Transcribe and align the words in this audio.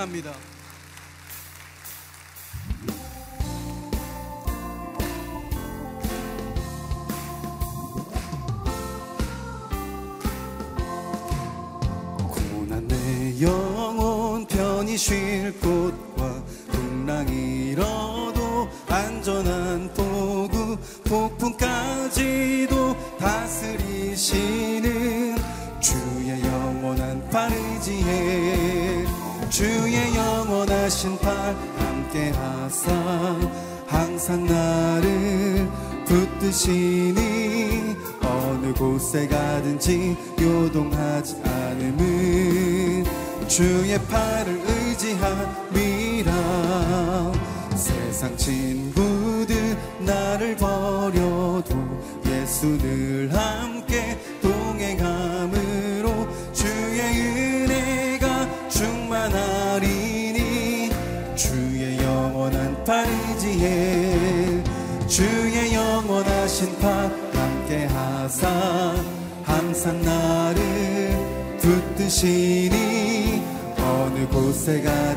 찬양합니다. 0.00 0.59
곳에 39.10 39.26
가든지 39.26 40.16
요동하지 40.40 41.42
않음은 41.42 43.04
주의 43.48 43.98
팔을 44.06 44.62
의지함 44.68 45.69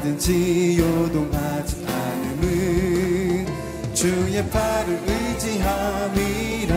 가든지 0.03 0.77
요동하지 0.79 1.85
않음은 1.87 3.47
주의 3.93 4.49
팔을 4.49 4.99
의지함이라. 5.07 6.75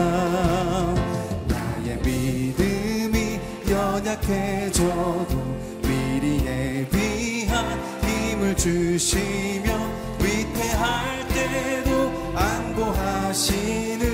나의 1.48 1.96
믿음이 2.04 3.40
연약해져도 3.68 5.34
미리 5.82 6.46
예비한 6.46 7.80
힘을 8.04 8.56
주시며 8.56 9.76
위태할 10.20 11.26
때도 11.26 12.12
안보하시는 12.36 14.06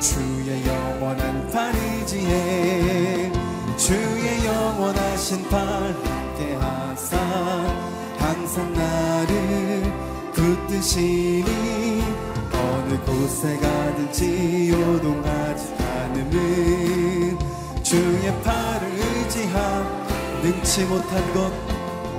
주의 0.00 0.66
영원한 0.66 1.50
팔이지에 1.50 3.32
주의 3.78 4.44
영원하신 4.44 5.48
팔 5.48 5.58
함께 5.58 6.52
하사 6.56 7.77
항상 8.58 8.72
나를 8.72 9.82
붙드시니 10.32 12.02
어느 12.52 13.00
곳에 13.04 13.56
가든지 13.56 14.70
요동하지 14.72 15.74
않음은 15.74 17.38
주의 17.84 18.42
팔을 18.42 18.88
의지함 18.90 20.42
능치 20.42 20.84
못한 20.86 21.34
것 21.34 21.52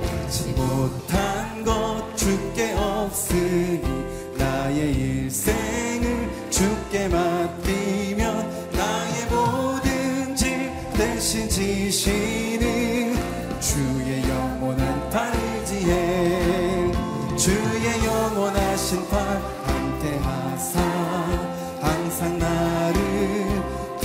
능치 0.02 0.52
못한 0.52 1.62
것 1.62 2.16
주께 2.16 2.72
없으 2.72 3.34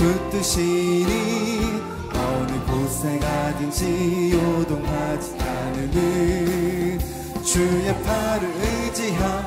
붙드시니 0.06 1.82
어느 2.14 2.64
곳에 2.64 3.18
가든지 3.18 4.30
요동하지 4.32 5.36
않음은 5.40 7.00
주의 7.42 8.02
팔을 8.04 8.48
의지함 8.48 9.44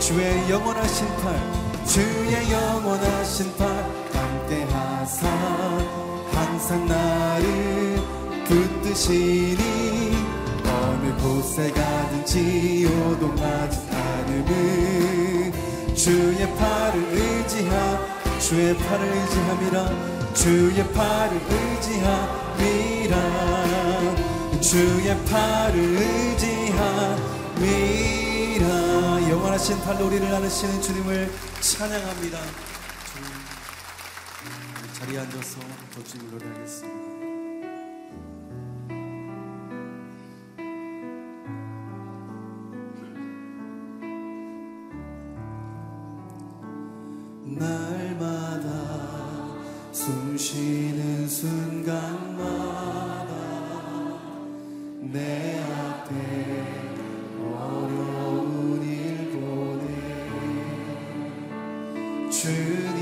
주의 0.00 0.50
영원하신 0.50 1.06
팔 1.16 1.40
주의 1.86 2.52
영원하신 2.52 3.56
팔 3.56 3.66
함께 4.12 4.64
하사 4.64 5.26
항상 6.32 6.86
나를 6.86 7.96
붙드시니 8.44 9.56
어느 10.66 11.16
곳에 11.22 11.70
가든지 11.70 12.84
요동하지 12.84 13.78
않음은 13.90 15.52
주의 15.94 16.54
팔을 16.56 17.02
의지함 17.12 18.21
주의 18.42 18.76
팔을 18.76 19.06
의지함이라 19.06 20.12
주의 20.34 20.92
팔을 20.92 21.40
의지함이라. 21.50 23.16
주의 24.60 25.24
팔을 25.26 25.78
의지함이라. 27.58 27.70
영원하신 29.30 29.80
팔로 29.82 30.06
우리를 30.06 30.26
안으시는 30.34 30.80
주님을 30.80 31.30
찬양합니다. 31.60 32.38
주님, 33.12 33.28
자리에 34.98 35.18
앉아서 35.20 35.60
더 35.94 36.02
주님을 36.02 36.32
노래하겠습니다 36.32 37.11
숨 50.32 50.38
쉬는 50.38 51.28
순간마다 51.28 52.46
내 55.12 55.60
앞에 55.60 56.14
어려운 57.54 58.82
일 58.82 59.30
보내. 59.32 59.84
주님 62.30 63.01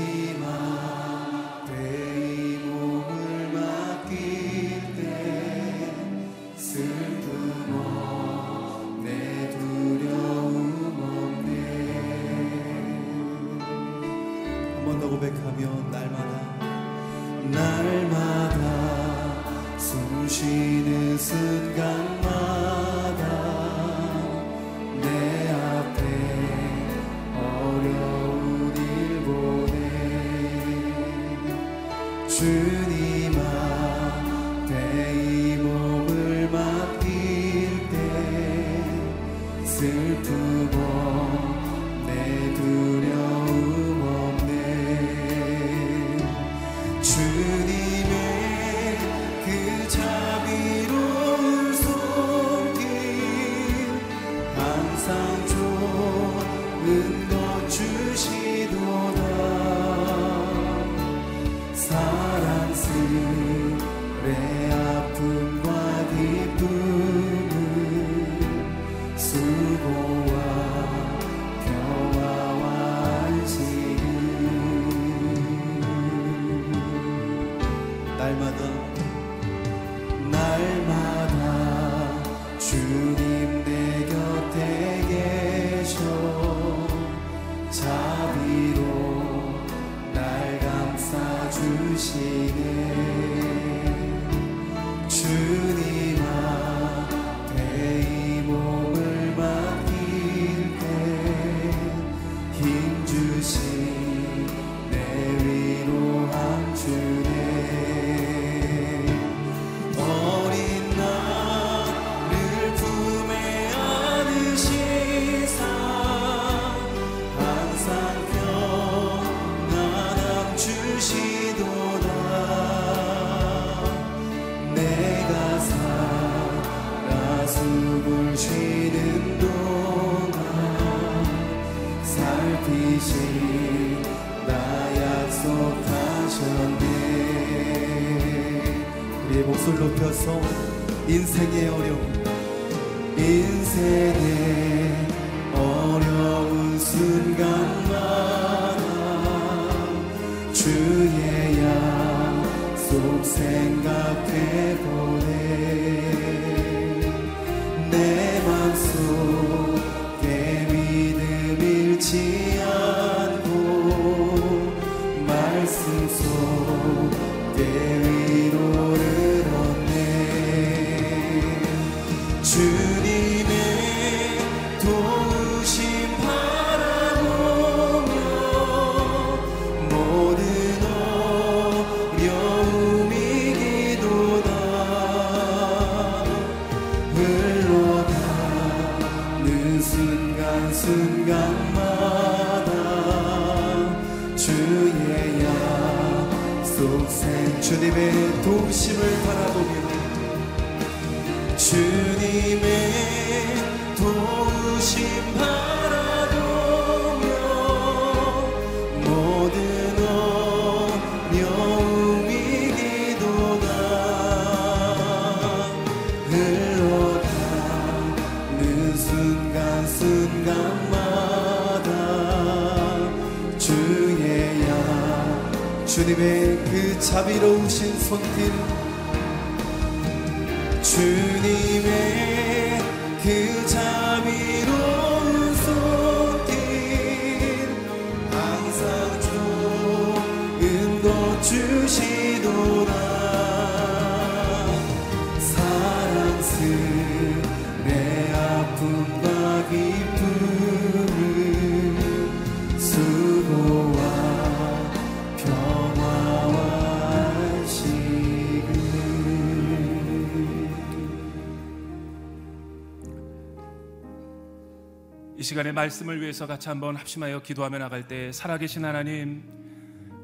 시간에 265.51 265.73
말씀을 265.73 266.21
위해서 266.21 266.47
같이 266.47 266.69
한번 266.69 266.95
합심하여 266.95 267.41
기도하며 267.41 267.77
나갈 267.77 268.07
때 268.07 268.31
살아계신 268.31 268.85
하나님, 268.85 269.43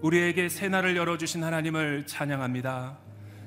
우리에게 0.02 0.48
새날을 0.48 0.96
열어주신 0.96 1.44
하나님을 1.44 2.06
찬양합니다. 2.08 2.98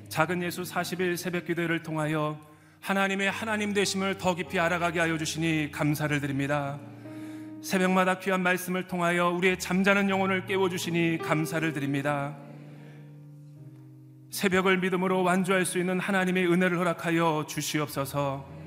작은 0.07 0.43
예수 0.43 0.61
40일 0.61 1.17
새벽 1.17 1.45
기도를 1.45 1.81
통하여 1.81 2.39
하나님의 2.81 3.31
하나님 3.31 3.73
되심을 3.73 4.19
더 4.19 4.35
깊이 4.35 4.59
알아가게 4.59 4.99
하여 4.99 5.17
주시니 5.17 5.71
감사를 5.71 6.21
드립니다. 6.21 6.79
새벽마다 7.63 8.19
귀한 8.19 8.43
말씀을 8.43 8.85
통하여 8.85 9.29
우리의 9.29 9.57
잠자는 9.57 10.07
영혼을 10.11 10.45
깨워주시니 10.45 11.17
감사를 11.17 11.73
드립니다. 11.73 12.37
새벽을 14.29 14.77
믿음으로 14.77 15.23
완주할 15.23 15.65
수 15.65 15.79
있는 15.79 15.99
하나님의 15.99 16.45
은혜를 16.45 16.77
허락하여 16.77 17.47
주시옵소서. 17.49 18.60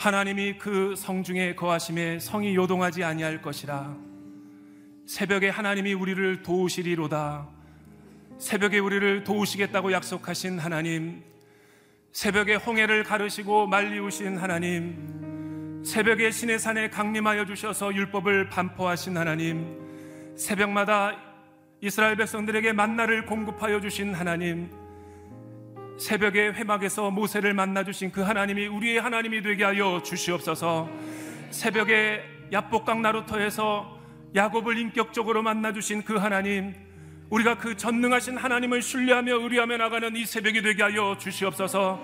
하나님이 0.00 0.56
그 0.56 0.94
성중에 0.96 1.56
거하심에 1.56 2.20
성이 2.20 2.54
요동하지 2.56 3.04
아니할 3.04 3.42
것이라. 3.42 3.94
새벽에 5.04 5.50
하나님이 5.50 5.92
우리를 5.92 6.40
도우시리로다. 6.40 7.46
새벽에 8.38 8.78
우리를 8.78 9.24
도우시겠다고 9.24 9.92
약속하신 9.92 10.58
하나님. 10.58 11.22
새벽에 12.12 12.54
홍해를 12.54 13.04
가르시고 13.04 13.66
말리우신 13.66 14.38
하나님. 14.38 15.82
새벽에 15.84 16.30
신의 16.30 16.58
산에 16.58 16.88
강림하여 16.88 17.44
주셔서 17.44 17.94
율법을 17.94 18.48
반포하신 18.48 19.18
하나님. 19.18 20.34
새벽마다 20.34 21.14
이스라엘 21.82 22.16
백성들에게 22.16 22.72
만나를 22.72 23.26
공급하여 23.26 23.82
주신 23.82 24.14
하나님. 24.14 24.79
새벽에 26.00 26.48
회막에서 26.48 27.10
모세를 27.10 27.52
만나 27.52 27.84
주신 27.84 28.10
그 28.10 28.22
하나님이 28.22 28.66
우리의 28.68 29.00
하나님이 29.00 29.42
되게 29.42 29.64
하여 29.64 30.00
주시옵소서. 30.02 30.88
새벽에 31.50 32.22
야복강 32.50 33.02
나루터에서 33.02 33.98
야곱을 34.34 34.78
인격적으로 34.78 35.42
만나 35.42 35.74
주신 35.74 36.02
그 36.02 36.16
하나님, 36.16 36.74
우리가 37.28 37.58
그 37.58 37.76
전능하신 37.76 38.38
하나님을 38.38 38.80
신뢰하며 38.80 39.40
의뢰하며 39.40 39.76
나가는 39.76 40.16
이 40.16 40.24
새벽이 40.24 40.62
되게 40.62 40.82
하여 40.82 41.16
주시옵소서. 41.18 42.02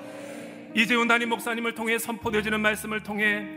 이재훈 0.75 1.09
담임 1.09 1.31
목사님을 1.31 1.75
통해 1.75 1.99
선포되지는 1.99 2.61
말씀을 2.61 3.03
통해 3.03 3.49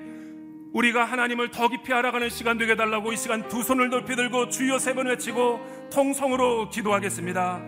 우리가 0.71 1.03
하나님을 1.03 1.51
더 1.51 1.67
깊이 1.67 1.91
알아가는 1.91 2.29
시간 2.29 2.57
되게 2.57 2.77
달라고 2.77 3.11
이 3.11 3.17
시간 3.17 3.45
두 3.49 3.61
손을 3.61 3.89
높이 3.89 4.15
들고 4.15 4.47
주여 4.47 4.79
세 4.79 4.93
번 4.93 5.07
외치고 5.07 5.89
통성으로 5.91 6.69
기도하겠습니다. 6.69 7.61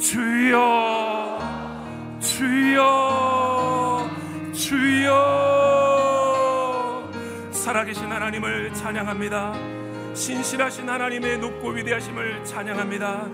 주여. 0.00 1.57
주여 2.20 4.10
주여. 4.52 5.18
살아계신 7.52 8.06
하나님을 8.06 8.74
찬양합니다. 8.74 9.54
신실하신 10.14 10.88
하나님의 10.88 11.38
높고 11.38 11.68
위대하심을 11.70 12.44
찬양합니다. 12.44 13.26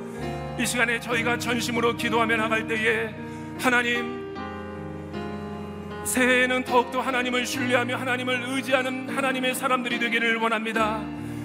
이 0.58 0.66
시간에 0.66 1.00
저희가 1.00 1.38
전심으로 1.38 1.96
기도하며 1.96 2.36
나갈 2.36 2.68
때에 2.68 3.14
하나님 3.58 4.34
새해에는 6.04 6.64
더욱더 6.64 7.00
하나님을 7.00 7.46
신뢰하며 7.46 7.96
하나님을 7.96 8.44
의지하는 8.48 9.08
하나님의 9.08 9.54
사람들이 9.54 9.98
되기를 9.98 10.36
원합니다. 10.36 11.00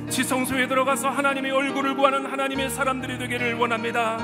지성소에 0.10 0.68
들어가서 0.68 1.10
하나님의 1.10 1.52
얼굴을 1.52 1.96
구하는 1.96 2.26
하나님의 2.26 2.70
사람들이 2.70 3.18
되기를 3.18 3.54
원합니다. 3.54 4.18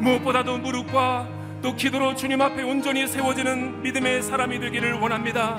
무엇보다도 0.00 0.58
무릎과 0.58 1.39
또 1.62 1.76
기도로 1.76 2.14
주님 2.14 2.40
앞에 2.40 2.62
온전히 2.62 3.06
세워지는 3.06 3.82
믿음의 3.82 4.22
사람이 4.22 4.60
되기를 4.60 4.94
원합니다. 4.94 5.58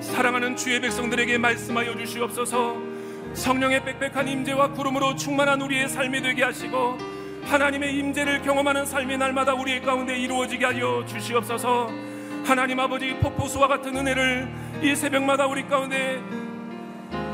사랑하는 0.00 0.56
주의 0.56 0.80
백성들에게 0.80 1.38
말씀하여 1.38 1.96
주시옵소서. 1.96 2.76
성령의 3.34 3.84
빽빽한 3.84 4.26
임재와 4.26 4.72
구름으로 4.72 5.14
충만한 5.14 5.60
우리의 5.62 5.88
삶이 5.88 6.20
되게 6.22 6.42
하시고 6.42 6.98
하나님의 7.44 7.94
임재를 7.96 8.42
경험하는 8.42 8.84
삶이 8.84 9.16
날마다 9.18 9.54
우리 9.54 9.80
가운데 9.80 10.18
이루어지게 10.18 10.64
하여 10.64 11.04
주시옵소서. 11.06 11.90
하나님 12.44 12.80
아버지 12.80 13.14
폭포수와 13.20 13.68
같은 13.68 13.96
은혜를 13.96 14.48
이 14.82 14.96
새벽마다 14.96 15.46
우리 15.46 15.64
가운데 15.66 16.20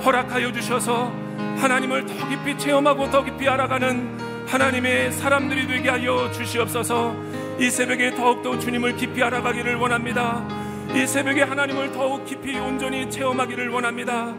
허락하여 0.05 0.53
주셔서 0.53 1.11
하나님을 1.59 2.05
더 2.05 2.29
깊이 2.29 2.59
체험하고 2.59 3.11
더 3.11 3.25
깊이 3.25 3.49
알아가는 3.49 4.47
하나님의 4.47 5.12
사람들이 5.12 5.67
되게 5.67 5.88
하여 5.88 6.31
주시옵소서. 6.33 7.25
이 7.59 7.71
새벽에 7.71 8.15
더욱더 8.15 8.59
주님을 8.59 8.97
깊이 8.97 9.23
알아가기를 9.23 9.77
원합니다. 9.77 10.47
이 10.95 11.07
새벽에 11.07 11.43
하나님을 11.43 11.91
더욱 11.91 12.27
깊이 12.27 12.59
온전히 12.59 13.11
체험하기를 13.11 13.71
원합니다. 13.71 14.35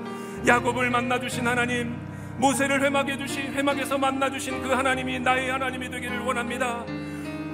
야곱을 0.46 0.92
만나 0.92 1.20
주신 1.20 1.48
하나님, 1.48 1.96
모세를 2.38 2.84
회막해 2.84 3.18
주신 3.18 3.54
회막에서 3.54 3.98
만나 3.98 4.30
주신 4.30 4.62
그 4.62 4.70
하나님이 4.70 5.20
나의 5.20 5.50
하나님이 5.50 5.90
되기를 5.90 6.20
원합니다. 6.20 6.86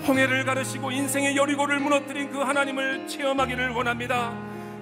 홍해를 0.05 0.43
가르시고 0.43 0.91
인생의 0.91 1.37
여리고를 1.37 1.79
무너뜨린 1.79 2.29
그 2.29 2.39
하나님을 2.39 3.07
체험하기를 3.07 3.69
원합니다. 3.69 4.37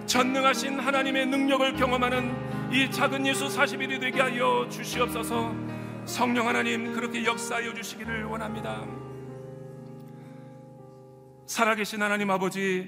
전능하신 0.07 0.79
하나님의 0.79 1.27
능력을 1.27 1.73
경험하는 1.73 2.71
이 2.71 2.89
작은 2.89 3.27
예수 3.27 3.47
40일이 3.47 3.99
되게 3.99 4.19
하여 4.19 4.67
주시옵소서. 4.67 5.53
성령 6.05 6.47
하나님 6.47 6.91
그렇게 6.93 7.23
역사하여 7.23 7.71
주시기를 7.75 8.23
원합니다. 8.23 9.00
살아계신 11.51 12.01
하나님 12.01 12.31
아버지, 12.31 12.87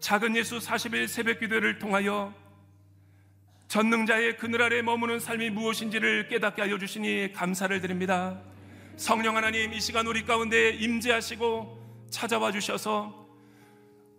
작은 0.00 0.36
예수 0.36 0.58
40일 0.58 1.08
새벽 1.08 1.40
기도를 1.40 1.78
통하여 1.78 2.34
전능자의 3.68 4.36
그늘 4.36 4.60
아래 4.60 4.82
머무는 4.82 5.18
삶이 5.18 5.48
무엇인지를 5.48 6.28
깨닫게 6.28 6.60
하여 6.60 6.76
주시니 6.76 7.32
감사를 7.32 7.80
드립니다. 7.80 8.38
성령 8.96 9.34
하나님 9.34 9.72
이 9.72 9.80
시간 9.80 10.06
우리 10.06 10.26
가운데 10.26 10.72
임재하시고 10.74 12.08
찾아와 12.10 12.52
주셔서 12.52 13.26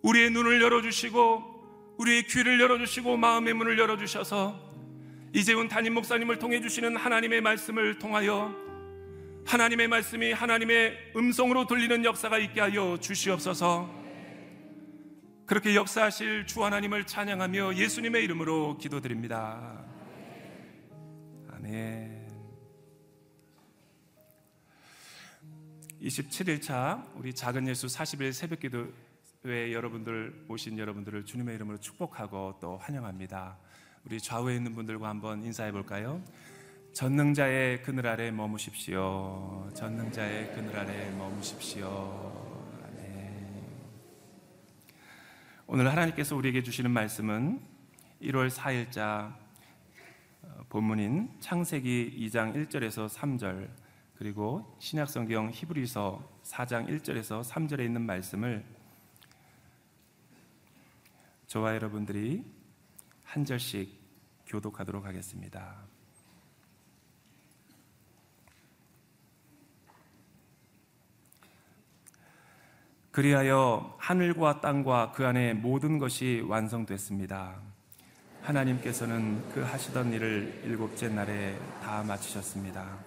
우리의 0.02 0.32
눈을 0.32 0.60
열어 0.64 0.82
주시고 0.82 1.94
우리의 2.00 2.26
귀를 2.26 2.60
열어 2.60 2.80
주시고 2.80 3.16
마음의 3.16 3.54
문을 3.54 3.78
열어 3.78 3.96
주셔서 3.96 4.60
이재훈 5.34 5.68
담임 5.68 5.94
목사님을 5.94 6.40
통해 6.40 6.60
주시는 6.62 6.98
하나님의 6.98 7.42
말씀을 7.42 8.00
통하여 8.00 8.73
하나님의 9.46 9.88
말씀이 9.88 10.32
하나님의 10.32 11.14
음성으로 11.16 11.68
들리는 11.68 12.06
역사가 12.06 12.38
있게 12.40 12.62
하여 12.62 12.98
주시옵소서. 13.00 14.04
그렇게 15.46 15.76
역사하실 15.76 16.48
주 16.48 16.64
하나님을 16.64 17.06
찬양하며 17.06 17.76
예수님의 17.76 18.24
이름으로 18.24 18.78
기도드립니다. 18.78 19.84
아멘. 21.52 22.24
27일차 26.02 27.06
우리 27.16 27.34
작은 27.34 27.68
예수 27.68 27.88
40일 27.88 28.34
새벽 28.34 28.60
기도회 28.60 29.74
여러분들 29.74 30.46
오신 30.48 30.78
여러분들을 30.78 31.26
주님의 31.26 31.56
이름으로 31.56 31.78
축복하고 31.80 32.58
또 32.62 32.78
환영합니다. 32.78 33.58
우리 34.06 34.20
좌우에 34.20 34.56
있는 34.56 34.74
분들과 34.74 35.08
한번 35.08 35.44
인사해 35.44 35.72
볼까요? 35.72 36.22
전능자의 36.94 37.82
그늘 37.82 38.06
아래 38.06 38.30
머무십시오. 38.30 39.68
전능자의 39.74 40.54
그늘 40.54 40.78
아래 40.78 41.10
머무십시오. 41.10 42.32
오늘 45.66 45.90
하나님께서 45.90 46.36
우리에게 46.36 46.62
주시는 46.62 46.92
말씀은 46.92 47.60
1월 48.22 48.48
4일자 48.48 49.36
어, 50.44 50.66
본문인 50.70 51.32
창세기 51.40 52.30
2장 52.30 52.54
1절에서 52.54 53.10
3절 53.10 53.70
그리고 54.14 54.78
신약성경 54.78 55.50
히브리서 55.52 56.42
4장 56.44 56.88
1절에서 56.90 57.44
3절에 57.44 57.84
있는 57.86 58.04
말씀을 58.04 58.64
저와 61.48 61.74
여러분들이 61.74 62.46
한 63.24 63.46
절씩 63.46 64.00
교독하도록 64.46 65.04
하겠습니다. 65.04 65.83
그리하여 73.14 73.94
하늘과 74.00 74.60
땅과 74.60 75.12
그 75.12 75.24
안에 75.28 75.54
모든 75.54 76.00
것이 76.00 76.44
완성됐습니다. 76.48 77.62
하나님께서는 78.42 79.52
그 79.54 79.62
하시던 79.62 80.12
일을 80.14 80.64
일곱째 80.66 81.10
날에 81.10 81.56
다 81.84 82.02
마치셨습니다. 82.02 82.98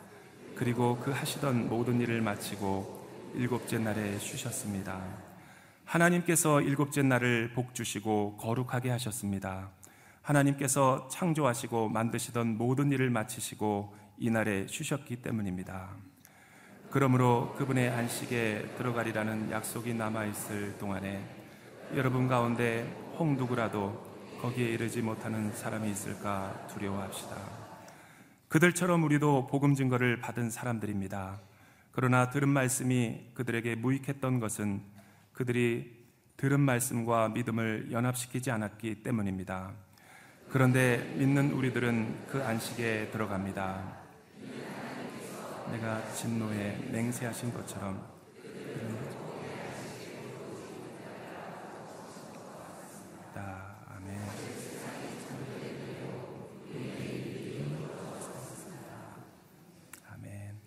그리고 0.55 0.97
그 0.99 1.11
하시던 1.11 1.69
모든 1.69 2.01
일을 2.01 2.23
마치고 2.23 3.35
일곱째 3.35 3.79
날에 3.79 4.17
쉬셨습니다. 4.21 5.03
하나님께서 5.85 6.61
일곱째 6.61 7.03
날을 7.03 7.51
복 7.53 7.75
주시고 7.75 8.37
거룩하게 8.37 8.91
하셨습니다. 8.91 9.71
하나님께서 10.23 11.09
창조하시고 11.09 11.89
만드시던 11.89 12.57
모든 12.57 12.93
일을 12.93 13.11
마치시고 13.11 13.93
이날에 14.19 14.69
쉬셨기 14.69 15.17
때문입니다. 15.17 15.97
그러므로 16.91 17.55
그분의 17.59 17.91
안식에 17.91 18.75
들어가리라는 18.79 19.51
약속이 19.51 19.95
남아있을 19.95 20.79
동안에 20.79 21.23
여러분 21.95 22.29
가운데 22.29 22.85
홍 23.19 23.37
누구라도 23.37 24.05
거기에 24.41 24.69
이르지 24.71 25.03
못하는 25.03 25.53
사람이 25.53 25.91
있을까 25.91 26.67
두려워합시다. 26.69 27.37
그들처럼 28.49 29.03
우리도 29.05 29.49
복음 29.49 29.75
증거를 29.75 30.21
받은 30.21 30.51
사람들입니다. 30.51 31.41
그러나 31.93 32.31
들은 32.31 32.49
말씀이 32.49 33.31
그들에게 33.35 33.75
무익했던 33.77 34.39
것은 34.41 34.83
그들이 35.33 36.07
들은 36.37 36.61
말씀과 36.61 37.31
믿음을 37.31 37.89
연합시키지 37.91 38.51
않았기 38.51 39.03
때문입니다. 39.03 39.73
그런데 40.51 40.99
믿는 41.17 41.53
우리들은 41.53 42.27
그 42.29 42.45
안식에 42.45 43.11
들어갑니다. 43.11 44.06
내가 45.73 46.13
진노에 46.13 46.77
맹세하신 46.91 47.53
것처럼 47.53 48.17
아멘. 53.35 54.21
아멘. 60.13 60.61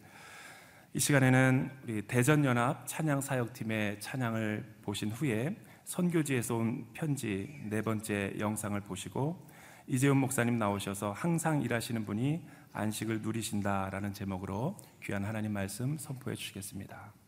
이 0.94 1.00
시간에는 1.00 1.72
우리 1.84 2.01
대전 2.03 2.44
연합 2.46 2.86
찬양 2.86 3.22
사역팀의 3.22 4.00
찬양을 4.00 4.79
보신 4.82 5.12
후에 5.12 5.56
선교지에서 5.86 6.56
온 6.56 6.86
편지 6.94 7.62
네 7.70 7.82
번째 7.82 8.34
영상을 8.38 8.79
보시고 8.82 9.48
이재훈 9.88 10.18
목사님 10.18 10.60
나오셔서 10.60 11.13
항상 11.13 11.63
일하시는 11.63 12.06
분이 12.06 12.44
안식을 12.74 13.22
누리신다라는 13.22 14.14
제목으로 14.14 14.78
귀한 15.04 15.26
하나님 15.26 15.54
말씀 15.54 15.98
선포해 15.98 16.36
주시겠습니다. 16.36 17.19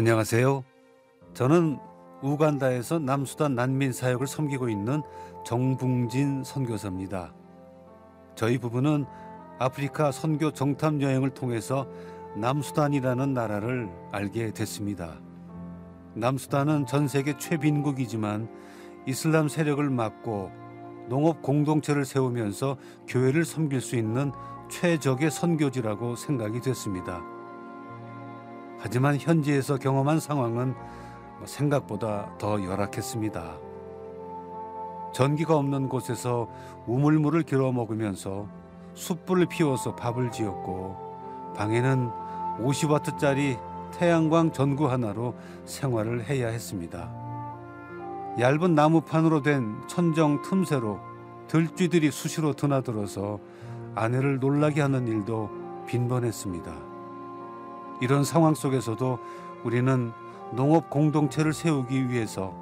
안녕하세요. 0.00 0.64
저는 1.34 1.78
우간다에서 2.22 2.98
남수단 2.98 3.54
난민 3.54 3.92
사역을 3.92 4.26
섬기고 4.26 4.70
있는 4.70 5.02
정붕진 5.44 6.42
선교사입니다. 6.42 7.34
저희 8.34 8.56
부부는 8.56 9.04
아프리카 9.58 10.10
선교 10.10 10.52
정탐 10.52 11.02
여행을 11.02 11.34
통해서 11.34 11.86
남수단이라는 12.34 13.34
나라를 13.34 13.90
알게 14.10 14.54
됐습니다. 14.54 15.20
남수단은 16.14 16.86
전 16.86 17.06
세계 17.06 17.36
최빈국이지만 17.36 18.48
이슬람 19.06 19.48
세력을 19.48 19.86
막고 19.90 20.50
농업 21.10 21.42
공동체를 21.42 22.06
세우면서 22.06 22.78
교회를 23.06 23.44
섬길 23.44 23.82
수 23.82 23.96
있는 23.96 24.32
최적의 24.70 25.30
선교지라고 25.30 26.16
생각이 26.16 26.62
됐습니다. 26.62 27.22
하지만 28.80 29.18
현지에서 29.18 29.76
경험한 29.76 30.20
상황은 30.20 30.74
생각보다 31.44 32.30
더 32.38 32.62
열악했습니다. 32.62 33.58
전기가 35.12 35.56
없는 35.56 35.88
곳에서 35.88 36.48
우물물을 36.86 37.42
길어 37.42 37.72
먹으면서 37.72 38.48
숯불을 38.94 39.46
피워서 39.46 39.94
밥을 39.94 40.30
지었고 40.30 41.52
방에는 41.56 42.10
50와트짜리 42.60 43.58
태양광 43.92 44.52
전구 44.52 44.90
하나로 44.90 45.34
생활을 45.66 46.24
해야 46.24 46.48
했습니다. 46.48 47.10
얇은 48.38 48.74
나무판으로 48.74 49.42
된 49.42 49.76
천정 49.88 50.42
틈새로 50.42 51.00
들쥐들이 51.48 52.10
수시로 52.10 52.54
드나들어서 52.54 53.40
아내를 53.94 54.38
놀라게 54.38 54.80
하는 54.80 55.06
일도 55.08 55.50
빈번했습니다. 55.86 56.89
이런 58.00 58.24
상황 58.24 58.54
속에서도 58.54 59.18
우리는 59.64 60.12
농업 60.54 60.90
공동체를 60.90 61.52
세우기 61.52 62.08
위해서 62.08 62.54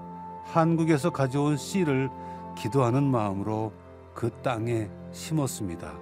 한국에서 0.45 1.11
가져온 1.11 1.57
씨를 1.57 2.11
기도하는 2.57 3.05
마음으로 3.05 3.73
그 4.15 4.31
땅에 4.43 4.91
심었습니다. 5.13 5.95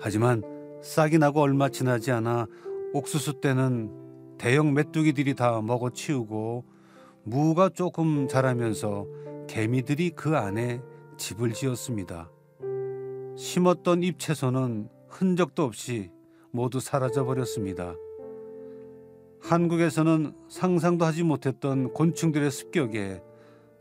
하지만 0.00 0.42
싹이 0.82 1.18
나고 1.18 1.40
얼마 1.40 1.68
지나지 1.68 2.12
않아 2.12 2.46
옥수수 2.92 3.40
때는 3.40 3.90
대형 4.38 4.74
메뚜기들이 4.74 5.34
다 5.34 5.60
먹어 5.62 5.90
치우고 5.90 6.64
무가 7.24 7.68
조금 7.68 8.28
자라면서 8.28 9.06
개미들이 9.48 10.10
그 10.10 10.36
안에 10.36 10.82
집을 11.16 11.52
지었습니다. 11.52 12.30
심었던 13.36 14.02
잎 14.02 14.18
채소는 14.18 14.88
흔적도 15.08 15.64
없이 15.64 16.10
모두 16.50 16.80
사라져 16.80 17.24
버렸습니다. 17.24 17.94
한국에서는 19.44 20.32
상상도 20.48 21.04
하지 21.04 21.22
못했던 21.22 21.92
곤충들의 21.92 22.50
습격에 22.50 23.22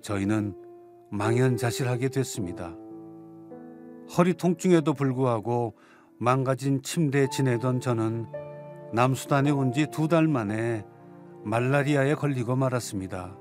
저희는 0.01 0.55
망연자실하게 1.09 2.09
됐습니다. 2.09 2.75
허리 4.17 4.33
통증에도 4.33 4.93
불구하고 4.93 5.75
망가진 6.19 6.81
침대에 6.83 7.27
지내던 7.31 7.79
저는 7.79 8.25
남수단에 8.91 9.51
온 9.51 9.71
지 9.71 9.87
두 9.87 10.09
달 10.09 10.27
만에 10.27 10.85
말라리아에 11.45 12.15
걸리고 12.15 12.57
말았습니다. 12.57 13.37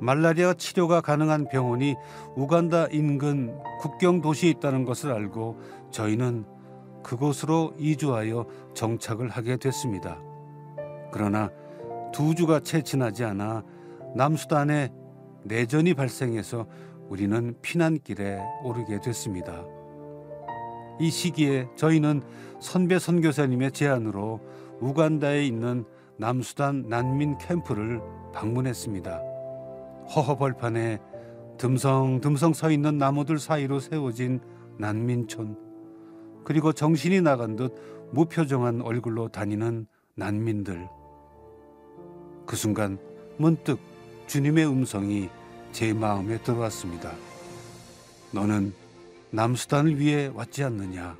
말라리아 0.00 0.52
치료가 0.52 1.00
가능한 1.00 1.48
병원이 1.48 1.94
우간다 2.36 2.86
인근 2.92 3.58
국경 3.80 4.20
도시에 4.20 4.50
있다는 4.50 4.84
것을 4.84 5.10
알고 5.10 5.58
저희는 5.90 6.44
그곳으로 7.02 7.74
이주하여 7.78 8.46
정착을 8.74 9.30
하게 9.30 9.56
됐습니다. 9.56 10.20
그러나 11.14 11.48
두 12.12 12.34
주가 12.34 12.58
채 12.58 12.82
지나지 12.82 13.22
않아 13.22 13.62
남수단에 14.16 14.90
내전이 15.44 15.94
발생해서 15.94 16.66
우리는 17.08 17.54
피난길에 17.62 18.42
오르게 18.64 18.98
됐습니다. 18.98 19.64
이 20.98 21.12
시기에 21.12 21.68
저희는 21.76 22.20
선배 22.58 22.98
선교사님의 22.98 23.70
제안으로 23.70 24.40
우간다에 24.80 25.46
있는 25.46 25.84
남수단 26.18 26.86
난민 26.88 27.38
캠프를 27.38 28.02
방문했습니다. 28.32 29.22
허허벌판에 30.16 30.98
듬성듬성 31.58 32.54
서 32.54 32.72
있는 32.72 32.98
나무들 32.98 33.38
사이로 33.38 33.78
세워진 33.78 34.40
난민촌 34.80 35.56
그리고 36.44 36.72
정신이 36.72 37.20
나간 37.20 37.54
듯 37.54 37.72
무표정한 38.10 38.82
얼굴로 38.82 39.28
다니는 39.28 39.86
난민들 40.16 40.88
그 42.46 42.56
순간 42.56 42.98
문득 43.36 43.78
주님의 44.26 44.66
음성이 44.66 45.30
제 45.72 45.92
마음에 45.92 46.38
들어왔습니다. 46.38 47.12
너는 48.32 48.72
남수단을 49.30 49.98
위해 49.98 50.30
왔지 50.32 50.62
않느냐? 50.64 51.16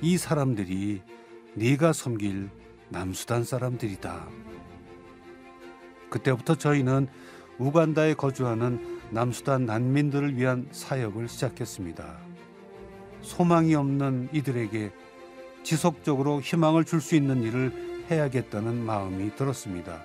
이 0.00 0.16
사람들이 0.16 1.02
네가 1.54 1.92
섬길 1.92 2.50
남수단 2.88 3.44
사람들이다. 3.44 4.26
그때부터 6.10 6.54
저희는 6.54 7.08
우간다에 7.58 8.14
거주하는 8.14 9.00
남수단 9.10 9.66
난민들을 9.66 10.36
위한 10.36 10.68
사역을 10.70 11.28
시작했습니다. 11.28 12.18
소망이 13.22 13.74
없는 13.74 14.28
이들에게 14.32 14.92
지속적으로 15.62 16.40
희망을 16.40 16.84
줄 16.84 17.00
수 17.00 17.16
있는 17.16 17.42
일을 17.42 18.04
해야겠다는 18.10 18.84
마음이 18.84 19.34
들었습니다. 19.34 20.04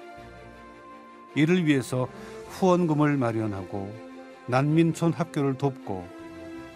이를 1.35 1.65
위해서 1.65 2.07
후원금을 2.49 3.17
마련하고 3.17 3.91
난민촌 4.47 5.13
학교를 5.13 5.57
돕고 5.57 6.05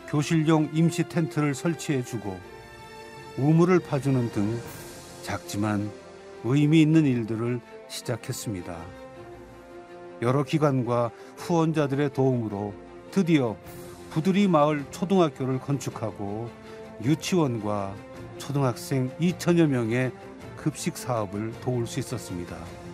교실용 0.08 0.70
임시 0.74 1.04
텐트를 1.10 1.54
설치해 1.56 2.04
주고 2.04 2.38
우물을 3.38 3.80
파주는 3.80 4.32
등 4.32 4.60
작지만 5.24 5.92
의미 6.44 6.82
있는 6.82 7.06
일들을 7.06 7.60
시작했습니다. 7.90 8.78
여러 10.22 10.44
기관과 10.44 11.12
후원자들의 11.38 12.14
도움으로 12.14 12.74
드디어 13.12 13.58
부두리 14.12 14.48
마을 14.48 14.86
초등학교를 14.92 15.60
건축하고 15.60 16.50
유치원과 17.04 17.94
초등학생 18.38 19.10
2천여 19.20 19.68
명의 19.68 20.12
급식 20.56 20.96
사업을 20.96 21.52
도울 21.62 21.86
수 21.86 22.00
있었습니다. 22.00 22.85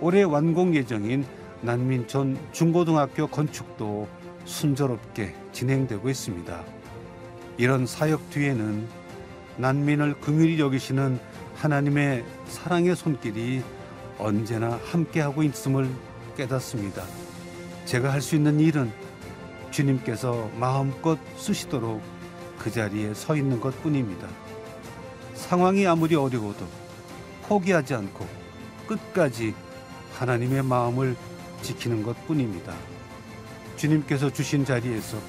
올해 0.00 0.22
완공 0.22 0.74
예정인 0.74 1.24
난민촌 1.62 2.38
중고등학교 2.52 3.26
건축도 3.26 4.06
순조롭게 4.44 5.34
진행되고 5.52 6.08
있습니다. 6.08 6.64
이런 7.56 7.86
사역 7.86 8.28
뒤에는 8.30 8.86
난민을 9.56 10.20
긍휼히 10.20 10.60
여기시는 10.60 11.18
하나님의 11.56 12.24
사랑의 12.46 12.94
손길이 12.94 13.62
언제나 14.18 14.78
함께하고 14.84 15.42
있음을 15.42 15.88
깨닫습니다. 16.36 17.02
제가 17.86 18.12
할 18.12 18.20
수 18.20 18.36
있는 18.36 18.60
일은 18.60 18.92
주님께서 19.70 20.50
마음껏 20.58 21.18
쓰시도록 21.36 22.02
그 22.58 22.70
자리에 22.70 23.14
서 23.14 23.34
있는 23.36 23.60
것 23.60 23.82
뿐입니다. 23.82 24.28
상황이 25.34 25.86
아무리 25.86 26.14
어려워도 26.14 26.66
포기하지 27.48 27.94
않고 27.94 28.26
끝까지 28.86 29.54
하나님의 30.18 30.62
마음을 30.62 31.14
지키는 31.60 32.02
것 32.02 32.26
뿐입니다. 32.26 32.74
주님께서 33.76 34.32
주신 34.32 34.64
자리에서 34.64 35.20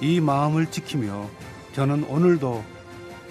이 0.00 0.20
마음을 0.20 0.70
지키며 0.70 1.30
저는 1.72 2.04
오늘도 2.04 2.64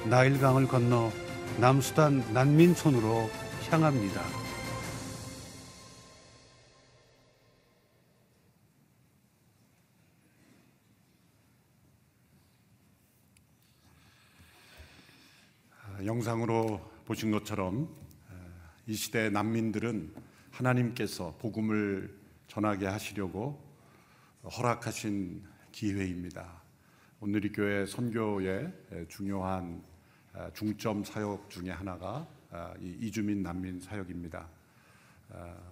나일강을 0.10 0.68
건너 0.68 1.12
남수단 1.60 2.34
난민촌으로 2.34 3.30
향합니다. 3.70 4.22
아, 15.82 16.06
영상으로 16.06 16.80
보신 17.06 17.32
것처럼 17.32 17.90
아, 18.30 18.34
이 18.88 18.94
시대 18.94 19.30
난민들은 19.30 20.33
하나님께서 20.54 21.36
복음을 21.40 22.16
전하게 22.48 22.86
하시려고 22.86 23.60
허락하신 24.44 25.44
기회입니다. 25.72 26.62
오늘 27.20 27.44
이 27.44 27.52
교회 27.52 27.88
선교의 27.88 28.72
중요한 29.08 29.84
아, 30.32 30.52
중점 30.54 31.04
사역 31.04 31.50
중에 31.50 31.72
하나가 31.72 32.28
이 32.80 32.98
이주민 33.02 33.42
난민 33.42 33.80
사역입니다. 33.80 34.48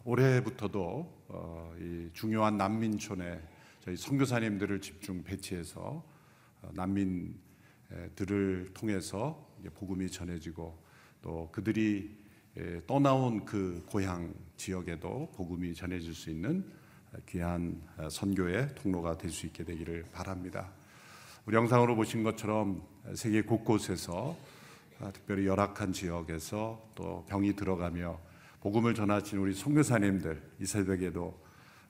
올해부터도 0.03 1.25
어, 1.27 1.75
이 1.79 2.09
중요한 2.13 2.57
난민촌에 2.57 3.39
저희 3.81 3.95
선교사님들을 3.95 4.81
집중 4.81 5.23
배치해서 5.23 6.03
어, 6.63 6.71
난민들을 6.73 8.71
통해서 8.73 9.47
복음이 9.75 10.09
전해지고 10.09 10.75
또 11.21 11.49
그들이 11.51 12.17
예, 12.17 12.20
떠나온 12.85 13.45
그 13.45 13.83
고향 13.87 14.33
지역에도 14.57 15.31
복음이 15.35 15.73
전해질 15.73 16.13
수 16.13 16.29
있는 16.29 16.65
귀한 17.29 17.81
선교의 18.09 18.75
통로가 18.75 19.17
될 19.17 19.31
수 19.31 19.45
있게 19.45 19.63
되기를 19.63 20.05
바랍니다. 20.11 20.69
우리 21.45 21.55
영상으로 21.55 21.95
보신 21.95 22.23
것처럼 22.23 22.83
세계 23.15 23.41
곳곳에서 23.41 24.37
특별히 25.13 25.47
열악한 25.47 25.93
지역에서 25.93 26.91
또 26.93 27.25
병이 27.27 27.55
들어가며 27.55 28.19
복음을 28.59 28.93
전하신 28.93 29.39
우리 29.39 29.53
선교사님들 29.53 30.41
이 30.59 30.65
새벽에도 30.65 31.39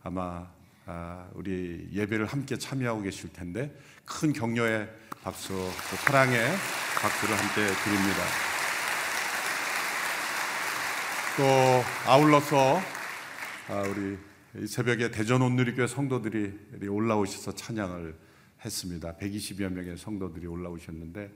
아마 0.03 0.47
아, 0.85 1.29
우리 1.33 1.89
예배를 1.91 2.25
함께 2.25 2.57
참여하고 2.57 3.01
계실 3.01 3.31
텐데 3.31 3.77
큰 4.05 4.33
격려의 4.33 4.89
박수, 5.21 5.53
또 5.53 5.95
사랑의 5.97 6.39
박수를 7.01 7.37
함께 7.37 7.67
드립니다. 7.83 8.50
또 11.41 11.47
아울러서 12.05 12.79
아, 13.67 13.81
우리 13.81 14.15
이 14.63 14.67
새벽에 14.67 15.09
대전 15.09 15.41
온누리교회 15.41 15.87
성도들이 15.87 16.87
올라오셔서 16.87 17.55
찬양을 17.55 18.15
했습니다. 18.63 19.17
120여 19.17 19.69
명의 19.69 19.97
성도들이 19.97 20.45
올라오셨는데 20.45 21.31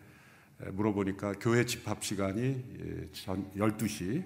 물어보니까 0.74 1.34
교회 1.40 1.66
집합 1.66 2.04
시간이 2.04 3.10
12시, 3.58 4.24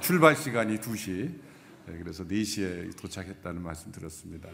출발 0.00 0.34
시간이 0.34 0.78
2시, 0.78 1.32
그래서 1.86 2.24
4시에 2.24 3.00
도착했다는 3.00 3.62
말씀 3.62 3.92
들었습니다. 3.92 4.48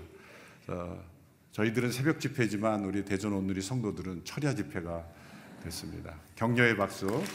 저희들은 1.52 1.90
새벽 1.90 2.20
집회지만 2.20 2.84
우리 2.84 3.02
대전 3.06 3.32
온누리 3.32 3.62
성도들은 3.62 4.26
철야 4.26 4.54
집회가 4.54 5.08
됐습니다. 5.62 6.16
격려의 6.36 6.76
박수 6.76 7.06
드리겠습니다. 7.06 7.30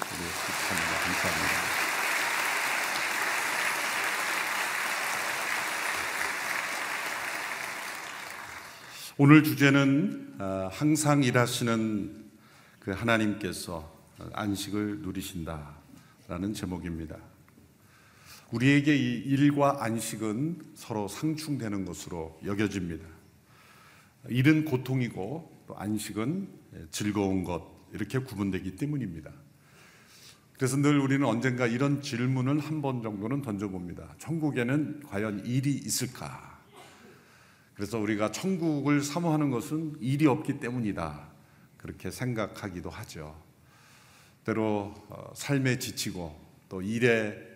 감사합니다. 1.06 1.85
오늘 9.18 9.44
주제는 9.46 10.36
아, 10.40 10.70
항상 10.72 11.24
일하시는 11.24 12.26
그 12.80 12.92
하나님께서 12.92 13.90
안식을 14.34 15.00
누리신다라는 15.04 16.54
제목입니다. 16.54 17.16
우리에게 18.52 18.94
이 18.94 19.20
일과 19.20 19.84
안식은 19.84 20.74
서로 20.76 21.08
상충되는 21.08 21.86
것으로 21.86 22.38
여겨집니다. 22.46 23.06
일은 24.30 24.66
고통이고 24.66 25.64
또 25.68 25.78
안식은 25.78 26.50
즐거운 26.92 27.46
것 27.46 27.64
이렇게 27.94 28.20
구분되기 28.20 28.76
때문입니다. 28.76 29.32
그래서 30.58 30.76
늘 30.78 31.00
우리는 31.00 31.26
언젠가 31.26 31.68
이런 31.68 32.02
질문을 32.02 32.60
한 32.60 32.82
번 32.82 33.02
정도는 33.02 33.42
던져봅니다. 33.42 34.16
천국에는 34.20 35.04
과연 35.04 35.46
일이 35.46 35.72
있을까? 35.72 36.55
그래서 37.76 38.00
우리가 38.00 38.32
천국을 38.32 39.04
사모하는 39.04 39.52
것은 39.52 39.98
일이 40.00 40.26
없기 40.28 40.60
때문이다. 40.60 41.28
그렇게 41.78 42.10
생각하기도 42.10 42.90
하죠. 42.90 43.40
때로 44.44 44.94
어, 45.10 45.32
삶에 45.36 45.78
지치고 45.80 46.40
또 46.70 46.82
일에 46.82 47.56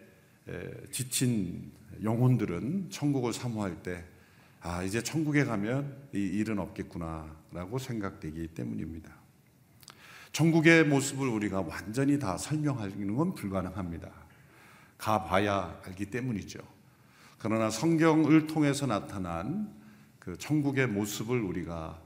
지친 0.92 1.72
영혼들은 2.04 2.90
천국을 2.90 3.34
사모할 3.34 3.82
때 3.84 4.04
아, 4.62 4.84
이제 4.84 5.02
천국에 5.02 5.46
가면 5.46 6.10
이 6.14 6.20
일은 6.20 6.60
없겠구나라고 6.60 7.80
생각되기 7.80 8.48
때문입니다. 8.50 9.14
천국의 10.32 10.86
모습을 10.86 11.28
우리가 11.28 11.62
완전히 11.62 12.20
다 12.20 12.38
설명하는 12.38 13.16
건 13.16 13.34
불가능합니다. 13.34 14.10
가봐야 14.98 15.82
알기 15.86 16.08
때문이죠. 16.08 16.60
그러나 17.38 17.70
성경을 17.70 18.48
통해서 18.48 18.86
나타난 18.86 19.79
그 20.20 20.38
천국의 20.38 20.88
모습을 20.88 21.42
우리가 21.42 22.02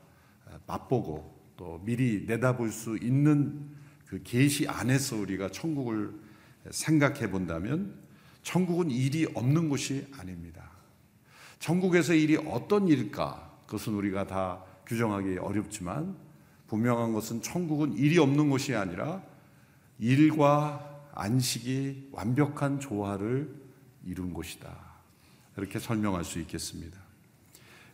맛보고 0.67 1.33
또 1.57 1.81
미리 1.83 2.25
내다볼 2.25 2.71
수 2.71 2.97
있는 2.97 3.69
그 4.05 4.21
계시 4.23 4.67
안에서 4.67 5.17
우리가 5.17 5.49
천국을 5.49 6.13
생각해 6.69 7.29
본다면 7.29 7.95
천국은 8.43 8.91
일이 8.91 9.25
없는 9.33 9.69
곳이 9.69 10.07
아닙니다. 10.17 10.71
천국에서 11.59 12.13
일이 12.13 12.37
어떤 12.37 12.87
일일까? 12.87 13.61
그것은 13.65 13.93
우리가 13.93 14.27
다 14.27 14.63
규정하기 14.85 15.37
어렵지만 15.37 16.15
분명한 16.67 17.13
것은 17.13 17.41
천국은 17.41 17.93
일이 17.93 18.19
없는 18.19 18.49
곳이 18.49 18.75
아니라 18.75 19.23
일과 19.99 21.09
안식이 21.13 22.09
완벽한 22.11 22.79
조화를 22.79 23.53
이룬 24.05 24.33
곳이다. 24.33 24.75
이렇게 25.57 25.79
설명할 25.79 26.23
수 26.25 26.39
있겠습니다. 26.39 27.02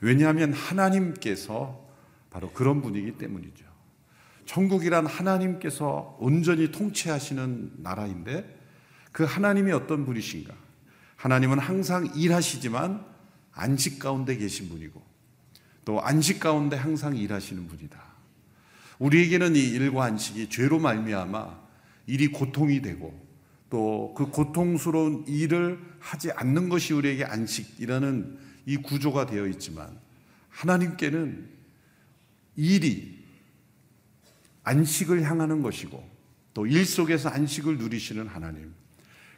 왜냐하면 0.02 0.54
하나님께서 0.54 1.88
바로 2.30 2.52
그런 2.52 2.82
분이기 2.82 3.18
때문이죠. 3.18 3.66
천국이란 4.46 5.06
하나님께서 5.06 6.18
온전히 6.20 6.72
통치하시는 6.72 7.74
나라인데 7.78 8.58
그 9.12 9.24
하나님이 9.24 9.72
어떤 9.72 10.06
분이신가? 10.06 10.54
하나님은 11.16 11.60
항상 11.60 12.08
일하시지만 12.16 13.06
안식 13.52 14.00
가운데 14.00 14.38
계신 14.38 14.70
분이고 14.70 15.04
또 15.86 16.02
안식 16.02 16.40
가운데 16.40 16.78
항상 16.78 17.16
일하시는 17.16 17.68
분이다. 17.68 18.00
우리에게는 19.00 19.56
이 19.56 19.60
일과 19.60 20.06
안식이 20.06 20.50
죄로 20.50 20.80
말미암아 20.80 21.60
일이 22.08 22.28
고통이 22.28 22.82
되고 22.82 23.28
또 23.70 24.14
그 24.16 24.26
고통스러운 24.32 25.26
일을 25.28 25.80
하지 26.00 26.32
않는 26.32 26.70
것이 26.70 26.94
우리에게 26.94 27.24
안식이라는 27.24 28.49
이 28.66 28.78
구조가 28.78 29.26
되어 29.26 29.48
있지만 29.48 30.00
하나님께는 30.50 31.50
일이 32.56 33.24
안식을 34.64 35.24
향하는 35.24 35.62
것이고 35.62 36.20
또 36.54 36.66
일 36.66 36.86
속에서 36.86 37.30
안식을 37.30 37.78
누리시는 37.78 38.28
하나님. 38.28 38.74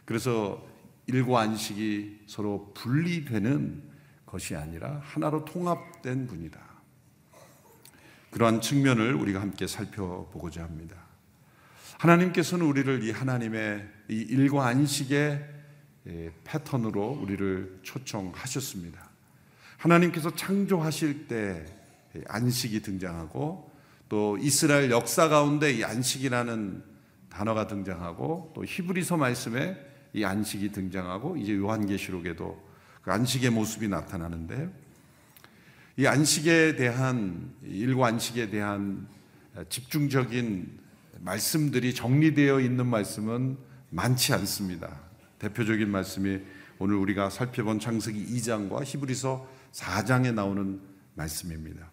그래서 0.06 0.66
일과 1.06 1.42
안식이 1.42 2.22
서로 2.26 2.74
분리되는 2.74 3.84
것이 4.26 4.56
아니라 4.56 5.02
하나로 5.04 5.46
통합된 5.46 6.26
분이다. 6.26 6.60
그러한 8.32 8.62
측면을 8.62 9.14
우리가 9.14 9.42
함께 9.42 9.68
살펴보고자 9.68 10.64
합니다. 10.64 10.96
하나님께서는 12.00 12.66
우리를 12.66 13.04
이 13.04 13.12
하나님의 13.12 13.88
이 14.10 14.16
일과 14.16 14.68
안식의 14.68 15.48
패턴으로 16.44 17.20
우리를 17.22 17.82
초청하셨습니다. 17.84 19.11
하나님께서 19.82 20.36
창조하실 20.36 21.28
때 21.28 21.65
안식이 22.28 22.82
등장하고 22.84 23.72
또 24.10 24.38
이스라엘 24.38 24.91
역사 24.91 25.28
가운데 25.28 25.72
이 25.72 25.84
안식이라는 25.84 26.84
단어가 27.30 27.65
등장하고 27.65 28.52
또 28.54 28.63
히브리서 28.63 29.17
말씀에 29.17 29.78
이 30.13 30.24
안식이 30.24 30.72
등장하고 30.72 31.38
이제 31.38 31.56
요한계시록에도 31.56 32.62
그 33.02 33.12
안식의 33.12 33.50
모습이 33.50 33.88
나타나는데 33.88 34.70
이 35.98 36.06
안식에 36.06 36.76
대한 36.76 37.52
일과 37.63 38.08
안식에 38.08 38.52
대한 38.52 39.08
집중적인 39.70 40.80
말씀들이 41.22 41.96
정리되어 41.96 42.60
있는 42.60 42.86
말씀은 42.86 43.58
많지 43.89 44.34
않습니다. 44.34 45.00
대표적인 45.39 45.89
말씀이 45.89 46.39
오늘 46.78 46.96
우리가 46.96 47.30
살펴본 47.30 47.80
창세기 47.80 48.26
2장과 48.26 48.84
히브리서 48.84 49.61
4장에 49.72 50.34
나오는 50.34 50.82
말씀입니다. 51.16 51.92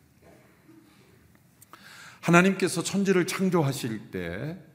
하나님께서 2.20 2.82
천지를 2.82 3.26
창조하실 3.26 4.10
때 4.10 4.68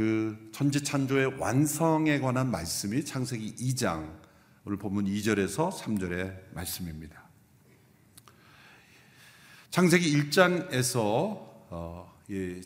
그 0.00 0.50
천지 0.50 0.82
창조의 0.82 1.38
완성에 1.38 2.20
관한 2.20 2.50
말씀이 2.50 3.04
창세기 3.04 3.56
2장을 3.56 4.78
보면 4.78 5.04
2절에서 5.04 5.70
3절의 5.70 6.54
말씀입니다. 6.54 7.28
창세기 9.68 10.10
1장에서 10.16 11.50
어, 11.68 12.18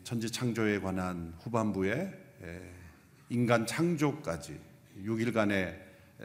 천지 0.05 0.31
창조에 0.31 0.79
관한 0.79 1.35
후반부에 1.41 2.13
인간 3.31 3.67
창조까지 3.67 4.61
6일간의 5.05 5.77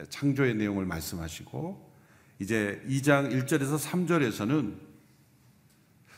창조의 0.10 0.54
내용을 0.54 0.86
말씀하시고 0.86 1.89
이제 2.40 2.82
2장 2.88 3.32
1절에서 3.32 3.78
3절에서는 3.78 4.80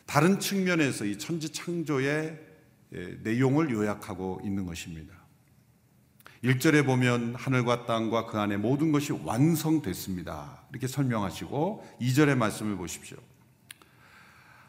다른 0.06 0.40
측면에서 0.40 1.06
이 1.06 1.18
천지 1.18 1.50
창조의 1.50 2.40
내용을 3.24 3.72
요약하고 3.72 4.42
있는 4.44 4.66
것입니다. 4.66 5.16
1절에 6.44 6.86
보면 6.86 7.36
하늘과 7.36 7.86
땅과 7.86 8.28
그 8.28 8.40
안에 8.40 8.58
모든 8.58 8.92
것이 8.92 9.12
완성됐습니다. 9.12 10.64
이렇게 10.72 10.88
설명하시고 10.88 11.98
2절의 12.02 12.36
말씀을 12.36 12.76
보십시오. 12.78 13.18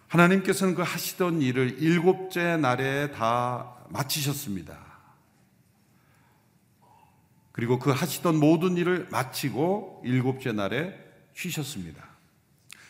하나님께서는 0.09 0.75
그 0.75 0.83
하시던 0.83 1.41
일을 1.41 1.83
일곱째 1.83 2.57
날에 2.59 3.11
다 3.13 3.75
마치셨습니다. 3.89 4.79
그리고 7.53 7.79
그 7.79 7.91
하시던 7.91 8.39
모든 8.39 8.77
일을 8.77 9.09
마치고 9.11 10.03
일곱째 10.05 10.53
날에 10.53 11.12
쉬셨습니다. 11.35 12.03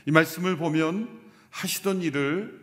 이 0.07 0.11
말씀을 0.11 0.57
보면 0.57 1.21
하시던 1.51 2.03
일을 2.03 2.61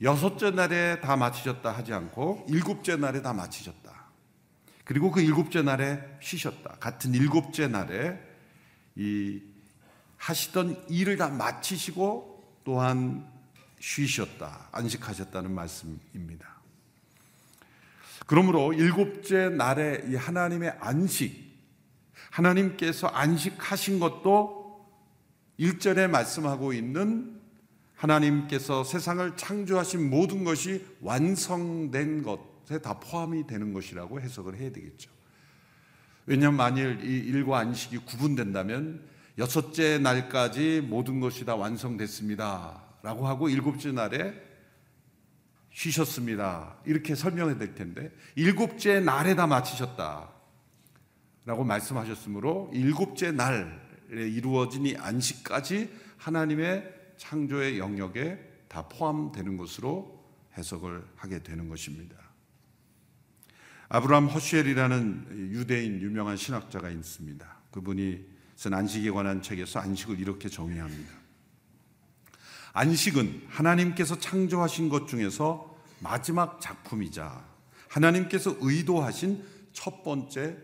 여섯째 0.00 0.50
날에 0.50 1.00
다 1.00 1.16
마치셨다 1.16 1.70
하지 1.70 1.92
않고 1.92 2.46
일곱째 2.48 2.96
날에 2.96 3.22
다 3.22 3.32
마치셨다. 3.32 3.92
그리고 4.84 5.10
그 5.10 5.20
일곱째 5.20 5.62
날에 5.62 6.02
쉬셨다. 6.20 6.76
같은 6.80 7.14
일곱째 7.14 7.68
날에 7.68 8.20
이 8.96 9.40
하시던 10.16 10.86
일을 10.88 11.16
다 11.16 11.28
마치시고 11.28 12.60
또한 12.64 13.26
쉬셨다. 13.80 14.68
안식하셨다는 14.72 15.52
말씀입니다. 15.52 16.52
그러므로 18.26 18.72
일곱째 18.72 19.48
날에 19.48 20.02
이 20.08 20.14
하나님의 20.14 20.76
안식, 20.80 21.52
하나님께서 22.30 23.08
안식하신 23.08 23.98
것도 23.98 24.61
1절에 25.62 26.10
말씀하고 26.10 26.72
있는 26.72 27.40
하나님께서 27.94 28.82
세상을 28.82 29.36
창조하신 29.36 30.10
모든 30.10 30.42
것이 30.42 30.84
완성된 31.00 32.24
것에 32.24 32.80
다 32.82 32.98
포함이 32.98 33.46
되는 33.46 33.72
것이라고 33.72 34.20
해석을 34.20 34.56
해야 34.56 34.72
되겠죠. 34.72 35.08
왜냐하면 36.26 36.56
만일 36.56 37.04
이 37.04 37.18
일과 37.28 37.60
안식이 37.60 37.98
구분된다면 37.98 39.06
여섯째 39.38 39.98
날까지 39.98 40.82
모든 40.88 41.20
것이 41.20 41.44
다 41.44 41.54
완성됐습니다. 41.54 42.82
라고 43.02 43.26
하고 43.28 43.48
일곱째 43.48 43.92
날에 43.92 44.34
쉬셨습니다. 45.70 46.76
이렇게 46.84 47.14
설명해야 47.14 47.58
될 47.58 47.74
텐데 47.74 48.12
일곱째 48.34 48.98
날에 49.00 49.36
다 49.36 49.46
마치셨다. 49.46 50.28
라고 51.44 51.64
말씀하셨으므로 51.64 52.70
일곱째 52.72 53.30
날에 53.30 53.81
이루어진 54.12 54.86
이 54.86 54.96
안식까지 54.96 55.90
하나님의 56.18 56.92
창조의 57.16 57.78
영역에 57.78 58.38
다 58.68 58.88
포함되는 58.88 59.56
것으로 59.56 60.22
해석을 60.56 61.04
하게 61.16 61.42
되는 61.42 61.68
것입니다. 61.68 62.16
아브라함 63.88 64.26
허슈엘이라는 64.28 65.50
유대인 65.52 66.00
유명한 66.00 66.36
신학자가 66.36 66.90
있습니다. 66.90 67.46
그분이 67.70 68.24
쓴 68.56 68.74
안식에 68.74 69.10
관한 69.10 69.42
책에서 69.42 69.80
안식을 69.80 70.18
이렇게 70.20 70.48
정의합니다. 70.48 71.12
안식은 72.74 73.46
하나님께서 73.48 74.18
창조하신 74.18 74.88
것 74.88 75.08
중에서 75.08 75.76
마지막 76.00 76.60
작품이자 76.60 77.44
하나님께서 77.88 78.56
의도하신 78.60 79.44
첫 79.72 80.02
번째 80.02 80.56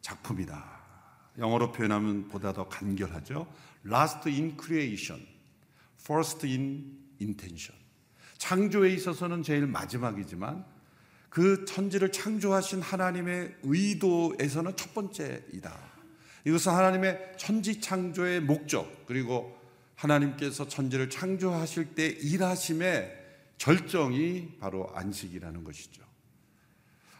작품이다. 0.00 0.71
영어로 1.38 1.72
표현하면 1.72 2.28
보다 2.28 2.52
더 2.52 2.68
간결하죠. 2.68 3.46
Last 3.86 4.28
in 4.28 4.56
creation, 4.60 5.26
first 6.00 6.46
in 6.46 6.98
intention. 7.20 7.80
창조에 8.38 8.92
있어서는 8.94 9.42
제일 9.42 9.66
마지막이지만 9.66 10.64
그 11.28 11.64
천지를 11.64 12.12
창조하신 12.12 12.82
하나님의 12.82 13.56
의도에서는 13.62 14.76
첫 14.76 14.92
번째이다. 14.92 15.92
이것은 16.44 16.72
하나님의 16.72 17.34
천지 17.38 17.80
창조의 17.80 18.40
목적 18.40 19.06
그리고 19.06 19.56
하나님께서 19.94 20.68
천지를 20.68 21.08
창조하실 21.08 21.94
때 21.94 22.08
일하심의 22.08 23.20
절정이 23.58 24.58
바로 24.58 24.90
안식이라는 24.94 25.62
것이죠. 25.62 26.02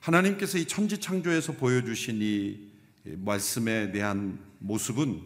하나님께서 0.01 0.59
이 0.59 0.67
천지 0.67 0.99
창조에서 0.99 1.53
보여주신 1.53 2.19
이 2.21 2.72
말씀에 3.05 3.93
대한 3.93 4.39
모습은 4.59 5.23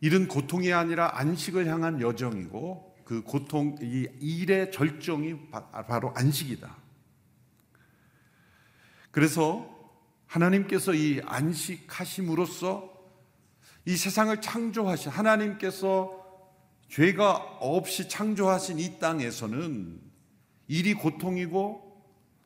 일은 0.00 0.28
고통이 0.28 0.72
아니라 0.72 1.18
안식을 1.18 1.66
향한 1.66 2.00
여정이고 2.00 2.94
그 3.04 3.22
고통, 3.22 3.76
이 3.80 4.08
일의 4.20 4.72
절정이 4.72 5.50
바로 5.50 6.12
안식이다. 6.14 6.76
그래서 9.10 9.70
하나님께서 10.26 10.94
이 10.94 11.20
안식하심으로써 11.24 12.92
이 13.86 13.96
세상을 13.96 14.40
창조하신 14.40 15.10
하나님께서 15.10 16.24
죄가 16.88 17.36
없이 17.60 18.08
창조하신 18.08 18.78
이 18.78 18.98
땅에서는 18.98 20.00
일이 20.68 20.94
고통이고 20.94 22.02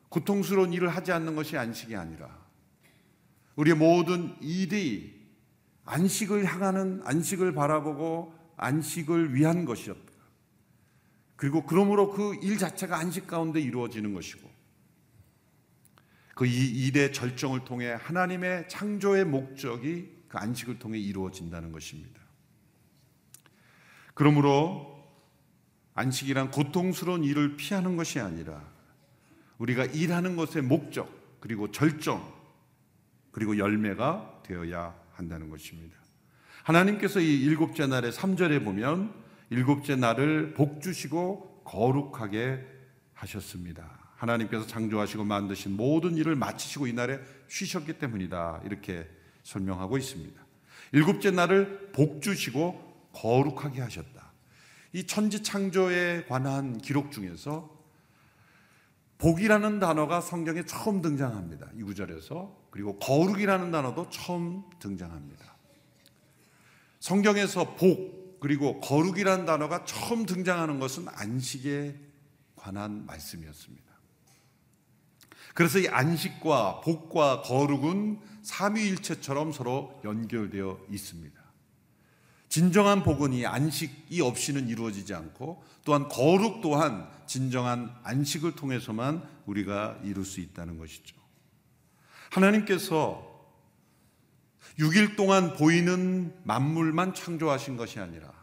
고통스러운 0.09 0.73
일을 0.73 0.89
하지 0.89 1.11
않는 1.11 1.35
것이 1.35 1.57
안식이 1.57 1.95
아니라 1.95 2.38
우리의 3.59 3.75
모든 3.75 4.33
일이 4.41 5.19
안식을 5.83 6.45
향하는 6.45 7.01
안식을 7.03 7.53
바라보고 7.53 8.33
안식을 8.55 9.33
위한 9.35 9.65
것이었다. 9.65 10.01
그리고 11.35 11.65
그러므로 11.65 12.09
그 12.11 12.35
일 12.41 12.57
자체가 12.57 12.97
안식 12.97 13.27
가운데 13.27 13.59
이루어지는 13.59 14.13
것이고 14.13 14.49
그 16.35 16.45
일의 16.45 17.11
절정을 17.11 17.65
통해 17.65 17.97
하나님의 17.99 18.69
창조의 18.69 19.25
목적이 19.25 20.09
그 20.29 20.37
안식을 20.37 20.79
통해 20.79 20.97
이루어진다는 20.97 21.73
것입니다. 21.73 22.21
그러므로 24.13 25.05
안식이란 25.95 26.51
고통스러운 26.51 27.25
일을 27.25 27.57
피하는 27.57 27.97
것이 27.97 28.21
아니라 28.21 28.63
우리가 29.57 29.83
일하는 29.83 30.37
것의 30.37 30.63
목적 30.63 31.41
그리고 31.41 31.71
절정 31.71 32.38
그리고 33.31 33.57
열매가 33.57 34.43
되어야 34.43 34.95
한다는 35.13 35.49
것입니다. 35.49 35.97
하나님께서 36.63 37.19
이 37.19 37.41
일곱째 37.41 37.87
날의 37.87 38.11
3절에 38.11 38.63
보면 38.63 39.13
일곱째 39.49 39.95
날을 39.95 40.53
복 40.53 40.81
주시고 40.81 41.63
거룩하게 41.65 42.65
하셨습니다. 43.13 43.99
하나님께서 44.15 44.67
창조하시고 44.67 45.23
만드신 45.23 45.75
모든 45.75 46.15
일을 46.17 46.35
마치시고 46.35 46.87
이날에 46.87 47.19
쉬셨기 47.47 47.93
때문이다. 47.99 48.61
이렇게 48.65 49.07
설명하고 49.43 49.97
있습니다. 49.97 50.39
일곱째 50.91 51.31
날을 51.31 51.91
복 51.93 52.21
주시고 52.21 53.09
거룩하게 53.13 53.81
하셨다. 53.81 54.31
이 54.93 55.05
천지 55.05 55.43
창조에 55.43 56.25
관한 56.27 56.79
기록 56.79 57.11
중에서 57.11 57.78
복이라는 59.19 59.79
단어가 59.79 60.21
성경에 60.21 60.65
처음 60.65 61.01
등장합니다. 61.01 61.67
이 61.75 61.83
구절에서. 61.83 62.57
그리고 62.71 62.97
거룩이라는 62.99 63.69
단어도 63.69 64.09
처음 64.09 64.63
등장합니다. 64.79 65.57
성경에서 66.99 67.75
복, 67.75 68.39
그리고 68.39 68.79
거룩이라는 68.79 69.45
단어가 69.45 69.83
처음 69.83 70.25
등장하는 70.25 70.79
것은 70.79 71.07
안식에 71.09 71.95
관한 72.55 73.05
말씀이었습니다. 73.05 73.89
그래서 75.53 75.79
이 75.79 75.89
안식과 75.89 76.79
복과 76.81 77.41
거룩은 77.41 78.21
삼위일체처럼 78.43 79.51
서로 79.51 79.99
연결되어 80.05 80.79
있습니다. 80.89 81.38
진정한 82.49 83.03
복은 83.03 83.33
이 83.33 83.45
안식이 83.45 84.21
없이는 84.21 84.67
이루어지지 84.67 85.13
않고 85.13 85.63
또한 85.85 86.09
거룩 86.09 86.61
또한 86.61 87.07
진정한 87.27 87.95
안식을 88.03 88.55
통해서만 88.55 89.23
우리가 89.45 89.99
이룰 90.03 90.25
수 90.25 90.41
있다는 90.41 90.77
것이죠. 90.77 91.15
하나님께서 92.31 93.27
6일 94.79 95.15
동안 95.15 95.53
보이는 95.55 96.33
만물만 96.43 97.13
창조하신 97.13 97.77
것이 97.77 97.99
아니라 97.99 98.33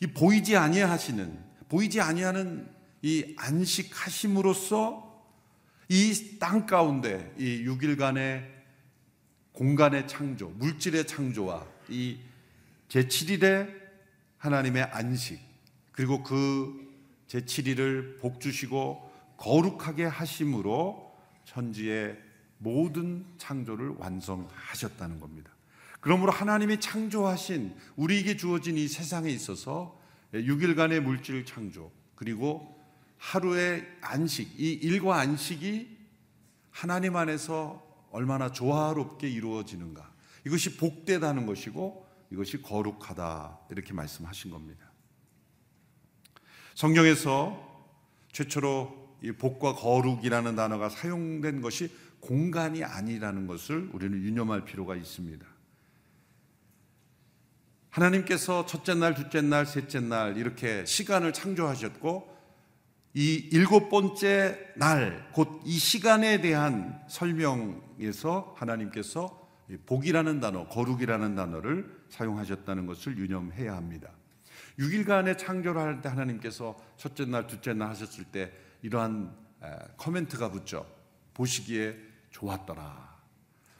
이 0.00 0.06
보이지 0.06 0.56
아니하시는 0.56 1.48
보이지 1.68 2.00
아니하는 2.00 2.70
이 3.02 3.34
안식하심으로써 3.38 5.08
이 5.88 6.38
땅 6.38 6.66
가운데 6.66 7.34
이 7.38 7.64
6일간의 7.64 8.46
공간의 9.52 10.06
창조, 10.06 10.50
물질의 10.50 11.06
창조와 11.06 11.66
이 11.88 12.18
제7일의 12.88 13.74
하나님의 14.38 14.84
안식, 14.84 15.40
그리고 15.92 16.22
그 16.22 16.88
제7일을 17.28 18.20
복 18.20 18.40
주시고 18.40 19.10
거룩하게 19.36 20.04
하심으로 20.04 21.14
천지의 21.44 22.18
모든 22.58 23.24
창조를 23.38 23.94
완성하셨다는 23.98 25.20
겁니다. 25.20 25.50
그러므로 26.00 26.32
하나님이 26.32 26.80
창조하신 26.80 27.74
우리에게 27.96 28.36
주어진 28.36 28.76
이 28.76 28.88
세상에 28.88 29.30
있어서 29.30 29.98
6일간의 30.32 31.00
물질 31.00 31.44
창조, 31.44 31.90
그리고 32.14 32.78
하루의 33.18 33.86
안식, 34.00 34.60
이 34.60 34.72
일과 34.72 35.18
안식이 35.18 35.96
하나님 36.70 37.16
안에서 37.16 37.84
얼마나 38.10 38.52
조화롭게 38.52 39.28
이루어지는가. 39.28 40.12
이것이 40.46 40.76
복되다는 40.76 41.46
것이고 41.46 42.07
이것이 42.30 42.62
거룩하다. 42.62 43.58
이렇게 43.70 43.92
말씀하신 43.92 44.50
겁니다. 44.50 44.84
성경에서 46.74 47.66
최초로 48.32 49.18
이 49.22 49.32
복과 49.32 49.74
거룩이라는 49.74 50.54
단어가 50.54 50.88
사용된 50.88 51.60
것이 51.60 51.90
공간이 52.20 52.84
아니라는 52.84 53.46
것을 53.46 53.90
우리는 53.92 54.22
유념할 54.22 54.64
필요가 54.64 54.94
있습니다. 54.94 55.44
하나님께서 57.90 58.66
첫째 58.66 58.94
날, 58.94 59.14
둘째 59.14 59.40
날, 59.40 59.66
셋째 59.66 60.00
날 60.00 60.36
이렇게 60.36 60.84
시간을 60.84 61.32
창조하셨고 61.32 62.36
이 63.14 63.48
일곱 63.50 63.88
번째 63.88 64.72
날, 64.76 65.30
곧 65.32 65.62
이 65.64 65.78
시간에 65.78 66.40
대한 66.40 67.02
설명에서 67.08 68.54
하나님께서 68.56 69.48
복이라는 69.86 70.40
단어, 70.40 70.68
거룩이라는 70.68 71.34
단어를 71.34 71.97
사용하셨다는 72.10 72.86
것을 72.86 73.18
유념해야 73.18 73.76
합니다. 73.76 74.10
6일간의 74.78 75.38
창조를 75.38 75.80
할 75.80 76.00
때 76.00 76.08
하나님께서 76.08 76.76
첫째 76.96 77.24
날, 77.24 77.46
둘째 77.46 77.74
날 77.74 77.88
하셨을 77.90 78.24
때 78.24 78.52
이러한 78.82 79.34
커멘트가 79.96 80.50
붙죠. 80.50 80.86
보시기에 81.34 81.96
좋았더라. 82.30 83.18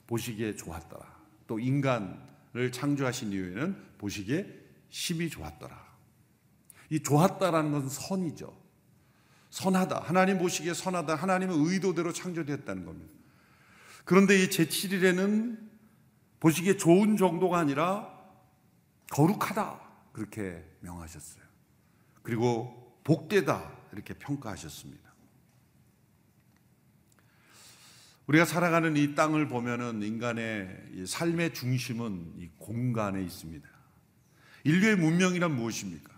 보시기에 0.07 0.55
좋았더라. 0.55 1.19
또 1.47 1.59
인간을 1.59 2.71
창조하신 2.71 3.31
이후에는 3.31 3.75
보시기에 3.97 4.45
심히 4.89 5.29
좋았더라. 5.29 5.89
이 6.89 7.01
좋았다라는 7.01 7.71
것은 7.71 7.89
선이죠. 7.89 8.57
선하다. 9.51 10.01
하나님 10.01 10.37
보시기에 10.37 10.73
선하다. 10.73 11.15
하나님의 11.15 11.55
의도대로 11.57 12.11
창조되었다는 12.11 12.85
겁니다. 12.85 13.13
그런데 14.05 14.43
이 14.43 14.47
제7일에는 14.47 15.69
보시기에 16.39 16.77
좋은 16.77 17.17
정도가 17.17 17.59
아니라 17.59 18.18
거룩하다. 19.09 19.79
그렇게 20.13 20.63
명하셨어요. 20.81 21.43
그리고 22.21 22.99
복되다. 23.03 23.79
이렇게 23.91 24.13
평가하셨습니다. 24.13 25.09
우리가 28.27 28.45
살아가는 28.45 28.95
이 28.95 29.15
땅을 29.15 29.47
보면은 29.47 30.03
인간의 30.03 31.05
삶의 31.07 31.55
중심은 31.55 32.33
이 32.37 32.49
공간에 32.59 33.23
있습니다. 33.23 33.67
인류의 34.63 34.97
문명이란 34.97 35.55
무엇입니까? 35.55 36.11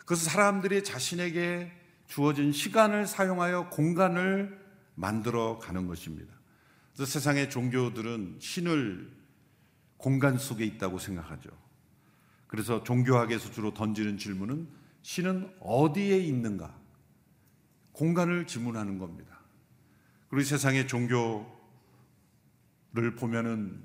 그것은 0.00 0.28
사람들이 0.28 0.82
자신에게 0.82 1.70
주어진 2.08 2.50
시간을 2.50 3.06
사용하여 3.06 3.70
공간을 3.70 4.60
만들어 4.96 5.58
가는 5.58 5.86
것입니다. 5.86 6.34
그래서 6.94 7.12
세상의 7.12 7.50
종교들은 7.50 8.38
신을 8.40 9.12
공간 9.98 10.38
속에 10.38 10.64
있다고 10.64 10.98
생각하죠. 10.98 11.65
그래서 12.46 12.82
종교학에서 12.84 13.50
주로 13.50 13.74
던지는 13.74 14.18
질문은 14.18 14.68
신은 15.02 15.52
어디에 15.60 16.18
있는가? 16.18 16.74
공간을 17.92 18.46
질문하는 18.46 18.98
겁니다. 18.98 19.40
그리고 20.28 20.44
세상의 20.44 20.86
종교를 20.86 21.46
보면은 23.16 23.82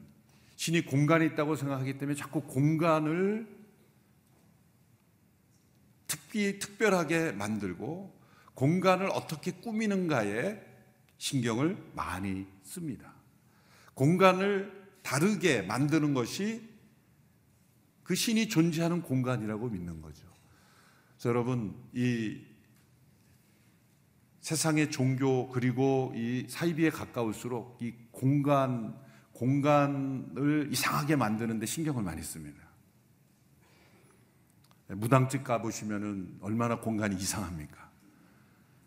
신이 0.55 0.85
공간에 0.85 1.25
있다고 1.25 1.55
생각하기 1.55 1.97
때문에 1.97 2.15
자꾸 2.15 2.41
공간을 2.41 3.47
특히 6.07 6.59
특별하게 6.59 7.31
만들고 7.31 8.19
공간을 8.53 9.09
어떻게 9.11 9.51
꾸미는가에 9.51 10.61
신경을 11.17 11.77
많이 11.95 12.47
씁니다. 12.63 13.13
공간을 13.93 14.71
다르게 15.03 15.61
만드는 15.61 16.13
것이 16.13 16.70
그 18.11 18.15
신이 18.15 18.49
존재하는 18.49 19.01
공간이라고 19.01 19.69
믿는 19.69 20.01
거죠. 20.01 20.27
여러분, 21.23 21.73
이 21.93 22.41
세상의 24.41 24.91
종교 24.91 25.47
그리고 25.47 26.11
이 26.13 26.45
사이비에 26.49 26.89
가까울수록 26.89 27.77
이 27.81 27.93
공간 28.11 28.99
공간을 29.31 30.67
이상하게 30.73 31.15
만드는데 31.15 31.65
신경을 31.65 32.03
많이 32.03 32.21
씁니다. 32.21 32.59
무당집 34.89 35.45
가보시면은 35.45 36.39
얼마나 36.41 36.81
공간이 36.81 37.15
이상합니까? 37.15 37.91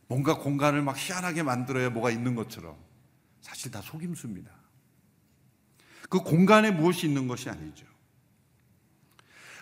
뭔가 0.06 0.36
공간을 0.36 0.82
막 0.82 0.98
희한하게 0.98 1.44
만들어야 1.44 1.88
뭐가 1.88 2.10
있는 2.10 2.34
것처럼 2.34 2.76
사실 3.40 3.70
다 3.70 3.80
속임수입니다. 3.80 4.50
그 6.10 6.18
공간에 6.18 6.70
무엇이 6.70 7.06
있는 7.06 7.26
것이 7.26 7.48
아니죠. 7.48 7.93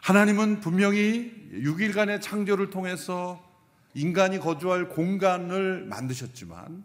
하나님은 0.02 0.58
분명히 0.58 1.32
6일간의 1.52 2.20
창조를 2.20 2.70
통해서 2.70 3.40
인간이 3.94 4.40
거주할 4.40 4.88
공간을 4.88 5.84
만드셨지만 5.84 6.84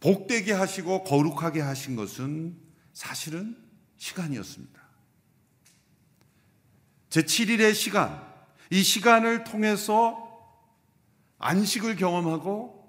복되게 0.00 0.52
하시고 0.52 1.04
거룩하게 1.04 1.62
하신 1.62 1.96
것은 1.96 2.58
사실은 2.92 3.56
시간이었습니다. 3.96 4.80
제 7.08 7.22
7일의 7.22 7.72
시간, 7.72 8.22
이 8.68 8.82
시간을 8.82 9.44
통해서 9.44 10.28
안식을 11.38 11.96
경험하고 11.96 12.86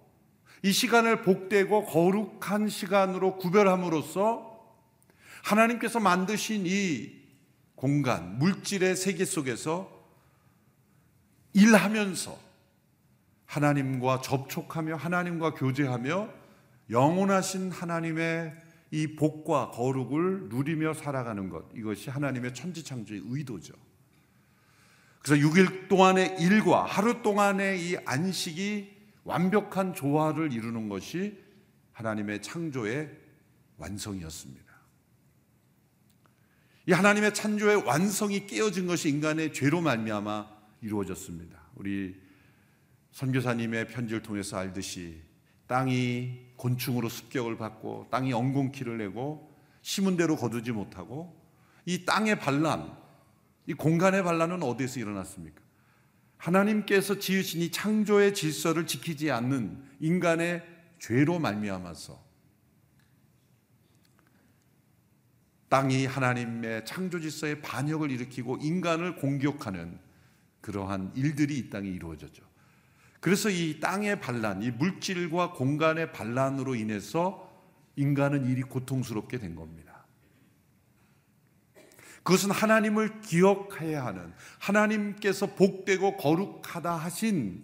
이 0.61 0.73
시간을 0.73 1.21
복되고 1.21 1.85
거룩한 1.85 2.67
시간으로 2.67 3.37
구별함으로써 3.37 4.51
하나님께서 5.41 6.01
만드신 6.01 6.65
이 6.65 7.20
공간, 7.81 8.37
물질의 8.37 8.95
세계 8.95 9.25
속에서 9.25 9.91
일하면서 11.53 12.37
하나님과 13.47 14.21
접촉하며 14.21 14.97
하나님과 14.97 15.55
교제하며 15.55 16.29
영원하신 16.91 17.71
하나님의 17.71 18.53
이 18.91 19.15
복과 19.15 19.71
거룩을 19.71 20.49
누리며 20.49 20.93
살아가는 20.93 21.49
것. 21.49 21.65
이것이 21.75 22.11
하나님의 22.11 22.53
천지창조의 22.53 23.23
의도죠. 23.25 23.73
그래서 25.23 25.43
6일 25.43 25.87
동안의 25.87 26.35
일과 26.39 26.85
하루 26.85 27.23
동안의 27.23 27.83
이 27.83 27.97
안식이 28.05 28.95
완벽한 29.23 29.95
조화를 29.95 30.53
이루는 30.53 30.87
것이 30.87 31.35
하나님의 31.93 32.43
창조의 32.43 33.09
완성이었습니다. 33.77 34.60
이 36.91 36.93
하나님의 36.93 37.33
창조의 37.33 37.85
완성이 37.85 38.45
깨어진 38.45 38.85
것이 38.85 39.07
인간의 39.07 39.53
죄로 39.53 39.79
말미암아 39.79 40.45
이루어졌습니다. 40.81 41.57
우리 41.75 42.19
선교사님의 43.13 43.87
편지를 43.87 44.21
통해서 44.21 44.57
알듯이 44.57 45.21
땅이 45.67 46.37
곤충으로 46.57 47.07
습격을 47.07 47.57
받고 47.57 48.07
땅이 48.11 48.33
엉겅퀴를 48.33 48.97
내고 48.97 49.57
심은 49.81 50.17
대로 50.17 50.35
거두지 50.35 50.73
못하고 50.73 51.41
이 51.85 52.03
땅의 52.03 52.39
반란, 52.39 52.93
이 53.67 53.73
공간의 53.73 54.21
반란은 54.25 54.61
어디에서 54.61 54.99
일어났습니까? 54.99 55.61
하나님께서 56.35 57.19
지으신 57.19 57.61
이 57.61 57.71
창조의 57.71 58.33
질서를 58.33 58.85
지키지 58.85 59.31
않는 59.31 59.81
인간의 60.01 60.61
죄로 60.99 61.39
말미암아서 61.39 62.30
땅이 65.71 66.05
하나님의 66.05 66.83
창조 66.83 67.21
질서에 67.21 67.61
반역을 67.61 68.11
일으키고 68.11 68.57
인간을 68.61 69.15
공격하는 69.15 69.97
그러한 70.59 71.13
일들이 71.15 71.57
이 71.57 71.69
땅에 71.69 71.87
이루어졌죠. 71.87 72.43
그래서 73.21 73.49
이 73.49 73.79
땅의 73.79 74.19
반란, 74.19 74.61
이 74.63 74.69
물질과 74.69 75.53
공간의 75.53 76.11
반란으로 76.11 76.75
인해서 76.75 77.49
인간은 77.95 78.47
일이 78.47 78.63
고통스럽게 78.63 79.39
된 79.39 79.55
겁니다. 79.55 80.05
그것은 82.23 82.51
하나님을 82.51 83.21
기억해야 83.21 84.05
하는 84.05 84.33
하나님께서 84.59 85.55
복되고 85.55 86.17
거룩하다 86.17 86.97
하신 86.97 87.63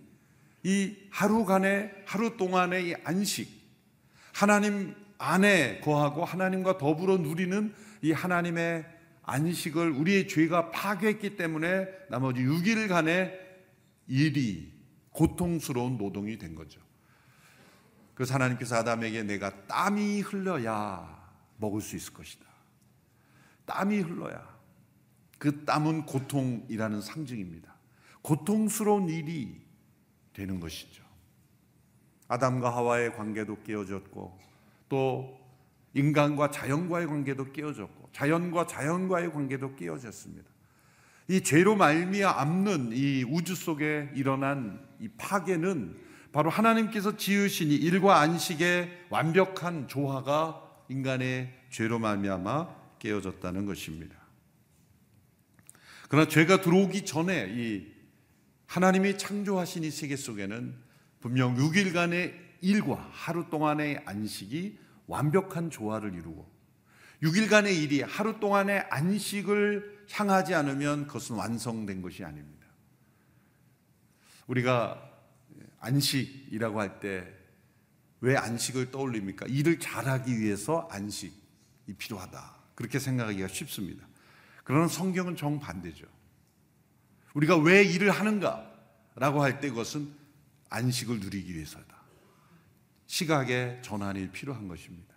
이 0.64 0.96
하루간의 1.12 2.04
하루 2.06 2.38
동안의 2.38 2.88
이 2.88 2.96
안식 3.04 3.50
하나님 4.32 4.96
안에 5.18 5.82
거하고 5.82 6.24
하나님과 6.24 6.78
더불어 6.78 7.18
누리는 7.18 7.74
이 8.02 8.12
하나님의 8.12 8.86
안식을 9.24 9.92
우리의 9.92 10.28
죄가 10.28 10.72
파괴했기 10.72 11.36
때문에 11.36 11.88
나머지 12.10 12.42
6일간의 12.42 13.38
일이 14.08 14.74
고통스러운 15.12 15.98
노동이 15.98 16.38
된 16.38 16.56
거죠. 16.56 16.80
그래서 18.14 18.34
하나님께서 18.36 18.78
아담에게 18.78 19.24
내가 19.24 19.68
땀이 19.68 20.22
흘러야 20.22 21.32
먹을 21.58 21.82
수 21.82 21.96
있을 21.96 22.14
것이다. 22.14 22.46
땀이 23.66 24.00
흘러야. 24.00 24.58
그 25.38 25.66
땀은 25.66 26.06
고통이라는 26.06 27.02
상징입니다. 27.02 27.76
고통스러운 28.22 29.10
일이 29.10 29.62
되는 30.34 30.60
것이죠. 30.60 31.04
아담과 32.28 32.76
하와의 32.76 33.14
관계도 33.16 33.64
깨어졌고 33.64 34.40
또 34.90 35.47
인간과 35.94 36.52
자연과의 36.52 37.08
관계도 37.08 37.52
깨어졌고 37.52 38.10
자연과 38.14 38.68
자연과의 38.68 39.32
관계도 39.32 39.76
깨어졌습니다. 39.76 40.50
이 41.30 41.42
죄로 41.42 41.76
말미암는 41.76 42.92
이 42.94 43.24
우주 43.24 43.56
속에 43.56 44.10
일어난 44.16 44.86
이 45.00 45.10
파괴는 45.18 45.98
바로 46.32 46.50
하나님께서 46.50 47.18
지으신 47.18 47.70
이 47.70 47.76
일과 47.76 48.20
안식의 48.20 49.08
완벽한 49.10 49.88
조화가 49.88 50.64
인간의 50.90 51.54
죄로 51.70 52.00
말미암아 52.00 53.00
깨어졌다는 53.00 53.66
것입니다. 53.66 54.16
그러나 56.10 56.28
죄가 56.30 56.62
들어오기 56.62 57.06
전에 57.06 57.48
이 57.50 57.88
하나님이 58.68 59.18
창조하신 59.18 59.84
이 59.84 59.92
세계 59.92 60.16
속에는 60.16 60.76
분명 61.20 61.56
6일간의 61.56 62.34
일과 62.62 63.10
하루 63.12 63.50
동안의 63.50 64.04
안식이 64.06 64.78
완벽한 65.08 65.70
조화를 65.70 66.14
이루고 66.14 66.50
6일간의 67.24 67.76
일이 67.76 68.02
하루 68.02 68.40
동안의 68.40 68.88
안식을 68.92 70.06
향하지 70.12 70.54
않으면 70.54 71.08
그것은 71.08 71.36
완성된 71.36 72.02
것이 72.02 72.24
아닙니다. 72.24 72.68
우리가 74.48 75.02
안식이라고 75.80 76.80
할 76.80 77.00
때 77.00 77.38
왜 78.20 78.36
안식을 78.36 78.92
떠올립니까? 78.92 79.46
일을 79.48 79.80
잘하기 79.80 80.40
위해서 80.40 80.88
안식이 80.92 81.94
필요하다. 81.98 82.56
그렇게 82.76 83.00
생각하기가 83.00 83.48
쉽습니다. 83.48 84.08
그러나 84.64 84.88
성경은 84.88 85.36
정반대죠. 85.36 86.06
우리가 87.34 87.58
왜 87.58 87.84
일을 87.84 88.10
하는가? 88.12 88.74
라고 89.16 89.42
할 89.44 89.60
때 89.60 89.70
그것은 89.70 90.12
안식을 90.70 91.20
누리기 91.20 91.54
위해서다. 91.54 91.97
시각의 93.08 93.82
전환이 93.82 94.30
필요한 94.32 94.68
것입니다. 94.68 95.16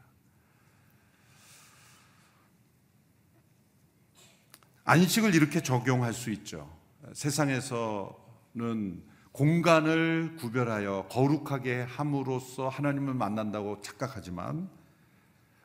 안식을 4.85 5.35
이렇게 5.35 5.63
적용할 5.63 6.13
수 6.13 6.31
있죠. 6.31 6.77
세상에서는 7.13 9.05
공간을 9.33 10.37
구별하여 10.37 11.07
거룩하게 11.11 11.83
함으로써 11.83 12.69
하나님을 12.69 13.15
만난다고 13.15 13.81
착각하지만 13.81 14.69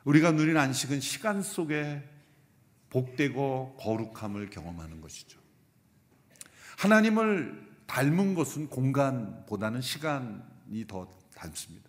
우리가 0.04 0.30
누린 0.30 0.56
안식은 0.56 1.00
시간 1.00 1.42
속에 1.42 2.08
복되고 2.90 3.76
거룩함을 3.80 4.50
경험하는 4.50 5.00
것이죠. 5.00 5.40
하나님을 6.78 7.66
닮은 7.86 8.34
것은 8.34 8.68
공간보다는 8.68 9.80
시간이 9.80 10.86
더 10.86 11.08
닮습니다. 11.34 11.85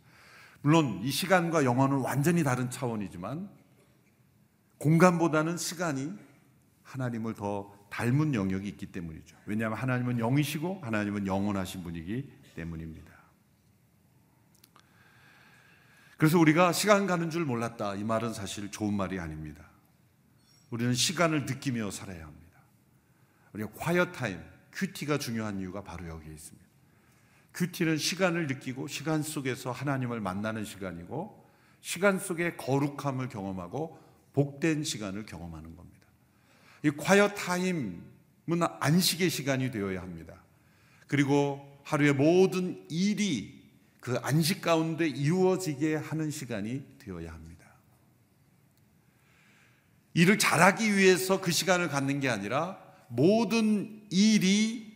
물론 0.61 1.01
이 1.03 1.11
시간과 1.11 1.63
영혼은 1.63 1.97
완전히 1.97 2.43
다른 2.43 2.69
차원이지만 2.69 3.49
공간보다는 4.77 5.57
시간이 5.57 6.13
하나님을 6.83 7.33
더 7.33 7.73
닮은 7.89 8.33
영역이 8.33 8.67
있기 8.69 8.87
때문이죠. 8.87 9.35
왜냐하면 9.45 9.77
하나님은 9.77 10.19
영이시고 10.19 10.81
하나님은 10.83 11.27
영원하신 11.27 11.83
분이기 11.83 12.29
때문입니다. 12.55 13.17
그래서 16.17 16.39
우리가 16.39 16.73
시간 16.73 17.05
가는 17.05 17.29
줄 17.29 17.45
몰랐다. 17.45 17.95
이 17.95 18.03
말은 18.03 18.33
사실 18.33 18.71
좋은 18.71 18.93
말이 18.93 19.19
아닙니다. 19.19 19.63
우리는 20.71 20.93
시간을 20.93 21.45
느끼며 21.45 21.91
살아야 21.91 22.25
합니다. 22.25 22.57
우리가 23.53 23.69
quiet 23.71 24.11
time, 24.11 24.41
QT가 24.73 25.19
중요한 25.19 25.59
이유가 25.59 25.83
바로 25.83 26.07
여기에 26.07 26.33
있습니다. 26.33 26.66
QT는 27.57 27.97
시간을 27.97 28.45
느끼고 28.45 28.87
시간 28.87 29.23
속에서 29.23 29.71
하나님을 29.71 30.21
만나는 30.21 30.63
시간이고 30.63 31.43
시간 31.81 32.19
속에 32.19 32.55
거룩함을 32.55 33.29
경험하고 33.29 33.99
복된 34.33 34.83
시간을 34.83 35.25
경험하는 35.25 35.75
겁니다. 35.75 36.05
이 36.83 36.91
quiet 36.91 37.29
time은 37.29 38.03
안식의 38.79 39.31
시간이 39.31 39.71
되어야 39.71 40.03
합니다. 40.03 40.43
그리고 41.07 41.81
하루의 41.83 42.13
모든 42.13 42.85
일이 42.89 43.65
그 44.01 44.17
안식 44.17 44.61
가운데 44.61 45.07
이루어지게 45.07 45.95
하는 45.95 46.29
시간이 46.29 46.83
되어야 46.99 47.33
합니다. 47.33 47.65
일을 50.13 50.37
잘하기 50.37 50.95
위해서 50.95 51.41
그 51.41 51.51
시간을 51.51 51.89
갖는 51.89 52.19
게 52.19 52.29
아니라 52.29 52.77
모든 53.07 54.05
일이 54.11 54.86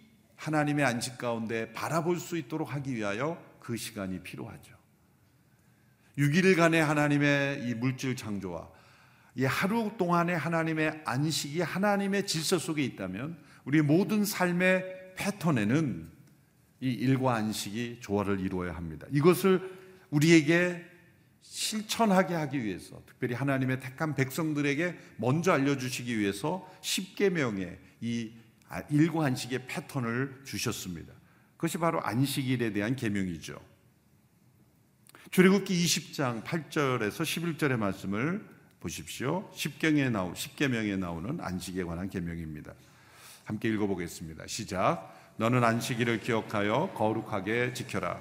하나님의 0.42 0.84
안식 0.84 1.20
가운데 1.20 1.72
바라볼 1.72 2.20
수 2.20 2.36
있도록 2.36 2.74
하기 2.74 2.96
위하여 2.96 3.39
그 3.60 3.78
시간이 3.78 4.24
필요하죠. 4.24 4.76
6일간의 6.18 6.80
하나님의 6.80 7.68
이 7.68 7.76
물질 7.76 8.16
창조와 8.16 8.68
이 9.36 9.46
하루 9.46 9.92
동안의 9.98 10.36
하나님의 10.36 11.04
안식이 11.06 11.62
하나님의 11.62 12.26
질서 12.26 12.58
속에 12.58 12.84
있다면 12.84 13.38
우리 13.66 13.84
모든 13.84 14.26
삶의 14.26 15.14
패턴에는 15.16 16.10
이 16.82 16.89
일과 16.89 17.36
안식이 17.36 18.00
조화를 18.02 18.39
이루어야 18.39 18.76
합니다. 18.76 19.06
이것을 19.12 19.62
우리에게 20.10 20.84
실천하게 21.44 22.34
하기 22.34 22.64
위해서 22.64 23.00
특별히 23.06 23.36
하나님의 23.36 23.80
택한 23.80 24.16
백성들에게 24.16 24.98
먼저 25.18 25.52
알려주시기 25.52 26.18
위해서 26.18 26.68
10계명의 26.82 27.78
이 28.02 28.32
일과 28.90 29.26
안식의 29.26 29.68
패턴을 29.68 30.42
주셨습니다. 30.46 31.14
그것이 31.58 31.78
바로 31.78 32.02
안식일에 32.02 32.74
대한 32.74 32.96
계명이죠. 32.96 33.60
출애굽기 35.32 35.86
20장 35.86 36.44
8절에서 36.44 37.22
11절의 37.22 37.78
말씀을 37.78 38.46
보십시오. 38.80 39.50
10경에 39.52 40.10
나오 40.12 40.34
10계명에 40.34 40.98
나오는 40.98 41.40
안식에 41.40 41.84
관한 41.84 42.10
계명입니다. 42.10 42.74
함께 43.46 43.70
읽어 43.70 43.88
보겠습니다. 43.88 44.48
시작. 44.48 45.16
너는 45.38 45.64
안식일을 45.64 46.20
기억하여 46.20 46.92
거룩하게 46.96 47.74
지켜라. 47.74 48.20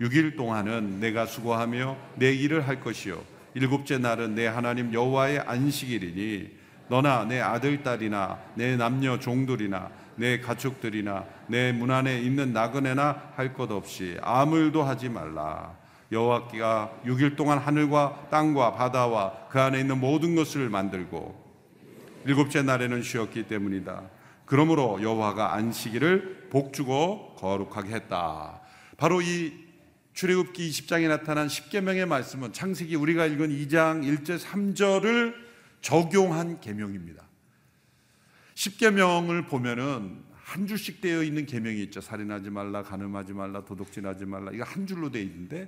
6일 0.00 0.36
동안은 0.36 1.00
내가 1.00 1.26
수고하며 1.26 1.96
내 2.16 2.32
일을 2.32 2.66
할 2.66 2.80
것이요 2.80 3.24
일곱째 3.54 3.98
날은 3.98 4.34
내 4.34 4.46
하나님 4.46 4.92
여호와의 4.92 5.40
안식일이니 5.40 6.57
너나 6.88 7.24
내 7.24 7.40
아들 7.40 7.82
딸이나 7.82 8.38
내 8.54 8.76
남녀 8.76 9.18
종들이나 9.18 9.90
내 10.16 10.40
가축들이나 10.40 11.24
내 11.46 11.72
문 11.72 11.90
안에 11.90 12.20
있는 12.20 12.52
나그네나 12.52 13.32
할 13.36 13.52
것 13.54 13.70
없이 13.70 14.18
아무 14.22 14.56
일도 14.56 14.82
하지 14.82 15.08
말라. 15.08 15.76
여호와께가 16.10 16.90
6일 17.04 17.36
동안 17.36 17.58
하늘과 17.58 18.28
땅과 18.30 18.72
바다와 18.74 19.48
그 19.50 19.60
안에 19.60 19.80
있는 19.80 20.00
모든 20.00 20.34
것을 20.34 20.70
만들고 20.70 21.46
일곱째 22.26 22.62
날에는 22.62 23.02
쉬었기 23.02 23.44
때문이다. 23.44 24.02
그러므로 24.46 25.02
여호와가 25.02 25.54
안식일을 25.54 26.48
복주고 26.50 27.34
거룩하게 27.36 27.94
했다. 27.94 28.60
바로 28.96 29.20
이 29.20 29.52
출애굽기 30.14 30.68
20장에 30.70 31.08
나타난 31.08 31.46
10계명의 31.46 32.06
말씀은 32.06 32.52
창세기 32.52 32.96
우리가 32.96 33.26
읽은 33.26 33.50
2장 33.50 34.02
1절 34.02 34.40
3절을 34.40 35.47
적용한 35.88 36.60
계명입니다. 36.60 37.26
10계명을 38.54 39.48
보면은 39.48 40.22
한 40.34 40.66
줄씩 40.66 41.00
되어 41.00 41.22
있는 41.22 41.46
계명이 41.46 41.82
있죠. 41.84 42.02
살인하지 42.02 42.50
말라, 42.50 42.82
간음하지 42.82 43.32
말라, 43.32 43.64
도둑질하지 43.64 44.26
말라. 44.26 44.52
이거 44.52 44.64
한 44.64 44.86
줄로 44.86 45.10
되어 45.10 45.22
있는데 45.22 45.66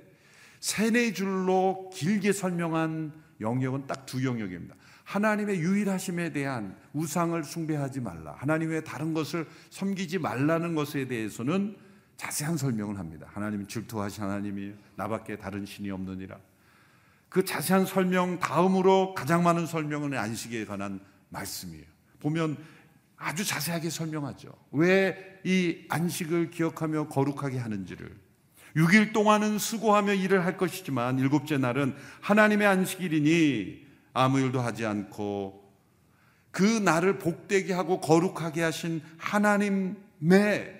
세네 0.59 1.13
줄로 1.13 1.89
길게 1.91 2.33
설명한 2.33 3.13
영역은 3.39 3.87
딱 3.87 4.05
두 4.05 4.23
영역입니다. 4.23 4.75
하나님의 5.05 5.59
유일하심에 5.59 6.31
대한 6.31 6.77
우상을 6.93 7.43
숭배하지 7.43 8.01
말라. 8.01 8.33
하나님의 8.33 8.83
다른 8.83 9.15
것을 9.15 9.47
섬기지 9.71 10.19
말라는 10.19 10.75
것에 10.75 11.07
대해서는 11.07 11.75
자세한 12.17 12.57
설명을 12.57 12.99
합니다. 12.99 13.27
하나님은 13.33 13.67
질투하신 13.67 14.21
하나님이에요. 14.21 14.75
나밖에 14.97 15.37
다른 15.37 15.65
신이 15.65 15.89
없느니라. 15.89 16.37
그 17.31 17.43
자세한 17.43 17.87
설명 17.87 18.37
다음으로 18.37 19.15
가장 19.15 19.41
많은 19.41 19.65
설명은 19.65 20.13
안식에 20.15 20.65
관한 20.65 20.99
말씀이에요. 21.29 21.85
보면 22.19 22.57
아주 23.17 23.43
자세하게 23.43 23.89
설명하죠. 23.89 24.53
왜 24.71 25.31
이 25.43 25.85
안식을 25.89 26.51
기억하며 26.51 27.07
거룩하게 27.07 27.57
하는지를. 27.57 28.15
6일 28.75 29.11
동안은 29.11 29.59
수고하며 29.59 30.13
일을 30.13 30.45
할 30.45 30.57
것이지만 30.57 31.19
일곱째 31.19 31.57
날은 31.57 31.95
하나님의 32.21 32.67
안식일이니 32.67 33.85
아무 34.13 34.39
일도 34.39 34.61
하지 34.61 34.85
않고 34.85 35.61
그 36.51 36.63
날을 36.63 37.17
복되게 37.17 37.73
하고 37.73 37.99
거룩하게 37.99 38.61
하신 38.61 39.01
하나님의 39.17 40.79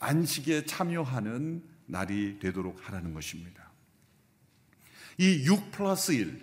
안식에 0.00 0.66
참여하는 0.66 1.62
날이 1.86 2.38
되도록 2.40 2.78
하라는 2.86 3.14
것입니다. 3.14 3.69
이 5.20 5.44
6 5.44 5.70
플러스 5.70 6.12
1, 6.12 6.42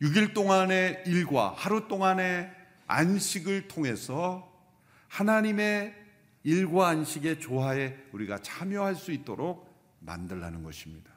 6일 0.00 0.32
동안의 0.32 1.04
일과 1.06 1.52
하루 1.52 1.88
동안의 1.88 2.50
안식을 2.86 3.68
통해서 3.68 4.50
하나님의 5.08 5.94
일과 6.42 6.88
안식의 6.88 7.40
조화에 7.40 7.94
우리가 8.12 8.38
참여할 8.38 8.94
수 8.94 9.12
있도록 9.12 9.70
만들라는 10.00 10.62
것입니다. 10.62 11.12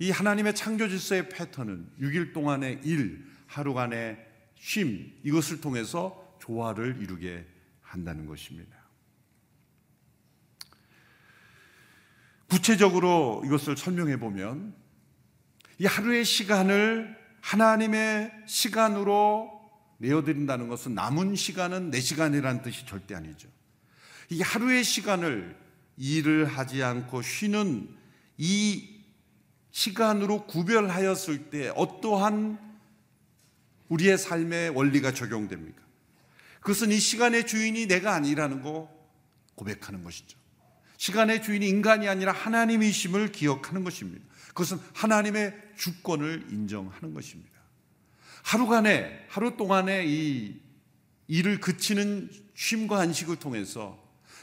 이 0.00 0.10
하나님의 0.10 0.56
창조 0.56 0.88
질서의 0.88 1.28
패턴은 1.28 1.88
6일 2.00 2.32
동안의 2.32 2.80
일, 2.82 3.24
하루간의 3.46 4.18
쉼, 4.56 5.16
이것을 5.22 5.60
통해서 5.60 6.36
조화를 6.40 7.00
이루게 7.00 7.46
한다는 7.82 8.26
것입니다. 8.26 8.76
구체적으로 12.48 13.42
이것을 13.46 13.76
설명해 13.76 14.18
보면 14.18 14.79
이 15.80 15.86
하루의 15.86 16.26
시간을 16.26 17.16
하나님의 17.40 18.30
시간으로 18.44 19.50
내어드린다는 19.96 20.68
것은 20.68 20.94
남은 20.94 21.36
시간은 21.36 21.90
내 21.90 22.00
시간이라는 22.00 22.60
뜻이 22.60 22.84
절대 22.84 23.14
아니죠. 23.14 23.48
이 24.28 24.42
하루의 24.42 24.84
시간을 24.84 25.56
일을 25.96 26.44
하지 26.44 26.82
않고 26.82 27.22
쉬는 27.22 27.88
이 28.36 29.00
시간으로 29.70 30.46
구별하였을 30.46 31.48
때 31.48 31.72
어떠한 31.74 32.58
우리의 33.88 34.18
삶의 34.18 34.70
원리가 34.70 35.14
적용됩니까? 35.14 35.80
그것은 36.60 36.92
이 36.92 36.98
시간의 36.98 37.46
주인이 37.46 37.86
내가 37.86 38.12
아니라는 38.14 38.60
거 38.60 38.90
고백하는 39.54 40.04
것이죠. 40.04 40.38
시간의 40.98 41.42
주인이 41.42 41.66
인간이 41.66 42.06
아니라 42.06 42.32
하나님이심을 42.32 43.32
기억하는 43.32 43.82
것입니다. 43.82 44.29
그것은 44.50 44.78
하나님의 44.94 45.54
주권을 45.76 46.46
인정하는 46.50 47.14
것입니다. 47.14 47.50
하루간에, 48.42 49.26
하루 49.28 49.56
동안의 49.56 50.10
이 50.10 50.60
일을 51.28 51.60
그치는 51.60 52.30
쉼과 52.54 53.00
안식을 53.00 53.36
통해서 53.36 53.98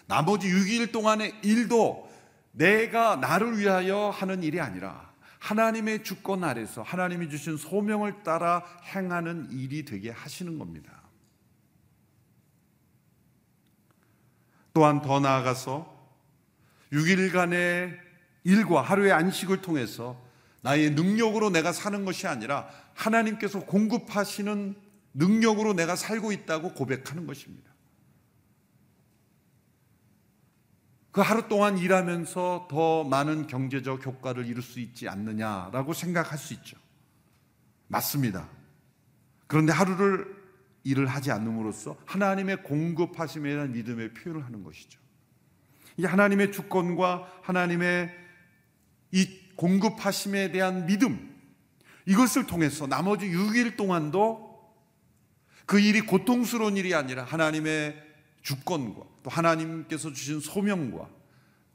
나머지 0.08 0.48
6일 0.48 0.92
동안의 0.92 1.34
일도 1.44 2.10
내가 2.54 3.18
나를 3.18 3.60
위하여 3.60 4.10
하는 4.10 4.42
일이 4.42 4.60
아니라 4.60 5.12
하나님의 5.40 6.04
주권 6.04 6.44
아래서 6.44 6.82
하나님이 6.82 7.30
주신 7.30 7.58
소명을 7.58 8.24
따라 8.24 8.64
행하는 8.96 9.52
일이 9.52 9.86
되게 9.86 10.10
하시는 10.10 10.58
겁니다. 10.58 11.04
또한 14.74 15.02
더 15.02 15.20
나아가서 15.20 15.96
6일간의 16.94 18.07
일과 18.48 18.82
하루의 18.82 19.12
안식을 19.12 19.62
통해서 19.62 20.18
나의 20.62 20.92
능력으로 20.92 21.50
내가 21.50 21.74
사는 21.74 22.06
것이 22.06 22.28
아니라 22.28 22.70
하나님께서 22.94 23.66
공급하시는 23.66 24.74
능력으로 25.14 25.74
내가 25.74 25.98
살고 25.98 26.32
있다고 26.32 26.74
고백하는 26.74 27.28
것입니다. 27.28 27.70
그 31.12 31.20
하루 31.20 31.50
동안 31.50 31.78
일하면서 31.78 32.70
더 32.72 33.04
많은 33.04 33.48
경제적 33.48 34.06
효과를 34.06 34.46
이룰 34.46 34.64
수 34.64 34.80
있지 34.80 35.10
않느냐라고 35.10 35.92
생각할 35.92 36.38
수 36.38 36.54
있죠. 36.54 36.78
맞습니다. 37.88 38.48
그런데 39.48 39.74
하루를 39.74 40.38
일을 40.86 41.08
하지 41.08 41.32
않음으로써 41.32 41.98
하나님의 42.06 42.64
공급하심에 42.64 43.50
대한 43.50 43.74
믿음의 43.74 44.14
표현을 44.14 44.46
하는 44.46 44.64
것이죠. 44.64 45.02
이 45.98 46.06
하나님의 46.06 46.54
주권과 46.54 47.42
하나님의 47.42 48.27
이 49.12 49.28
공급하심에 49.56 50.52
대한 50.52 50.86
믿음 50.86 51.36
이것을 52.06 52.48
통해서 52.48 52.88
나머지 52.88 53.30
6일 53.30 53.76
동안도 53.76 54.48
그 55.66 55.80
일이 55.80 56.02
고통스러운 56.02 56.78
일이 56.78 56.96
아니라 56.96 57.24
하나님의 57.24 58.02
주권과 58.42 59.02
또 59.24 59.30
하나님께서 59.30 60.14
주신 60.14 60.40
소명과 60.40 61.10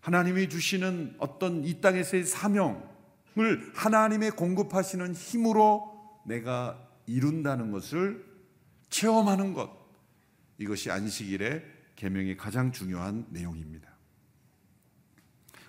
하나님이 0.00 0.48
주시는 0.48 1.16
어떤 1.18 1.64
이 1.64 1.80
땅에서의 1.80 2.24
사명을 2.24 2.82
하나님의 3.74 4.30
공급하시는 4.32 5.14
힘으로 5.14 5.92
내가 6.26 6.88
이룬다는 7.06 7.70
것을 7.70 8.24
체험하는 8.88 9.52
것 9.52 9.70
이것이 10.58 10.90
안식일의 10.90 11.62
계명의 11.96 12.36
가장 12.36 12.72
중요한 12.72 13.26
내용입니다. 13.30 13.91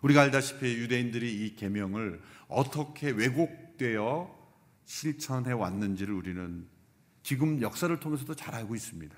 우리가 0.03 0.21
알다시피 0.21 0.65
유대인들이 0.75 1.45
이 1.45 1.55
계명을 1.55 2.21
어떻게 2.47 3.09
왜곡되어 3.09 4.43
실천해 4.85 5.51
왔는지를 5.51 6.13
우리는 6.13 6.67
지금 7.23 7.61
역사를 7.61 7.99
통해서도 7.99 8.35
잘 8.35 8.53
알고 8.53 8.75
있습니다. 8.75 9.15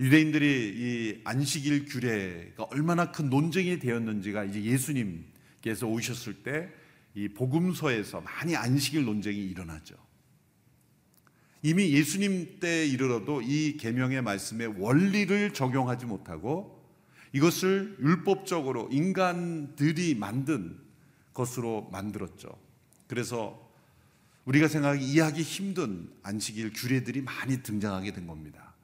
유대인들이 0.00 0.46
이 0.46 1.20
안식일 1.24 1.84
규례가 1.84 2.64
얼마나 2.64 3.12
큰 3.12 3.28
논쟁이 3.28 3.78
되었는지가 3.78 4.44
이제 4.44 4.62
예수님께서 4.64 5.86
오셨을 5.86 6.42
때 6.42 6.80
이 7.14 7.28
복음서에서 7.28 8.20
많이 8.20 8.54
안식일 8.56 9.04
논쟁이 9.04 9.38
일어나죠. 9.38 9.96
이미 11.62 11.92
예수님 11.92 12.58
때 12.60 12.86
이르러도 12.86 13.42
이 13.42 13.76
계명의 13.76 14.22
말씀에 14.22 14.64
원리를 14.64 15.52
적용하지 15.52 16.06
못하고 16.06 16.79
이것을 17.32 17.96
율법적으로 18.00 18.88
인간들이 18.90 20.14
만든 20.14 20.78
것으로 21.32 21.88
만들었죠. 21.92 22.48
그래서 23.06 23.70
우리가 24.44 24.68
생각하기 24.68 25.04
이해하기 25.04 25.42
힘든 25.42 26.10
안식일 26.22 26.72
규례들이 26.72 27.22
많이 27.22 27.62
등장하게 27.62 28.12
된 28.12 28.26
겁니다. 28.26 28.74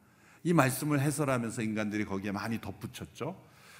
이 0.44 0.53
말씀을 0.53 1.01
해설하면서 1.01 1.62
인간들이 1.62 2.05
거기에 2.05 2.30
많이 2.30 2.61
덧붙였죠. 2.61 3.36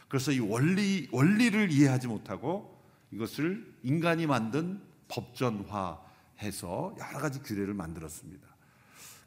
그래서 0.09 0.33
이 0.33 0.41
원리 0.41 1.09
원리를 1.12 1.71
이해하지 1.71 2.09
못하고 2.09 2.77
이것을 3.12 3.73
인간이 3.83 4.27
만든 4.27 4.81
법전화해서 5.09 6.97
여러 6.99 7.19
가지 7.19 7.41
규례를 7.41 7.75
만들었습니다. 7.75 8.47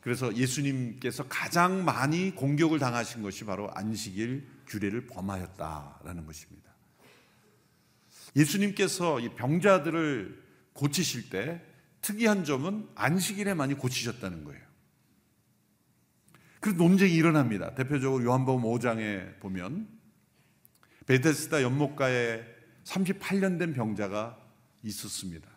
그래서 0.02 0.36
예수님께서 0.36 1.26
가장 1.28 1.84
많이 1.84 2.34
공격을 2.36 2.80
당하신 2.80 3.22
것이 3.22 3.46
바로 3.46 3.70
안식일 3.74 4.46
규례를 4.70 5.08
범하였다라는 5.08 6.26
것입니다. 6.26 6.70
예수님께서 8.36 9.20
이 9.20 9.30
병자들을 9.36 10.44
고치실 10.74 11.30
때 11.30 11.62
특이한 12.02 12.46
점은 12.46 12.88
안식일에 12.96 13.54
많이 13.54 13.74
고치셨다는 13.74 14.46
거예요. 14.46 14.62
그 16.60 16.70
논쟁이 16.70 17.14
일어납니다. 17.14 17.74
대표적으로 17.76 18.24
요한복음 18.24 18.64
5장에 18.64 19.40
보면 19.40 19.88
베데스다 21.08 21.64
연못가에 21.64 22.44
38년 22.84 23.58
된 23.58 23.74
병자가 23.74 24.38
있었습니다. 24.84 25.50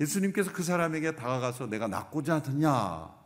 예수님께서 0.00 0.52
그 0.52 0.62
사람에게 0.62 1.16
다가가서 1.16 1.68
내가 1.68 1.88
낫고자 1.88 2.36
하느냐? 2.36 3.16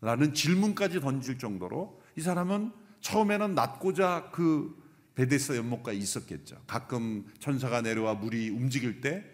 라는 0.00 0.34
질문까지 0.34 1.00
던질 1.00 1.38
정도로 1.38 2.02
이 2.16 2.20
사람은 2.20 2.72
처음에는 3.00 3.54
낫고자 3.54 4.30
그 4.32 4.78
베데스 5.14 5.56
연못가에 5.56 5.94
있었겠죠. 5.94 6.62
가끔 6.66 7.26
천사가 7.38 7.82
내려와 7.82 8.14
물이 8.14 8.50
움직일 8.50 9.00
때 9.00 9.24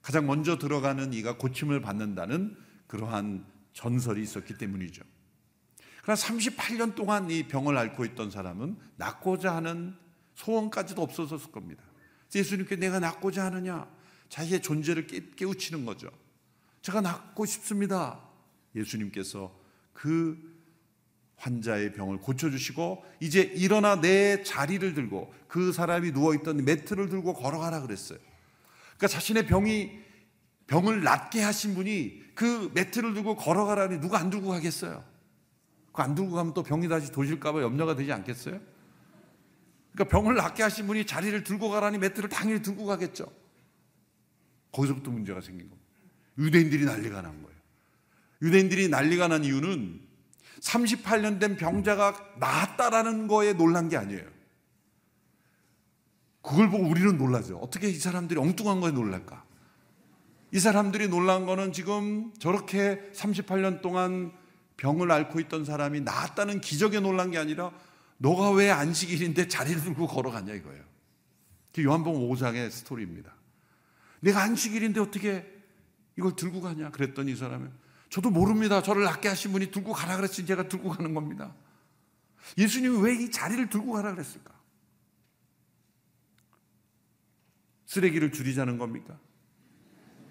가장 0.00 0.26
먼저 0.26 0.58
들어가는 0.58 1.12
이가 1.12 1.36
고침을 1.36 1.80
받는다는 1.80 2.56
그러한 2.86 3.46
전설이 3.72 4.22
있었기 4.22 4.58
때문이죠. 4.58 5.02
그러나 6.02 6.20
38년 6.20 6.94
동안 6.94 7.30
이 7.30 7.44
병을 7.46 7.78
앓고 7.78 8.04
있던 8.06 8.30
사람은 8.30 8.76
낫고자 8.96 9.54
하는 9.54 9.96
소원까지도 10.34 11.00
없었을 11.00 11.52
겁니다. 11.52 11.82
예수님께 12.34 12.76
내가 12.76 12.98
낫고자 12.98 13.44
하느냐? 13.46 13.88
자기의 14.28 14.62
존재를 14.62 15.06
깨우치는 15.36 15.84
거죠. 15.84 16.08
제가 16.80 17.00
낫고 17.00 17.46
싶습니다. 17.46 18.20
예수님께서 18.74 19.54
그 19.92 20.51
환자의 21.42 21.92
병을 21.92 22.18
고쳐주시고 22.18 23.04
이제 23.18 23.40
일어나 23.42 24.00
내 24.00 24.44
자리를 24.44 24.94
들고 24.94 25.34
그 25.48 25.72
사람이 25.72 26.12
누워있던 26.12 26.64
매트를 26.64 27.08
들고 27.08 27.34
걸어가라 27.34 27.82
그랬어요. 27.82 28.18
그러니까 28.96 29.08
자신의 29.08 29.46
병이 29.46 29.90
병을 30.68 31.02
낫게 31.02 31.42
하신 31.42 31.74
분이 31.74 32.22
그 32.36 32.70
매트를 32.74 33.14
들고 33.14 33.34
걸어가라니 33.36 34.00
누가 34.00 34.18
안 34.18 34.30
들고 34.30 34.48
가겠어요? 34.50 35.04
그 35.92 36.00
안 36.00 36.14
들고 36.14 36.30
가면 36.30 36.54
또 36.54 36.62
병이 36.62 36.88
다시 36.88 37.10
도질까봐 37.10 37.60
염려가 37.60 37.96
되지 37.96 38.12
않겠어요? 38.12 38.60
그러니까 39.92 40.16
병을 40.16 40.36
낫게 40.36 40.62
하신 40.62 40.86
분이 40.86 41.06
자리를 41.06 41.42
들고 41.42 41.68
가라니 41.68 41.98
매트를 41.98 42.28
당연히 42.28 42.62
들고 42.62 42.86
가겠죠. 42.86 43.26
거기서부터 44.70 45.10
문제가 45.10 45.40
생긴 45.40 45.68
겁니다. 45.68 45.90
유대인들이 46.38 46.84
난리가 46.84 47.20
난 47.20 47.42
거예요. 47.42 47.58
유대인들이 48.40 48.88
난리가 48.88 49.28
난 49.28 49.44
이유는 49.44 50.11
38년 50.62 51.40
된 51.40 51.56
병자가 51.56 52.34
나았다라는 52.38 53.26
거에 53.26 53.52
놀란 53.52 53.88
게 53.88 53.96
아니에요. 53.96 54.24
그걸 56.40 56.70
보고 56.70 56.84
우리는 56.84 57.18
놀라죠. 57.18 57.58
어떻게 57.58 57.88
이 57.88 57.94
사람들이 57.94 58.38
엉뚱한 58.40 58.80
거에 58.80 58.92
놀랄까? 58.92 59.44
이 60.52 60.58
사람들이 60.58 61.08
놀란 61.08 61.46
거는 61.46 61.72
지금 61.72 62.32
저렇게 62.38 63.10
38년 63.14 63.80
동안 63.80 64.32
병을 64.76 65.10
앓고 65.10 65.40
있던 65.40 65.64
사람이 65.64 66.00
나았다는 66.00 66.60
기적에 66.60 67.00
놀란 67.00 67.30
게 67.30 67.38
아니라 67.38 67.72
너가 68.18 68.50
왜 68.50 68.70
안식일인데 68.70 69.48
자리를 69.48 69.82
들고 69.82 70.06
걸어가냐 70.06 70.52
이거예요. 70.54 70.84
요한복음 71.78 72.28
5장의 72.28 72.70
스토리입니다. 72.70 73.34
내가 74.20 74.42
안식일인데 74.42 75.00
어떻게 75.00 75.46
이걸 76.18 76.36
들고 76.36 76.60
가냐 76.60 76.90
그랬더니 76.90 77.32
이 77.32 77.36
사람이 77.36 77.68
저도 78.12 78.28
모릅니다. 78.28 78.82
저를 78.82 79.04
낫게 79.04 79.28
하신 79.28 79.52
분이 79.52 79.70
들고 79.70 79.94
가라 79.94 80.16
그랬으니 80.16 80.46
제가 80.46 80.68
들고 80.68 80.90
가는 80.90 81.14
겁니다. 81.14 81.54
예수님이 82.58 83.00
왜 83.00 83.14
이 83.14 83.30
자리를 83.30 83.70
들고 83.70 83.92
가라 83.92 84.12
그랬을까? 84.12 84.52
쓰레기를 87.86 88.30
줄이자는 88.30 88.76
겁니까? 88.76 89.18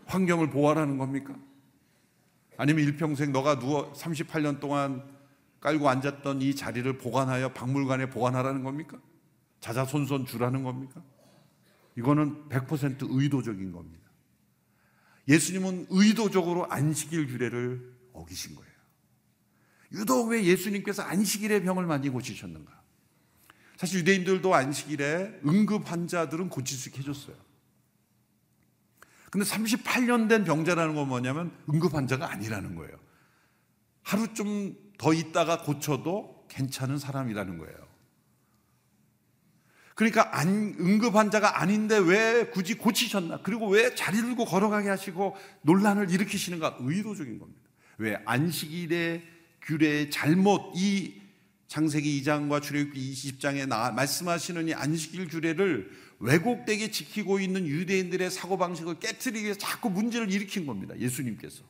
환경을 0.06 0.52
보호하라는 0.52 1.00
겁니까? 1.00 1.36
아니면 2.56 2.84
일평생 2.84 3.32
너가 3.32 3.58
누워 3.58 3.92
38년 3.94 4.60
동안 4.60 5.04
깔고 5.60 5.90
앉았던 5.90 6.44
이 6.44 6.56
자리를 6.56 7.00
보관하여 7.00 7.52
박물관에 7.54 8.12
보관하라는 8.12 8.64
겁니까? 8.64 9.00
자자손손 9.60 10.28
주라는 10.28 10.62
겁니까? 10.64 11.02
이거는 11.98 12.48
100% 12.50 13.08
의도적인 13.10 13.72
겁니다. 13.72 14.01
예수님은 15.28 15.88
의도적으로 15.90 16.70
안식일 16.72 17.28
규례를 17.28 17.94
어기신 18.14 18.56
거예요. 18.56 18.72
유독 19.94 20.30
왜 20.30 20.44
예수님께서 20.44 21.04
안식일에 21.04 21.62
병을 21.64 21.86
많이 21.86 22.10
고치셨는가? 22.10 22.82
사실 23.78 24.00
유대인들도 24.00 24.54
안식일에 24.54 25.42
응급 25.46 25.92
환자들은 25.92 26.50
고칠 26.50 26.78
수 26.78 26.90
있게 26.90 27.00
해줬어요. 27.00 27.36
근데 29.30 29.46
38년 29.46 30.28
된 30.28 30.44
병자라는 30.44 30.96
건 30.96 31.08
뭐냐면 31.08 31.56
응급 31.70 31.94
환자가 31.94 32.32
아니라는 32.32 32.76
거예요. 32.76 32.98
하루 34.04 34.34
좀 34.34 34.92
더 35.02 35.16
있다가 35.16 35.64
고쳐도 35.64 36.46
괜찮은 36.48 37.00
사람이라는 37.00 37.58
거예요. 37.58 37.76
그러니까 40.02 40.36
안, 40.36 40.76
응급 40.80 41.14
환자가 41.14 41.62
아닌데 41.62 41.96
왜 42.00 42.46
굳이 42.46 42.74
고치셨나? 42.74 43.42
그리고 43.44 43.70
왜 43.70 43.94
자리 43.94 44.18
들고 44.18 44.46
걸어가게 44.46 44.90
하시고 44.90 45.38
논란을 45.62 46.10
일으키시는가? 46.10 46.78
의도적인 46.80 47.38
겁니다. 47.38 47.62
왜 48.00 48.20
안식일의 48.26 49.22
규례의 49.62 50.10
잘못 50.10 50.74
이 50.76 51.22
창세기 51.68 52.20
2장과 52.24 52.64
출애굽기 52.64 53.14
20장에 53.14 53.68
나, 53.68 53.92
말씀하시는 53.92 54.70
이 54.70 54.74
안식일 54.74 55.28
규례를 55.28 55.92
왜곡되게 56.18 56.90
지키고 56.90 57.40
있는 57.40 57.68
유대인들의 57.68 58.32
사고 58.32 58.58
방식을 58.58 59.00
깨뜨리기 59.00 59.44
위해서 59.44 59.60
자꾸 59.60 59.92
문제를 59.92 60.32
일으킨 60.32 60.66
겁니다. 60.66 60.98
예수님께서. 60.98 61.64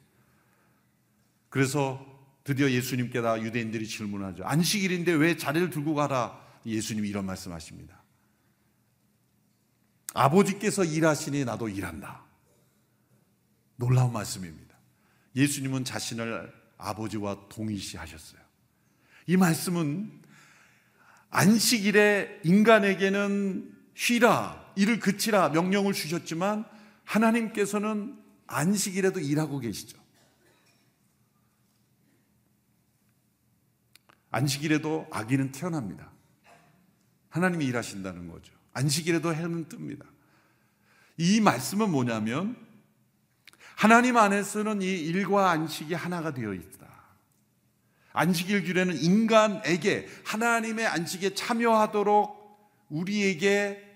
그래서 1.50 2.00
드디어 2.46 2.72
예수님께 2.72 3.22
다 3.22 3.42
유대인들이 3.42 3.86
질문하죠. 3.86 4.46
안식일인데 4.46 5.12
왜 5.12 5.36
자리를 5.36 5.70
들고 5.70 5.96
가라? 5.96 6.40
예수님이 6.66 7.10
이런 7.10 7.26
말씀하십니다. 7.26 8.01
아버지께서 10.14 10.84
일하시니 10.84 11.46
나도 11.46 11.70
일한다. 11.70 12.24
놀라운 13.76 14.12
말씀입니다. 14.14 14.76
예수님은 15.36 15.86
자신을 15.86 16.54
아버지와 16.78 17.48
동일시하셨어요. 17.50 18.42
이 19.28 19.38
말씀은 19.38 20.22
안식일에 21.30 22.42
인간에게는 22.44 23.78
쉬라, 23.96 24.74
일을 24.76 25.00
그치라 25.00 25.50
명령을 25.50 25.94
주셨지만 25.94 26.66
하나님께서는 27.06 28.22
안식일에도 28.48 29.20
일하고 29.20 29.60
계시죠. 29.60 29.98
안식일에도 34.32 35.08
아기는 35.12 35.52
태어납니다. 35.52 36.12
하나님이 37.30 37.66
일하신다는 37.66 38.30
거죠. 38.30 38.61
안식일에도 38.74 39.34
해는 39.34 39.66
뜹니다. 39.68 40.06
이 41.18 41.40
말씀은 41.42 41.90
뭐냐면 41.90 42.56
하나님 43.76 44.18
안에서는 44.18 44.82
이 44.82 44.86
일과 44.86 45.52
안식이 45.52 45.94
하나가 45.94 46.34
되어 46.34 46.54
있다. 46.54 46.82
안식일 48.14 48.64
규례는 48.66 48.98
인간에게 49.02 50.08
하나님의 50.26 50.86
안식에 50.86 51.34
참여하도록 51.34 52.42
우리에게 52.90 53.88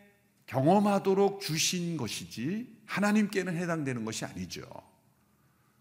경험하도록 0.46 1.42
주신 1.42 1.98
것이지 1.98 2.82
하나님께는 2.86 3.58
해당되는 3.58 4.06
것이 4.06 4.26
아니죠. 4.26 4.64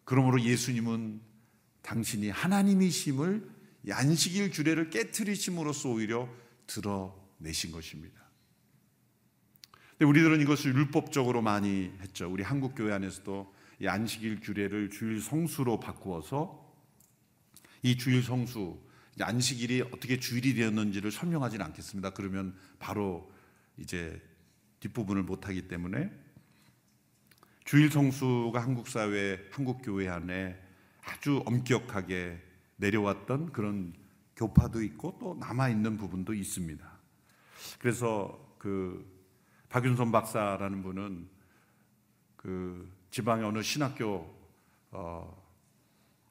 그러므로 0.05 0.41
예수님은 0.41 1.21
당신이 1.83 2.31
하나님이심을 2.31 3.51
안식일 3.91 4.51
규례를 4.51 4.91
깨뜨리심으로써 4.91 5.91
오히려 5.91 6.29
드러내신 6.67 7.71
것입니다. 7.73 8.24
우리들은 10.05 10.41
이것을 10.41 10.75
율법적으로 10.75 11.43
많이 11.43 11.93
했죠. 12.01 12.31
우리 12.31 12.43
한국 12.43 12.75
교회 12.75 12.93
안에서도 12.93 13.55
이 13.81 13.87
안식일 13.87 14.41
규례를 14.41 14.91
주일 14.91 15.21
성수로 15.21 15.81
바꾸어서 15.81 16.65
이 17.83 17.97
주일 17.97 18.23
성수 18.23 18.79
안식일이 19.21 19.83
어떻게 19.83 20.19
주일이 20.19 20.55
되었는지를 20.55 21.11
설명하지는 21.11 21.65
않겠습니다. 21.67 22.11
그러면 22.11 22.55
바로 22.79 23.31
이제 23.77 24.21
뒷부분을 24.81 25.23
못 25.23 25.49
하기 25.49 25.69
때문에 25.69 26.11
주일 27.65 27.91
성수가 27.91 28.61
한국 28.61 28.89
사회, 28.89 29.39
한국 29.51 29.81
교회 29.83 30.09
안에 30.09 30.61
아주 31.05 31.43
엄격하게 31.47 32.43
내려왔던 32.77 33.53
그런 33.53 33.95
교파도 34.37 34.83
있고 34.83 35.17
또 35.21 35.37
남아 35.39 35.69
있는 35.71 35.97
부분도 35.97 36.35
있습니다. 36.35 36.85
그래서 37.79 38.57
그 38.59 39.14
박윤선 39.75 40.13
박사라는 40.13 40.85
분은 40.85 41.29
그 42.37 42.89
지방의 43.11 43.45
어느 43.45 43.61
신학교 43.61 44.33
어, 44.93 45.45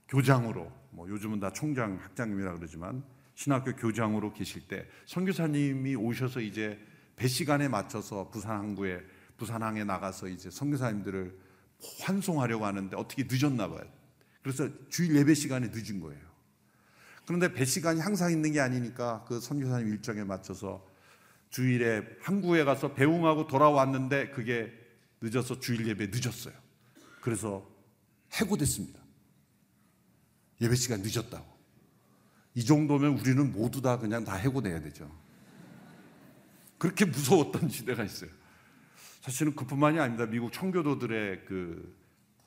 교장으로 0.07 0.71
뭐 0.91 1.09
요즘은 1.09 1.41
다 1.41 1.51
총장 1.51 1.99
학장님이라 2.01 2.55
그러지만 2.55 3.03
신학교 3.35 3.75
교장으로 3.75 4.31
계실 4.31 4.65
때 4.69 4.87
선교사님이 5.07 5.95
오셔서 5.95 6.39
이제 6.39 6.79
배 7.17 7.27
시간에 7.27 7.67
맞춰서 7.67 8.29
부산 8.29 8.59
항구에 8.59 9.03
부산항에 9.35 9.83
나가서 9.83 10.29
이제 10.29 10.49
선교사님들을 10.49 11.37
환송하려고 11.99 12.65
하는데 12.65 12.95
어떻게 12.95 13.27
늦었나 13.29 13.67
봐요. 13.67 13.83
그래서 14.41 14.69
주일 14.87 15.17
예배 15.17 15.33
시간에 15.33 15.67
늦은 15.67 15.99
거예요. 15.99 16.21
그런데 17.25 17.51
배 17.51 17.65
시간이 17.65 17.99
항상 17.99 18.31
있는 18.31 18.53
게 18.53 18.61
아니니까 18.61 19.25
그 19.27 19.41
선교사님 19.41 19.89
일정에 19.89 20.23
맞춰서 20.23 20.92
주일에 21.53 22.01
항구에 22.19 22.63
가서 22.63 22.95
배웅하고 22.95 23.45
돌아왔는데 23.45 24.31
그게 24.31 24.73
늦어서 25.21 25.59
주일 25.59 25.87
예배 25.87 26.07
늦었어요. 26.11 26.53
그래서 27.21 27.69
해고됐습니다. 28.33 28.99
예배 30.61 30.73
시간 30.73 31.03
늦었다고. 31.03 31.45
이 32.55 32.65
정도면 32.65 33.19
우리는 33.19 33.51
모두 33.51 33.81
다 33.81 33.99
그냥 33.99 34.23
다 34.23 34.33
해고돼야 34.33 34.81
되죠. 34.81 35.15
그렇게 36.79 37.05
무서웠던 37.05 37.69
시대가 37.69 38.03
있어요. 38.03 38.31
사실은 39.21 39.55
그뿐만이 39.55 39.99
아닙니다. 39.99 40.25
미국 40.25 40.51
청교도들의 40.51 41.45
그 41.45 41.95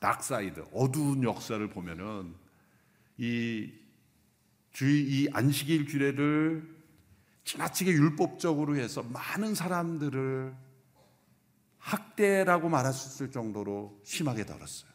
dark 0.01 0.29
side, 0.29 0.65
어두운 0.73 1.23
역사를 1.23 1.65
보면은 1.69 2.35
이 3.17 3.71
주의 4.73 5.01
이 5.03 5.29
안식일 5.31 5.85
규례를 5.85 6.76
지나치게 7.47 7.91
율법적으로 7.91 8.75
해서 8.75 9.03
많은 9.03 9.55
사람들을 9.55 10.53
학대라고 11.77 12.67
말할 12.67 12.91
수 12.91 13.07
있을 13.07 13.31
정도로 13.31 14.01
심하게 14.03 14.45
다뤘어요. 14.45 14.91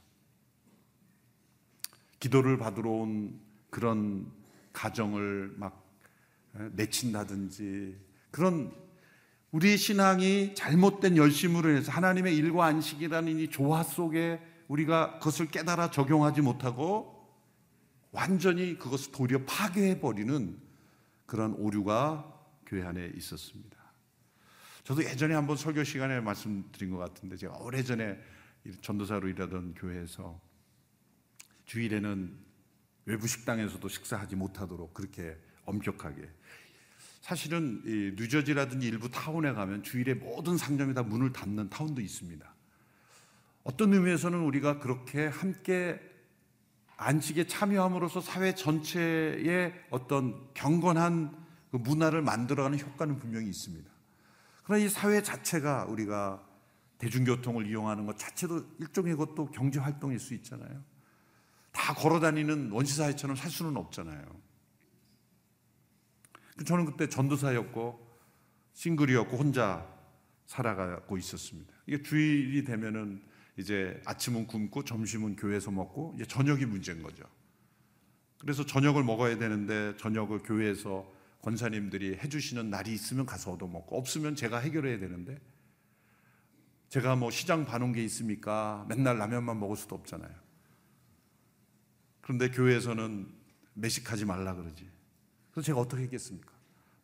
기도를 2.21 2.59
받으러 2.59 2.91
온 2.91 3.41
그런 3.71 4.31
가정을 4.75 5.55
막 5.57 5.83
내친다든지 6.73 7.97
그런 8.31 8.71
우리 9.51 9.79
신앙이 9.79 10.55
잘못된 10.55 11.17
열심으로 11.17 11.71
해서 11.71 11.91
하나님의 11.91 12.37
일과 12.37 12.67
안식이라는 12.67 13.39
이 13.39 13.49
조화 13.49 13.83
속에 13.83 14.43
우리가 14.69 15.21
그것을 15.21 15.49
깨달아 15.49 15.91
적용하지 15.91 16.43
못하고 16.43 17.35
완전히 18.11 18.79
그것을 18.79 19.11
도리어 19.11 19.47
파괴해 19.47 20.01
버리는 20.01 20.61
그런 21.25 21.55
오류가 21.55 22.32
교회 22.73 22.85
안에 22.85 23.13
있었습니다. 23.17 23.77
저도 24.83 25.05
예전에 25.05 25.35
한번 25.35 25.59
설교 25.59 25.85
시간에 25.85 26.21
말씀드린 26.21 26.91
것 26.91 26.97
같은데 26.97 27.37
제가 27.37 27.59
오래전에 27.59 28.19
전도사로 28.81 29.29
일하던 29.29 29.75
교회에서 29.75 30.41
주일에는 31.67 32.35
외부 33.05 33.27
식당에서도 33.27 33.87
식사하지 33.87 34.37
못하도록 34.37 34.95
그렇게 34.95 35.37
엄격하게 35.67 36.31
사실은 37.21 37.83
뉴저지라든지 38.17 38.89
일부 38.89 39.11
타운에 39.11 39.53
가면 39.53 39.83
주일에 39.83 40.15
모든 40.15 40.57
상점이 40.57 40.95
다 40.95 41.03
문을 41.03 41.31
닫는 41.31 41.69
타운도 41.69 42.01
있습니다. 42.01 42.55
어떤 43.65 43.93
의미에서는 43.93 44.39
우리가 44.39 44.79
그렇게 44.79 45.27
함께 45.27 46.01
안식에 46.97 47.47
참여함으로써 47.47 48.23
사회 48.23 48.55
전체의 48.55 49.75
어떤 49.91 50.49
경건한 50.55 51.42
그 51.73 51.79
문화를 51.79 52.21
만들어가는 52.21 52.79
효과는 52.79 53.19
분명히 53.19 53.49
있습니다. 53.49 53.91
그러나 54.63 54.85
이 54.85 54.89
사회 54.91 55.23
자체가 55.23 55.87
우리가 55.87 56.47
대중교통을 56.99 57.67
이용하는 57.67 58.05
것 58.05 58.19
자체도 58.19 58.77
일종의 58.79 59.17
것도 59.17 59.51
경제 59.51 59.81
활동일 59.81 60.21
수 60.21 60.35
있잖아요. 60.35 60.85
다 61.73 61.95
걸어 61.95 62.21
다니는 62.21 62.71
원시 62.71 62.95
사회처럼 62.95 63.35
살 63.37 63.51
수는 63.51 63.79
없잖아요. 63.79 64.23
저는 66.67 66.85
그때 66.85 67.09
전도사였고 67.09 68.07
싱글이었고 68.75 69.37
혼자 69.39 69.89
살아가고 70.45 71.17
있었습니다. 71.17 71.73
이게 71.87 72.03
주일이 72.03 72.65
되면은 72.65 73.23
이제 73.57 73.99
아침은 74.05 74.47
굶고 74.47 74.85
점심은 74.85 75.37
교회에서 75.37 75.71
먹고 75.71 76.13
이제 76.17 76.27
저녁이 76.27 76.67
문제인 76.67 77.03
거죠. 77.03 77.25
그래서 78.39 78.67
저녁을 78.67 79.05
먹어야 79.05 79.39
되는데 79.39 79.97
저녁을 79.97 80.43
교회에서 80.43 81.22
권사님들이 81.43 82.19
해주시는 82.23 82.71
날이 82.71 82.93
있으면 82.93 83.27
가서 83.27 83.53
얻어 83.53 83.67
먹고 83.67 83.99
없으면 83.99 84.37
제가 84.37 84.59
해결해야 84.59 84.99
되는데 84.99 85.41
제가 86.89 87.17
뭐 87.17 87.31
시장 87.31 87.65
봐놓은 87.65 87.93
게 87.93 88.03
있습니까? 88.05 88.85
맨날 88.89 89.19
라면만 89.19 89.59
먹을 89.59 89.77
수도 89.77 89.95
없잖아요. 89.97 90.31
그런데 92.21 92.51
교회에서는 92.51 93.29
매식하지 93.75 94.25
말라 94.25 94.55
그러지. 94.55 94.89
그래서 95.51 95.67
제가 95.67 95.81
어떻게 95.81 96.03
했겠습니까? 96.05 96.53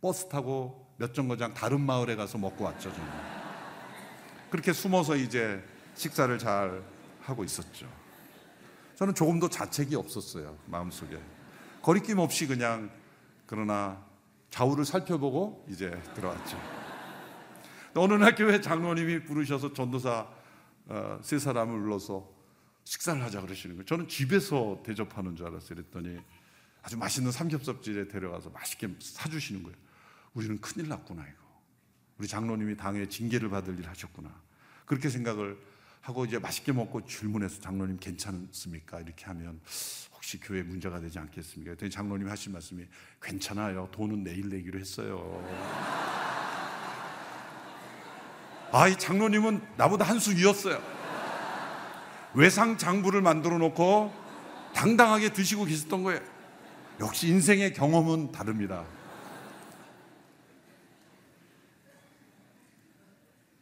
버스 0.01 0.29
타고 0.29 0.95
몇 0.99 1.15
정거장 1.15 1.55
다른 1.55 1.81
마을에 1.81 2.17
가서 2.17 2.39
먹고 2.39 2.65
왔죠, 2.65 2.93
저는. 2.93 3.11
그렇게 4.51 4.73
숨어서 4.73 5.17
이제 5.17 5.63
식사를 5.95 6.39
잘 6.39 6.83
하고 7.21 7.43
있었죠. 7.45 7.91
저는 8.95 9.15
조금도 9.15 9.49
자책이 9.49 9.97
없었어요, 9.97 10.59
마음속에. 10.67 11.19
거리낌 11.83 12.19
없이 12.19 12.47
그냥 12.47 12.91
그러나 13.47 14.08
좌우를 14.51 14.85
살펴보고 14.85 15.67
이제 15.69 15.91
들어왔죠. 16.15 16.59
어느 17.95 18.15
날 18.15 18.35
교회 18.35 18.61
장로님이 18.61 19.25
부르셔서 19.25 19.73
전도사 19.73 20.29
어, 20.87 21.19
세 21.23 21.39
사람을 21.39 21.81
불러서 21.81 22.29
식사를 22.85 23.23
하자 23.23 23.43
그러시는 23.43 23.77
거예요. 23.77 23.85
저는 23.85 24.09
집에서 24.09 24.81
대접하는 24.85 25.37
줄 25.37 25.47
알았어요. 25.47 25.77
그랬더니 25.77 26.19
아주 26.83 26.97
맛있는 26.97 27.31
삼겹살집에 27.31 28.09
데려가서 28.09 28.51
맛있게 28.51 28.89
사주시는 28.99 29.63
거예요. 29.63 29.77
우리는 30.33 30.59
큰일 30.61 30.89
났구나 30.89 31.23
이거. 31.23 31.49
우리 32.19 32.27
장로님이 32.27 32.77
당에 32.77 33.07
징계를 33.09 33.51
받을 33.51 33.79
일 33.79 33.89
하셨구나. 33.89 34.35
그렇게 34.87 35.11
생각을 35.11 35.59
하고 36.01 36.25
이제 36.25 36.39
맛있게 36.39 36.73
먹고 36.73 37.05
질문해서 37.05 37.61
장로님 37.61 37.99
괜찮습니까? 37.99 39.01
이렇게 39.01 39.25
하면 39.27 39.61
혹시 40.15 40.39
교회 40.41 40.63
문제가 40.63 41.01
되지 41.01 41.19
않겠습니까? 41.19 41.71
그랬더니 41.71 41.91
장로님이 41.91 42.29
하신 42.31 42.53
말씀이 42.53 42.85
괜찮아요. 43.23 43.89
돈은 43.93 44.25
내일 44.25 44.49
내기로 44.49 44.79
했어요. 44.79 45.43
아, 48.73 48.89
이 48.89 48.99
장로님은 48.99 49.61
나보다 49.77 50.05
한 50.05 50.19
수 50.19 50.37
위였어요. 50.37 50.81
외상 52.35 52.77
장부를 52.77 53.23
만들어 53.23 53.57
놓고 53.59 54.13
당당하게 54.75 55.33
드시고 55.33 55.65
계셨던 55.65 56.03
거예요. 56.03 56.21
역시 57.01 57.29
인생의 57.29 57.73
경험은 57.73 58.33
다릅니다. 58.33 58.85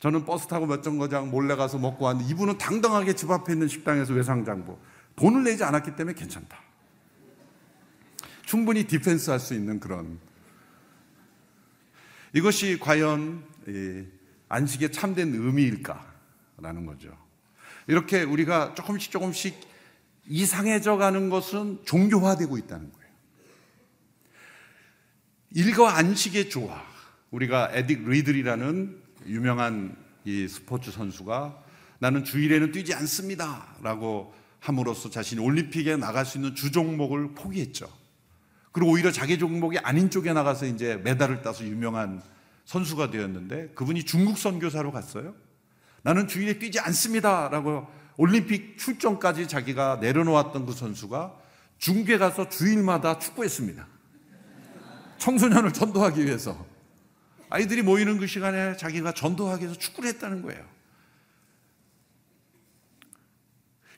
저는 0.06 0.24
버스 0.24 0.46
타고 0.46 0.66
몇 0.66 0.84
정거장 0.84 1.32
몰래 1.32 1.56
가서 1.56 1.78
먹고 1.78 2.04
왔는데 2.04 2.30
이분은 2.30 2.58
당당하게 2.58 3.16
집 3.16 3.28
앞에 3.28 3.54
있는 3.54 3.66
식당에서 3.66 4.14
외상장부 4.14 4.78
돈을 5.16 5.42
내지 5.42 5.64
않았기 5.64 5.96
때문에 5.96 6.14
괜찮다. 6.14 6.62
충분히 8.44 8.84
defense 8.84 9.30
할 9.30 9.40
수 9.40 9.54
있는 9.54 9.80
그런 9.80 10.20
이것이 12.32 12.78
과연 12.78 13.42
안식의 14.48 14.92
참된 14.92 15.34
의미일까라는 15.34 16.86
거죠. 16.86 17.08
이렇게 17.88 18.22
우리가 18.22 18.74
조금씩 18.74 19.10
조금씩 19.10 19.60
이상해져 20.28 20.98
가는 20.98 21.30
것은 21.30 21.80
종교화되고 21.84 22.56
있다는 22.58 22.92
거예요. 22.92 23.10
일과 25.50 25.96
안식의 25.96 26.48
조화. 26.48 26.80
우리가 27.32 27.72
에딕 27.72 28.06
리들이라는 28.06 29.05
유명한 29.26 29.96
이 30.24 30.48
스포츠 30.48 30.90
선수가 30.90 31.62
나는 31.98 32.24
주일에는 32.24 32.72
뛰지 32.72 32.94
않습니다. 32.94 33.76
라고 33.82 34.34
함으로써 34.60 35.10
자신이 35.10 35.40
올림픽에 35.40 35.96
나갈 35.96 36.26
수 36.26 36.38
있는 36.38 36.54
주 36.54 36.72
종목을 36.72 37.34
포기했죠. 37.34 37.88
그리고 38.72 38.92
오히려 38.92 39.10
자기 39.10 39.38
종목이 39.38 39.78
아닌 39.78 40.10
쪽에 40.10 40.32
나가서 40.32 40.66
이제 40.66 40.96
메달을 40.96 41.42
따서 41.42 41.64
유명한 41.64 42.20
선수가 42.64 43.10
되었는데 43.10 43.68
그분이 43.74 44.04
중국 44.04 44.36
선교사로 44.36 44.92
갔어요. 44.92 45.34
나는 46.02 46.28
주일에 46.28 46.58
뛰지 46.58 46.78
않습니다. 46.80 47.48
라고 47.48 47.86
올림픽 48.16 48.76
출전까지 48.78 49.48
자기가 49.48 49.98
내려놓았던 50.00 50.66
그 50.66 50.72
선수가 50.72 51.36
중국에 51.78 52.18
가서 52.18 52.48
주일마다 52.48 53.18
축구했습니다. 53.18 53.86
청소년을 55.18 55.72
전도하기 55.72 56.24
위해서. 56.24 56.75
아이들이 57.48 57.82
모이는 57.82 58.18
그 58.18 58.26
시간에 58.26 58.76
자기가 58.76 59.12
전도하기 59.12 59.64
위해서 59.64 59.78
축구를 59.78 60.10
했다는 60.10 60.42
거예요. 60.42 60.64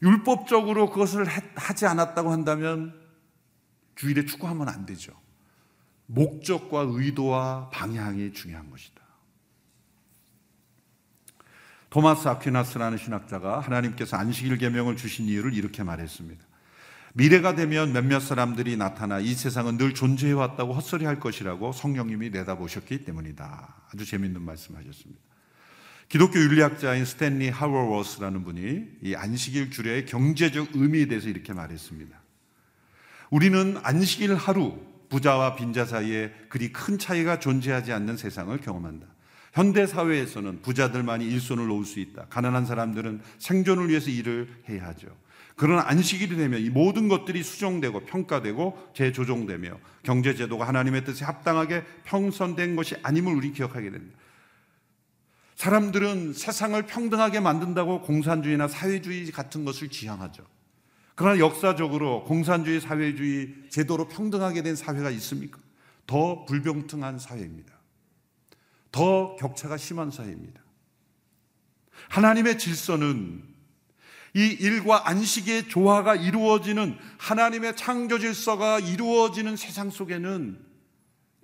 율법적으로 0.03 0.91
그것을 0.91 1.27
하지 1.27 1.87
않았다고 1.87 2.31
한다면 2.31 2.95
주일에 3.97 4.25
축구하면 4.25 4.69
안 4.69 4.87
되죠. 4.87 5.13
목적과 6.07 6.87
의도와 6.89 7.71
방향이 7.71 8.33
중요한 8.33 8.71
것이다. 8.71 9.03
토마스 11.91 12.29
아퀴나스라는 12.29 12.99
신학자가 12.99 13.61
하나님께서 13.61 14.17
안식일 14.17 14.59
계명을 14.59 14.97
주신 14.97 15.27
이유를 15.27 15.55
이렇게 15.55 15.83
말했습니다. 15.83 16.48
미래가 17.15 17.55
되면 17.55 17.93
몇몇 17.93 18.21
사람들이 18.21 18.77
나타나 18.77 19.19
이 19.19 19.35
세상은 19.35 19.79
늘 19.79 19.95
존재해 19.95 20.33
왔다고 20.33 20.75
헛소리 20.75 21.05
할 21.05 21.19
것이라고 21.21 21.73
성령님이 21.73 22.31
내다보셨기 22.31 23.05
때문이다. 23.05 23.75
아주 23.93 24.05
재밌는 24.05 24.43
말씀하셨습니다. 24.43 25.21
기독교 26.09 26.39
윤리학자인 26.39 27.05
스탠리 27.05 27.51
하워워스라는 27.51 28.45
분이 28.45 28.85
이 29.03 29.15
안식일 29.15 29.71
규례의 29.71 30.07
경제적 30.07 30.71
의미에 30.75 31.07
대해서 31.07 31.29
이렇게 31.29 31.53
말했습니다. 31.53 32.19
우리는 33.31 33.79
안식일 33.83 34.35
하루 34.35 34.79
부자와 35.11 35.57
빈자 35.57 35.85
사이에 35.85 36.33
그리 36.49 36.73
큰 36.73 36.99
차이가 36.99 37.39
존재하지 37.39 37.93
않는 37.93 38.17
세상을 38.17 38.57
경험한다. 38.59 39.07
현대 39.53 39.87
사회에서는 39.87 40.63
부자들만이 40.63 41.27
일손을 41.27 41.67
놓을 41.67 41.85
수 41.85 42.01
있다. 42.01 42.27
가난한 42.27 42.67
사람들은 42.67 43.21
생존을 43.39 43.89
위해서 43.89 44.11
일을 44.11 44.49
해야 44.69 44.87
하죠. 44.89 45.09
그러나 45.59 45.83
안식일이 45.89 46.37
되면 46.37 46.61
이 46.61 46.71
모든 46.71 47.09
것들이 47.09 47.43
수정되고 47.43 48.07
평가되고 48.07 48.91
재조정되며 48.95 49.77
경제 50.05 50.33
제도가 50.37 50.69
하나님의 50.69 51.05
뜻에 51.05 51.25
합당하게 51.25 51.83
평선된 52.05 52.77
것이 52.77 52.95
아님을 53.03 53.35
우리 53.35 53.53
기억하게 53.53 53.91
됩니다. 53.91 54.17
사람들은 55.57 56.35
세상을 56.35 56.81
평등하게 56.87 57.41
만든다고 57.41 58.03
공산주의나 58.03 58.69
사회주의 58.69 59.33
같은 59.33 59.65
것을 59.65 59.89
지향하죠. 59.89 60.47
그러나 61.17 61.41
역사적으로 61.41 62.23
공산주의, 62.23 62.81
사회주의 62.81 63.53
제도로 63.69 64.07
평등하게 64.07 64.63
된 64.63 64.77
사회가 64.77 65.11
있습니까? 65.11 65.59
더 66.07 66.45
불평등한 66.45 67.19
사회입니다. 67.19 67.75
더 68.93 69.35
격차가 69.35 69.77
심한 69.77 70.13
사회입니다. 70.13 70.63
하나님의 72.11 72.59
질서는 72.59 73.58
이 74.39 74.57
일과 74.61 75.09
안식의 75.09 75.69
조화가 75.69 76.15
이루어지는 76.15 76.97
하나님의 77.19 77.75
창조 77.75 78.21
질서가 78.21 78.79
이루어지는 78.79 79.57
세상 79.57 79.91
속에는 79.91 80.65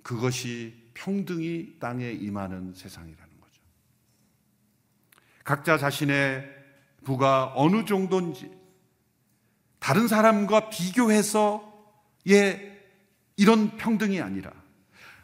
그것이 0.01 0.73
평등이 0.93 1.79
땅에 1.81 2.09
임하는 2.09 2.73
세상이라는 2.73 3.41
거죠. 3.41 3.61
각자 5.43 5.77
자신의 5.77 6.49
부가 7.03 7.51
어느 7.57 7.83
정도인지 7.83 8.49
다른 9.79 10.07
사람과 10.07 10.69
비교해서 10.69 11.73
예 12.29 12.81
이런 13.35 13.75
평등이 13.75 14.21
아니라 14.21 14.53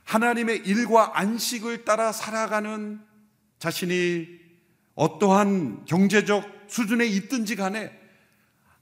하나님의 0.04 0.64
일과 0.66 1.18
안식을 1.18 1.86
따라 1.86 2.12
살아가는 2.12 3.00
자신이 3.60 4.28
어떠한 4.96 5.86
경제적 5.86 6.61
수준에 6.72 7.06
있든지 7.06 7.58
간에 7.58 7.92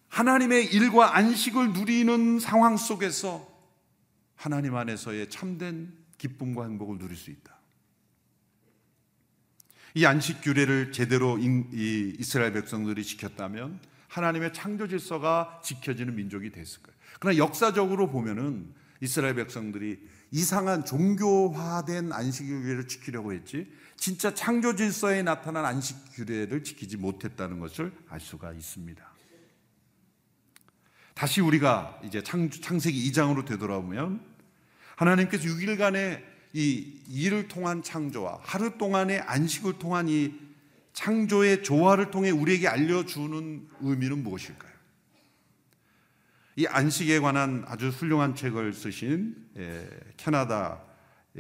하나님의 0.09 0.67
일과 0.67 1.17
안식을 1.17 1.73
누리는 1.73 2.39
상황 2.39 2.77
속에서 2.77 3.49
하나님 4.35 4.75
안에서의 4.75 5.29
참된 5.31 5.91
기쁨과 6.19 6.65
행복을 6.65 6.99
누릴 6.99 7.17
수 7.17 7.31
있다. 7.31 7.57
이 9.95 10.05
안식 10.05 10.41
규례를 10.43 10.91
제대로 10.91 11.39
이스라엘 11.39 12.53
백성들이 12.53 13.03
지켰다면 13.03 13.79
하나님의 14.07 14.53
창조 14.53 14.87
질서가 14.87 15.59
지켜지는 15.63 16.15
민족이 16.15 16.51
됐을 16.51 16.83
거예요. 16.83 16.97
그러나 17.19 17.37
역사적으로 17.39 18.11
보면은 18.11 18.71
이스라엘 19.01 19.33
백성들이 19.33 19.99
이상한 20.29 20.85
종교화된 20.85 22.13
안식 22.13 22.45
규례를 22.45 22.87
지키려고 22.87 23.33
했지 23.33 23.67
진짜 23.99 24.33
창조 24.33 24.75
질서에 24.77 25.23
나타난 25.23 25.65
안식 25.65 25.97
규례를 26.13 26.63
지키지 26.63 26.95
못했다는 26.95 27.59
것을 27.59 27.91
알 28.07 28.21
수가 28.21 28.53
있습니다. 28.53 29.05
다시 31.13 31.41
우리가 31.41 31.99
이제 32.05 32.23
창, 32.23 32.49
세기 32.49 33.11
2장으로 33.11 33.45
되돌아오면 33.45 34.25
하나님께서 34.95 35.43
6일간의 35.49 36.23
이 36.53 37.01
일을 37.09 37.49
통한 37.49 37.83
창조와 37.83 38.39
하루 38.41 38.77
동안의 38.77 39.19
안식을 39.19 39.79
통한 39.79 40.07
이 40.07 40.33
창조의 40.93 41.63
조화를 41.63 42.09
통해 42.09 42.29
우리에게 42.31 42.69
알려주는 42.69 43.69
의미는 43.81 44.23
무엇일까요? 44.23 44.71
이 46.55 46.65
안식에 46.67 47.19
관한 47.19 47.65
아주 47.67 47.89
훌륭한 47.89 48.33
책을 48.33 48.73
쓰신 48.73 49.35
예, 49.57 49.89
캐나다에 50.15 50.88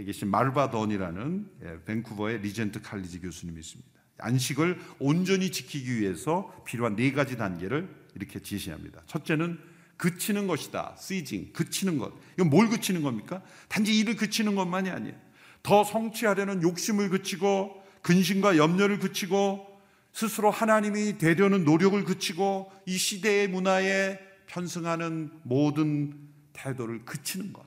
계신 0.05 0.29
마르바 0.29 0.76
던이라는 0.76 1.49
예, 1.63 1.83
밴쿠버의 1.85 2.41
리젠트 2.41 2.81
칼리지 2.81 3.19
교수님이 3.19 3.59
있습니다. 3.59 3.89
안식을 4.19 4.79
온전히 4.99 5.51
지키기 5.51 5.99
위해서 5.99 6.53
필요한 6.65 6.95
네 6.95 7.11
가지 7.11 7.37
단계를 7.37 7.89
이렇게 8.15 8.39
지시합니다. 8.39 9.01
첫째는 9.07 9.59
그치는 9.97 10.47
것이다. 10.47 10.95
ceasing, 10.97 11.51
그치는 11.51 11.97
것. 11.97 12.13
이건 12.35 12.49
뭘 12.49 12.69
그치는 12.69 13.01
겁니까? 13.01 13.41
단지 13.67 13.97
일을 13.99 14.15
그치는 14.15 14.55
것만이 14.55 14.89
아니에요. 14.89 15.15
더 15.61 15.83
성취하려는 15.83 16.61
욕심을 16.61 17.09
그치고 17.09 17.83
근심과 18.01 18.57
염려를 18.57 18.99
그치고 18.99 19.67
스스로 20.13 20.51
하나님이 20.51 21.17
되려는 21.17 21.65
노력을 21.65 22.01
그치고 22.05 22.71
이 22.85 22.97
시대의 22.97 23.49
문화에 23.49 24.19
편승하는 24.47 25.31
모든 25.43 26.13
태도를 26.53 27.05
그치는 27.05 27.53
것. 27.53 27.65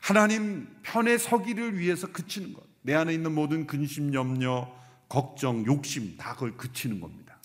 하나님 0.00 0.68
편에 0.82 1.18
서기를 1.18 1.78
위해서 1.78 2.06
그치는 2.06 2.52
것. 2.52 2.62
내 2.82 2.94
안에 2.94 3.12
있는 3.12 3.34
모든 3.34 3.66
근심, 3.66 4.14
염려, 4.14 4.72
걱정, 5.08 5.64
욕심 5.66 6.16
다 6.16 6.34
그걸 6.34 6.56
그치는 6.56 7.00
겁니다. 7.00 7.38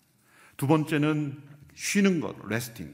두 0.57 0.67
번째는 0.67 1.41
쉬는 1.75 2.21
것, 2.21 2.35
레스팅. 2.47 2.93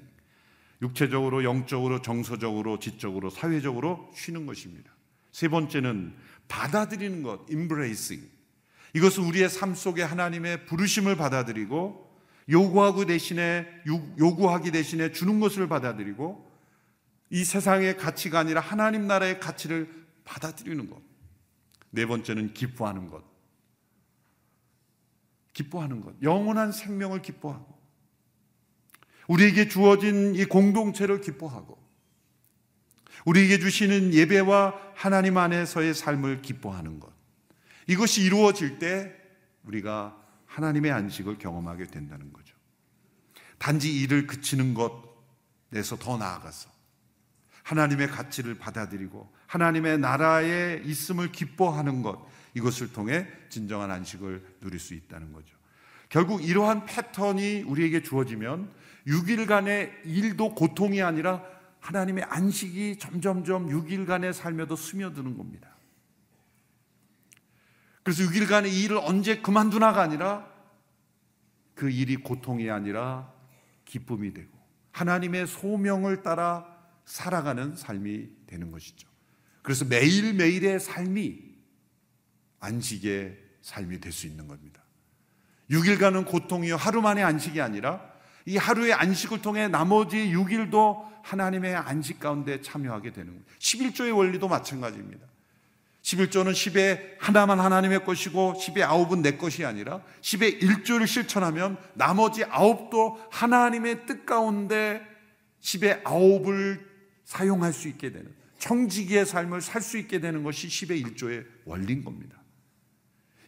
육체적으로, 0.81 1.43
영적으로, 1.43 2.01
정서적으로, 2.01 2.79
지적으로, 2.79 3.29
사회적으로 3.29 4.11
쉬는 4.15 4.45
것입니다. 4.45 4.91
세 5.31 5.47
번째는 5.47 6.13
받아들이는 6.47 7.23
것, 7.23 7.49
embracing. 7.49 8.29
이것은 8.93 9.23
우리의 9.23 9.49
삶 9.49 9.75
속에 9.75 10.01
하나님의 10.03 10.65
부르심을 10.65 11.17
받아들이고 11.17 12.07
요구하고 12.49 13.05
대신에 13.05 13.67
요구하기 13.87 14.71
대신에 14.71 15.11
주는 15.11 15.39
것을 15.39 15.67
받아들이고 15.67 16.46
이 17.29 17.43
세상의 17.43 17.97
가치가 17.97 18.39
아니라 18.39 18.61
하나님 18.61 19.07
나라의 19.07 19.39
가치를 19.39 20.07
받아들이는 20.23 20.89
것. 20.89 21.01
네 21.89 22.05
번째는 22.05 22.53
기뻐하는 22.53 23.09
것. 23.09 23.23
기뻐하는 25.53 26.01
것. 26.01 26.15
영원한 26.21 26.71
생명을 26.71 27.21
기뻐하고 27.21 27.77
우리에게 29.27 29.67
주어진 29.67 30.35
이 30.35 30.45
공동체를 30.45 31.19
기뻐하고 31.21 31.77
우리에게 33.25 33.59
주시는 33.59 34.13
예배와 34.13 34.75
하나님 34.95 35.37
안에서의 35.37 35.93
삶을 35.93 36.41
기뻐하는 36.41 36.99
것. 36.99 37.11
이것이 37.87 38.21
이루어질 38.21 38.79
때 38.79 39.13
우리가 39.63 40.17
하나님의 40.45 40.91
안식을 40.91 41.37
경험하게 41.37 41.87
된다는 41.87 42.31
거죠. 42.31 42.55
단지 43.57 43.99
일을 44.01 44.27
그치는 44.27 44.73
것에서 44.73 45.97
더 45.97 46.17
나아가서 46.17 46.76
하나님의 47.67 48.07
가치를 48.07 48.55
받아들이고 48.55 49.29
하나님의 49.45 49.97
나라에 49.99 50.81
있음을 50.85 51.33
기뻐하는 51.33 52.01
것 52.01 52.25
이것을 52.53 52.93
통해 52.93 53.27
진정한 53.49 53.91
안식을 53.91 54.59
누릴 54.61 54.79
수 54.79 54.93
있다는 54.93 55.33
거죠. 55.33 55.57
결국 56.07 56.41
이러한 56.41 56.85
패턴이 56.85 57.63
우리에게 57.63 58.03
주어지면 58.03 58.71
6일간의 59.07 60.05
일도 60.05 60.55
고통이 60.55 61.01
아니라 61.01 61.43
하나님의 61.81 62.23
안식이 62.29 62.99
점점점 62.99 63.67
6일간의 63.67 64.31
삶에도 64.31 64.77
스며드는 64.77 65.37
겁니다. 65.37 65.75
그래서 68.01 68.23
6일간의 68.23 68.71
일을 68.71 68.97
언제 68.97 69.41
그만두나가 69.41 70.01
아니라 70.01 70.47
그 71.75 71.89
일이 71.89 72.15
고통이 72.15 72.69
아니라 72.69 73.29
기쁨이 73.83 74.33
되고 74.33 74.57
하나님의 74.93 75.47
소명을 75.47 76.23
따라 76.23 76.76
살아가는 77.07 77.75
삶이 77.75 78.27
되는 78.45 78.69
것이죠. 78.69 79.07
그래서 79.63 79.85
매일매일의 79.85 80.79
삶이 80.79 81.39
안식의 82.59 83.37
삶이 83.61 83.99
될 83.99 84.11
수 84.11 84.27
있는 84.27 84.47
겁니다. 84.47 84.81
6일간은 85.71 86.25
고통이요. 86.25 86.75
하루 86.75 87.01
만의 87.01 87.23
안식이 87.23 87.59
아니라 87.61 88.01
이 88.45 88.57
하루의 88.57 88.93
안식을 88.93 89.41
통해 89.41 89.67
나머지 89.67 90.17
6일도 90.17 91.05
하나님의 91.23 91.75
안식 91.75 92.19
가운데 92.19 92.61
참여하게 92.61 93.11
되는 93.11 93.31
거예요. 93.33 93.43
11조의 93.59 94.15
원리도 94.15 94.47
마찬가지입니다. 94.47 95.25
11조는 96.01 96.51
10의 96.51 97.15
하나만 97.19 97.59
하나님의 97.59 98.05
것이고 98.05 98.53
10의 98.53 98.81
아홉은 98.83 99.21
내 99.21 99.35
것이 99.35 99.65
아니라 99.65 100.01
10의 100.21 100.61
1조를 100.61 101.05
실천하면 101.07 101.77
나머지 101.93 102.45
아홉도 102.45 103.19
하나님의 103.31 104.05
뜻 104.05 104.25
가운데 104.25 105.05
10의 105.61 106.05
아홉을 106.05 106.96
사용할 107.27 107.73
수 107.73 107.89
있게 107.89 108.11
되는 108.11 108.33
청지기의 108.57 109.25
삶을 109.25 109.61
살 109.61 109.81
수 109.81 109.97
있게 109.97 110.19
되는 110.19 110.43
것이 110.43 110.67
10의 110.67 111.05
1조의 111.05 111.45
원리인 111.65 112.03
겁니다. 112.03 112.41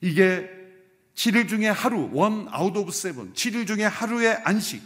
이게 0.01 0.49
7일 1.15 1.47
중에 1.47 1.67
하루, 1.67 2.09
one 2.13 2.47
out 2.49 2.75
of 2.75 2.91
seven, 2.91 3.33
7일 3.33 3.65
중에 3.65 3.83
하루의 3.85 4.41
안식, 4.43 4.83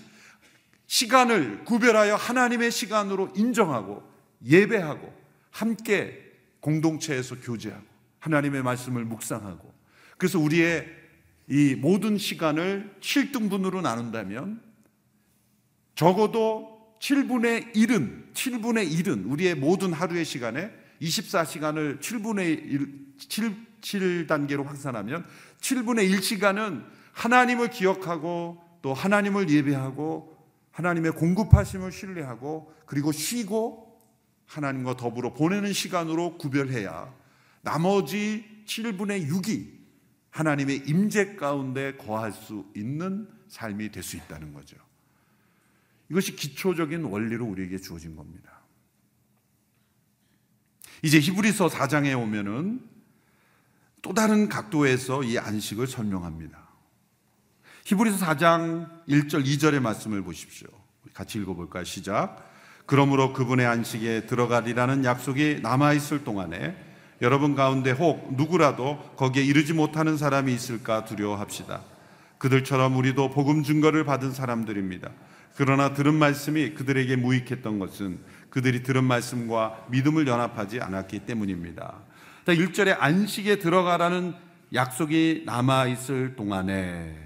시간을 0.85 1.65
구별하여 1.65 2.15
하나님의 2.15 2.71
시간으로 2.71 3.33
인정하고 3.35 4.03
예배하고 4.45 5.11
함께 5.49 6.31
공동체에서 6.59 7.39
교제하고 7.41 7.85
하나님의 8.19 8.61
말씀을 8.61 9.05
묵상하고 9.05 9.73
그래서 10.17 10.39
우리의 10.39 10.87
이 11.49 11.75
모든 11.75 12.17
시간을 12.17 12.95
7등분으로 13.01 13.81
나눈다면 13.81 14.61
적어도 15.95 16.72
7분의 17.03 17.75
1은 17.75 18.31
7분의 18.33 18.89
1은 18.89 19.29
우리의 19.29 19.55
모든 19.55 19.91
하루의 19.91 20.23
시간에 20.23 20.71
24시간을 21.01 21.99
7분의 21.99 22.47
1 22.47 23.03
7, 23.17 23.65
7단계로 23.81 24.63
확산하면 24.63 25.25
7분의 25.59 26.09
1시간은 26.13 26.85
하나님을 27.11 27.69
기억하고 27.71 28.63
또 28.81 28.93
하나님을 28.93 29.49
예배하고 29.49 30.37
하나님의 30.71 31.11
공급하심을 31.11 31.91
신뢰하고 31.91 32.73
그리고 32.85 33.11
쉬고 33.11 34.01
하나님과 34.45 34.95
더불어 34.95 35.33
보내는 35.33 35.73
시간으로 35.73 36.37
구별해야 36.37 37.13
나머지 37.61 38.63
7분의 38.65 39.27
6이 39.29 39.67
하나님의 40.29 40.83
임재 40.87 41.35
가운데 41.35 41.97
거할 41.97 42.31
수 42.31 42.65
있는 42.77 43.27
삶이 43.49 43.91
될 43.91 44.03
수 44.03 44.15
있다는 44.15 44.53
거죠. 44.53 44.77
이것이 46.13 46.35
기초적인 46.35 47.05
원리로 47.05 47.43
우리에게 47.43 47.79
주어진 47.79 48.15
겁니다. 48.15 48.51
이제 51.01 51.19
히브리서 51.19 51.69
4장에 51.69 52.17
오면은 52.17 52.81
또 54.03 54.13
다른 54.13 54.47
각도에서 54.47 55.23
이 55.23 55.39
안식을 55.39 55.87
설명합니다. 55.87 56.69
히브리서 57.85 58.23
4장 58.23 59.05
1절 59.07 59.43
2절의 59.43 59.79
말씀을 59.79 60.21
보십시오. 60.21 60.67
같이 61.15 61.39
읽어볼까요? 61.39 61.83
시작. 61.83 62.47
그러므로 62.85 63.33
그분의 63.33 63.65
안식에 63.65 64.27
들어가리라는 64.27 65.05
약속이 65.05 65.61
남아있을 65.63 66.23
동안에 66.23 66.75
여러분 67.21 67.55
가운데 67.55 67.89
혹 67.89 68.35
누구라도 68.35 68.99
거기에 69.15 69.43
이르지 69.43 69.73
못하는 69.73 70.17
사람이 70.17 70.53
있을까 70.53 71.05
두려워합시다. 71.05 71.81
그들처럼 72.37 72.97
우리도 72.97 73.31
복음 73.31 73.63
증거를 73.63 74.03
받은 74.05 74.33
사람들입니다. 74.33 75.09
그러나 75.55 75.93
들은 75.93 76.15
말씀이 76.15 76.73
그들에게 76.73 77.15
무익했던 77.15 77.79
것은 77.79 78.19
그들이 78.49 78.83
들은 78.83 79.03
말씀과 79.03 79.87
믿음을 79.89 80.27
연합하지 80.27 80.79
않았기 80.81 81.19
때문입니다. 81.19 82.01
1절에 82.45 82.95
안식에 82.99 83.59
들어가라는 83.59 84.33
약속이 84.73 85.43
남아있을 85.45 86.35
동안에 86.35 87.23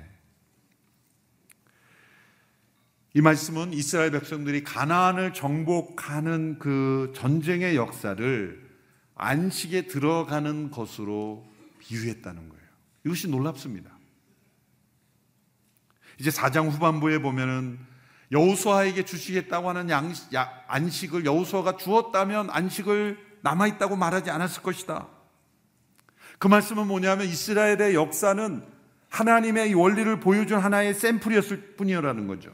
이 3.14 3.22
말씀은 3.22 3.74
이스라엘 3.74 4.12
백성들이 4.12 4.64
가나안을 4.64 5.34
정복하는 5.34 6.60
그 6.60 7.14
전쟁의 7.16 7.76
역사를 7.76 8.68
안식에 9.16 9.88
들어가는 9.88 10.70
것으로 10.70 11.48
비유했다는 11.80 12.50
거예요. 12.50 12.64
이것이 13.06 13.28
놀랍습니다. 13.28 13.90
이제 16.20 16.30
4장 16.30 16.70
후반부에 16.70 17.20
보면은 17.20 17.80
여호수아에게 18.32 19.06
주시겠다고 19.06 19.70
하는 19.70 19.90
양, 19.90 20.14
야, 20.36 20.52
안식을 20.68 21.26
여호수아가 21.26 21.78
주었다면 21.78 22.50
안식을 22.50 23.18
남아 23.42 23.68
있다고 23.68 23.96
말하지 23.96 24.30
않았을 24.30 24.62
것이다. 24.62 25.08
그 26.40 26.48
말씀은 26.48 26.88
뭐냐면 26.88 27.28
이스라엘의 27.28 27.96
역사는 27.96 28.64
하나님의 29.10 29.74
원리를 29.74 30.20
보여준 30.20 30.60
하나의 30.60 30.94
샘플이었을 30.94 31.76
뿐이라는 31.78 32.28
거죠. 32.28 32.54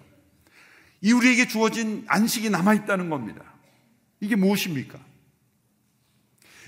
이 1.01 1.11
우리에게 1.11 1.47
주어진 1.47 2.05
안식이 2.07 2.49
남아 2.49 2.75
있다는 2.75 3.09
겁니다. 3.09 3.41
이게 4.19 4.35
무엇입니까? 4.35 4.99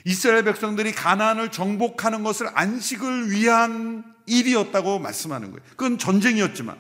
이스라엘 0.04 0.44
백성들이 0.44 0.92
가나안을 0.92 1.52
정복하는 1.52 2.24
것을 2.24 2.48
안식을 2.54 3.32
위한 3.32 4.04
일이었다고 4.26 5.00
말씀하는 5.00 5.52
거예요. 5.52 5.62
그건 5.72 5.98
전쟁이었지만 5.98 6.78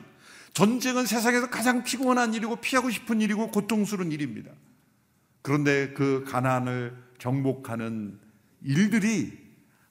전쟁은 0.55 1.05
세상에서 1.05 1.49
가장 1.49 1.83
피곤한 1.83 2.33
일이고 2.33 2.55
피하고 2.55 2.89
싶은 2.89 3.19
일이고 3.19 3.51
고통스러운 3.51 4.13
일입니다. 4.13 4.51
그런데 5.41 5.93
그 5.93 6.23
가나안을 6.25 6.95
정복하는 7.19 8.17
일들이 8.63 9.37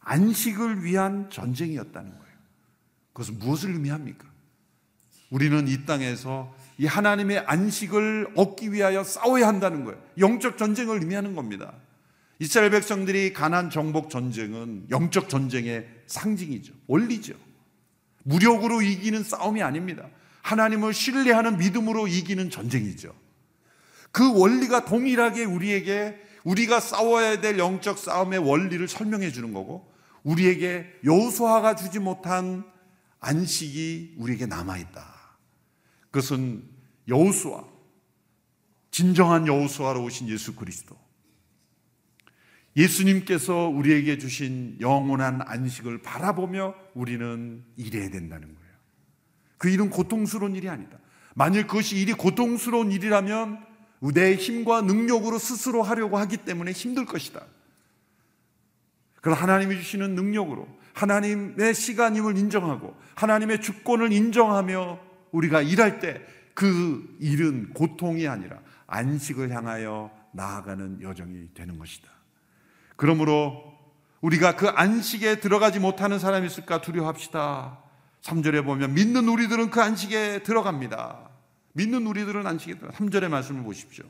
안식을 0.00 0.82
위한 0.82 1.28
전쟁이었다는 1.30 2.10
거예요. 2.10 2.34
그것은 3.12 3.38
무엇을 3.38 3.72
의미합니까? 3.72 4.26
우리는 5.28 5.68
이 5.68 5.84
땅에서 5.84 6.54
이 6.78 6.86
하나님의 6.86 7.40
안식을 7.40 8.32
얻기 8.34 8.72
위하여 8.72 9.04
싸워야 9.04 9.46
한다는 9.46 9.84
거예요. 9.84 10.02
영적 10.18 10.56
전쟁을 10.56 11.00
의미하는 11.00 11.34
겁니다. 11.34 11.74
이스라엘 12.38 12.70
백성들이 12.70 13.34
가난 13.34 13.68
정복 13.68 14.08
전쟁은 14.08 14.86
영적 14.90 15.28
전쟁의 15.28 15.86
상징이죠. 16.06 16.72
원리죠. 16.86 17.34
무력으로 18.22 18.80
이기는 18.80 19.22
싸움이 19.22 19.62
아닙니다. 19.62 20.08
하나님을 20.44 20.92
신뢰하는 20.92 21.56
믿음으로 21.56 22.06
이기는 22.06 22.50
전쟁이죠. 22.50 23.14
그 24.12 24.38
원리가 24.38 24.84
동일하게 24.84 25.44
우리에게 25.44 26.20
우리가 26.44 26.80
싸워야 26.80 27.40
될 27.40 27.58
영적 27.58 27.98
싸움의 27.98 28.40
원리를 28.40 28.86
설명해 28.86 29.32
주는 29.32 29.54
거고 29.54 29.90
우리에게 30.22 30.86
여호수아가 31.02 31.76
주지 31.76 31.98
못한 31.98 32.62
안식이 33.20 34.16
우리에게 34.18 34.44
남아 34.44 34.76
있다. 34.76 35.38
그것은 36.10 36.62
여호수아 37.08 37.64
진정한 38.90 39.46
여호수아로 39.46 40.04
오신 40.04 40.28
예수 40.28 40.54
그리스도 40.54 40.94
예수님께서 42.76 43.68
우리에게 43.68 44.18
주신 44.18 44.76
영원한 44.78 45.40
안식을 45.42 46.02
바라보며 46.02 46.74
우리는 46.92 47.64
일해야 47.76 48.10
된다는 48.10 48.48
거예요. 48.54 48.63
그 49.58 49.68
일은 49.68 49.90
고통스러운 49.90 50.54
일이 50.54 50.68
아니다. 50.68 50.98
만일 51.34 51.66
그것이 51.66 51.96
일이 51.96 52.12
고통스러운 52.12 52.92
일이라면 52.92 53.64
내 54.12 54.34
힘과 54.36 54.82
능력으로 54.82 55.38
스스로 55.38 55.82
하려고 55.82 56.18
하기 56.18 56.38
때문에 56.38 56.72
힘들 56.72 57.06
것이다. 57.06 57.42
그럼 59.20 59.38
하나님이 59.38 59.76
주시는 59.76 60.14
능력으로 60.14 60.68
하나님의 60.92 61.74
시간임을 61.74 62.36
인정하고 62.36 62.94
하나님의 63.14 63.62
주권을 63.62 64.12
인정하며 64.12 64.98
우리가 65.32 65.62
일할 65.62 66.00
때 66.00 66.34
그 66.54 67.16
일은 67.20 67.74
고통이 67.74 68.26
아니라 68.28 68.60
안식을 68.86 69.50
향하여 69.50 70.10
나아가는 70.32 71.02
여정이 71.02 71.52
되는 71.52 71.78
것이다. 71.78 72.08
그러므로 72.96 73.74
우리가 74.20 74.56
그 74.56 74.68
안식에 74.68 75.40
들어가지 75.40 75.80
못하는 75.80 76.18
사람이 76.18 76.46
있을까 76.46 76.80
두려워합시다. 76.80 77.78
3절에 78.24 78.64
보면 78.64 78.94
믿는 78.94 79.28
우리들은 79.28 79.70
그 79.70 79.82
안식에 79.82 80.42
들어갑니다. 80.42 81.28
믿는 81.74 82.06
우리들은 82.06 82.46
안식에 82.46 82.78
들어. 82.78 82.90
3절의 82.90 83.28
말씀을 83.28 83.62
보십시오. 83.62 84.04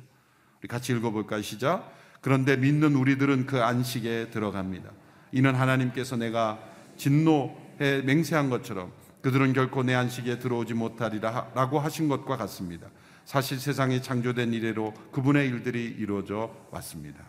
우리 0.61 0.69
같이 0.69 0.93
읽어볼까요? 0.93 1.43
시작. 1.43 1.93
그런데 2.21 2.57
믿는 2.57 2.95
우리들은 2.95 3.47
그 3.47 3.63
안식에 3.63 4.31
들어갑니다. 4.31 4.91
이는 5.33 5.55
하나님께서 5.55 6.17
내가 6.17 6.61
진노에 6.97 8.03
맹세한 8.05 8.51
것처럼 8.51 8.93
그들은 9.21 9.53
결코 9.53 9.83
내 9.83 9.95
안식에 9.95 10.39
들어오지 10.39 10.75
못하리라 10.75 11.51
라고 11.55 11.81
하신 11.81 12.09
것과 12.09 12.37
같습니다. 12.37 12.89
사실 13.25 13.59
세상이 13.59 14.01
창조된 14.01 14.53
이래로 14.53 14.95
그분의 15.11 15.49
일들이 15.49 15.85
이루어져 15.85 16.55
왔습니다. 16.71 17.25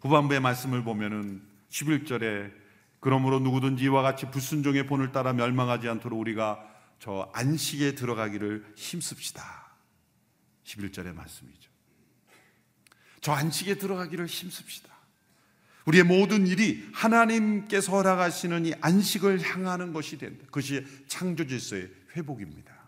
후반부의 0.00 0.40
말씀을 0.40 0.82
보면은 0.82 1.42
11절에 1.68 2.59
그러므로 3.00 3.40
누구든지 3.40 3.84
이와 3.84 4.02
같이 4.02 4.30
불순종의 4.30 4.86
본을 4.86 5.12
따라 5.12 5.32
멸망하지 5.32 5.88
않도록 5.88 6.20
우리가 6.20 6.60
저 6.98 7.30
안식에 7.32 7.94
들어가기를 7.94 8.74
힘씁시다. 8.76 9.42
11절의 10.64 11.14
말씀이죠. 11.14 11.70
저 13.22 13.32
안식에 13.32 13.76
들어가기를 13.76 14.26
힘씁시다. 14.26 14.90
우리의 15.86 16.04
모든 16.04 16.46
일이 16.46 16.86
하나님께서 16.92 17.92
허락하시는 17.92 18.66
이 18.66 18.74
안식을 18.80 19.40
향하는 19.40 19.92
것이 19.94 20.18
된다. 20.18 20.44
그것이 20.46 20.86
창조 21.08 21.46
질서의 21.46 21.90
회복입니다. 22.16 22.78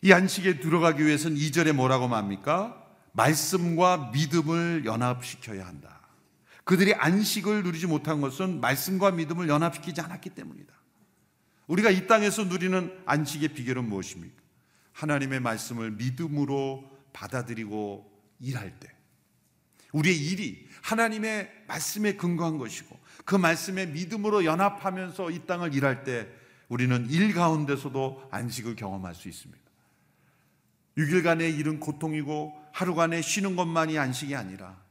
이 0.00 0.12
안식에 0.12 0.60
들어가기 0.60 1.04
위해서는 1.04 1.36
2절에 1.36 1.72
뭐라고 1.72 2.08
말합니까? 2.08 2.82
말씀과 3.12 4.10
믿음을 4.12 4.84
연합시켜야 4.84 5.66
한다. 5.66 5.97
그들이 6.68 6.92
안식을 6.92 7.62
누리지 7.62 7.86
못한 7.86 8.20
것은 8.20 8.60
말씀과 8.60 9.12
믿음을 9.12 9.48
연합시키지 9.48 10.02
않았기 10.02 10.28
때문이다. 10.28 10.74
우리가 11.66 11.88
이 11.88 12.06
땅에서 12.06 12.44
누리는 12.44 12.94
안식의 13.06 13.54
비결은 13.54 13.88
무엇입니까? 13.88 14.34
하나님의 14.92 15.40
말씀을 15.40 15.92
믿음으로 15.92 16.84
받아들이고 17.14 18.12
일할 18.40 18.78
때 18.78 18.94
우리의 19.92 20.18
일이 20.18 20.68
하나님의 20.82 21.50
말씀에 21.68 22.16
근거한 22.16 22.58
것이고 22.58 23.00
그 23.24 23.34
말씀에 23.34 23.86
믿음으로 23.86 24.44
연합하면서 24.44 25.30
이 25.30 25.46
땅을 25.46 25.72
일할 25.74 26.04
때 26.04 26.28
우리는 26.68 27.08
일 27.08 27.32
가운데서도 27.32 28.28
안식을 28.30 28.76
경험할 28.76 29.14
수 29.14 29.30
있습니다. 29.30 29.62
6일간의 30.98 31.58
일은 31.58 31.80
고통이고 31.80 32.52
하루간의 32.72 33.22
쉬는 33.22 33.56
것만이 33.56 33.98
안식이 33.98 34.36
아니라 34.36 34.86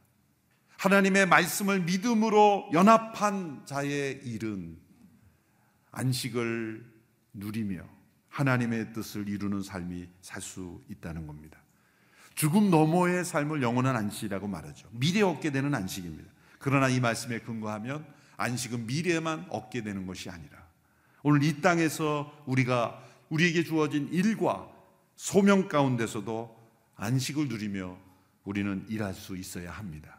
하나님의 0.78 1.26
말씀을 1.26 1.80
믿음으로 1.80 2.70
연합한 2.72 3.66
자의 3.66 4.20
일은 4.24 4.78
안식을 5.90 6.84
누리며 7.34 7.82
하나님의 8.28 8.92
뜻을 8.92 9.28
이루는 9.28 9.62
삶이 9.62 10.08
살 10.20 10.40
수 10.40 10.80
있다는 10.88 11.26
겁니다. 11.26 11.58
죽음 12.36 12.70
너머의 12.70 13.24
삶을 13.24 13.60
영원한 13.60 13.96
안식이라고 13.96 14.46
말하죠. 14.46 14.88
미래에 14.92 15.22
얻게 15.22 15.50
되는 15.50 15.74
안식입니다. 15.74 16.30
그러나 16.60 16.88
이 16.88 17.00
말씀에 17.00 17.40
근거하면 17.40 18.06
안식은 18.36 18.86
미래에만 18.86 19.46
얻게 19.50 19.82
되는 19.82 20.06
것이 20.06 20.30
아니라 20.30 20.64
오늘 21.24 21.42
이 21.42 21.60
땅에서 21.60 22.44
우리가 22.46 23.02
우리에게 23.30 23.64
주어진 23.64 24.08
일과 24.12 24.68
소명 25.16 25.66
가운데서도 25.66 26.56
안식을 26.94 27.48
누리며 27.48 27.98
우리는 28.44 28.86
일할 28.88 29.12
수 29.14 29.36
있어야 29.36 29.72
합니다. 29.72 30.17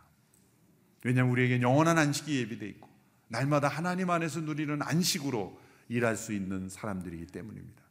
왜냐하면 1.04 1.32
우리에게 1.32 1.62
영원한 1.62 1.98
안식이 1.98 2.38
예비되어 2.40 2.68
있고 2.70 2.90
날마다 3.28 3.68
하나님 3.68 4.10
안에서 4.10 4.42
누리는 4.42 4.82
안식으로 4.82 5.60
일할 5.88 6.18
수 6.18 6.34
있는 6.34 6.70
사람들이기 6.70 7.28
때문입니다. 7.28 7.84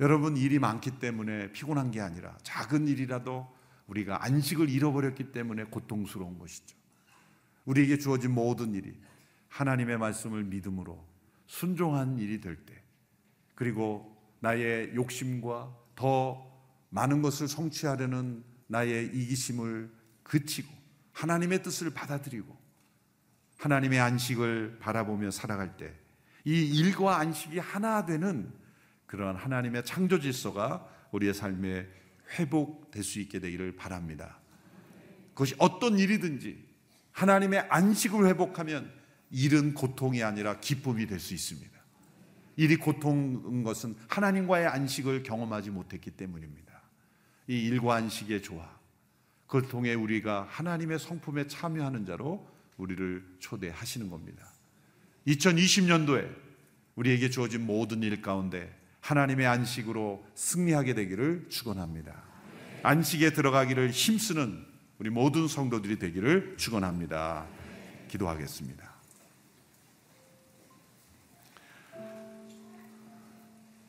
여러분 0.00 0.36
일이 0.36 0.58
많기 0.58 0.98
때문에 0.98 1.52
피곤한 1.52 1.90
게 1.90 2.00
아니라 2.00 2.36
작은 2.42 2.88
일이라도 2.88 3.54
우리가 3.86 4.24
안식을 4.24 4.68
잃어버렸기 4.68 5.32
때문에 5.32 5.64
고통스러운 5.64 6.38
것이죠. 6.38 6.76
우리에게 7.64 7.98
주어진 7.98 8.32
모든 8.32 8.74
일이 8.74 8.98
하나님의 9.48 9.98
말씀을 9.98 10.44
믿음으로 10.44 11.06
순종한 11.46 12.18
일이 12.18 12.40
될 12.40 12.56
때, 12.56 12.82
그리고 13.54 14.16
나의 14.40 14.94
욕심과 14.94 15.76
더 15.94 16.50
많은 16.88 17.22
것을 17.22 17.48
성취하려는 17.48 18.42
나의 18.66 19.06
이기심을 19.14 19.92
그치고 20.22 20.81
하나님의 21.12 21.62
뜻을 21.62 21.90
받아들이고 21.90 22.56
하나님의 23.58 24.00
안식을 24.00 24.78
바라보며 24.80 25.30
살아갈 25.30 25.76
때 25.76 26.02
이 26.44 26.64
일과 26.76 27.18
안식이 27.18 27.58
하나 27.58 28.04
되는 28.04 28.52
그러한 29.06 29.36
하나님의 29.36 29.84
창조 29.84 30.18
질서가 30.18 30.88
우리의 31.12 31.34
삶에 31.34 31.86
회복될 32.38 33.04
수 33.04 33.20
있게 33.20 33.38
되기를 33.38 33.76
바랍니다. 33.76 34.38
그것이 35.30 35.54
어떤 35.58 35.98
일이든지 35.98 36.66
하나님의 37.12 37.60
안식을 37.68 38.26
회복하면 38.26 38.90
일은 39.30 39.74
고통이 39.74 40.22
아니라 40.22 40.60
기쁨이 40.60 41.06
될 41.06 41.20
수 41.20 41.34
있습니다. 41.34 41.70
일이 42.56 42.76
고통인 42.76 43.62
것은 43.62 43.96
하나님과의 44.08 44.66
안식을 44.66 45.22
경험하지 45.22 45.70
못했기 45.70 46.10
때문입니다. 46.12 46.82
이 47.48 47.62
일과 47.62 47.94
안식의 47.96 48.42
조화, 48.42 48.78
그걸 49.52 49.68
통해 49.68 49.92
우리가 49.92 50.46
하나님의 50.48 50.98
성품에 50.98 51.46
참여하는 51.46 52.06
자로 52.06 52.48
우리를 52.78 53.22
초대하시는 53.38 54.08
겁니다. 54.08 54.48
2020년도에 55.26 56.34
우리에게 56.94 57.28
주어진 57.28 57.66
모든 57.66 58.02
일 58.02 58.22
가운데 58.22 58.74
하나님의 59.00 59.46
안식으로 59.46 60.26
승리하게 60.34 60.94
되기를 60.94 61.48
축원합니다. 61.50 62.14
안식에 62.82 63.34
들어가기를 63.34 63.90
힘쓰는 63.90 64.64
우리 64.98 65.10
모든 65.10 65.46
성도들이 65.46 65.98
되기를 65.98 66.56
축원합니다. 66.56 67.46
기도하겠습니다. 68.08 68.90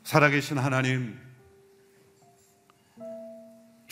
살아계신 0.03 0.57
하나님, 0.57 1.17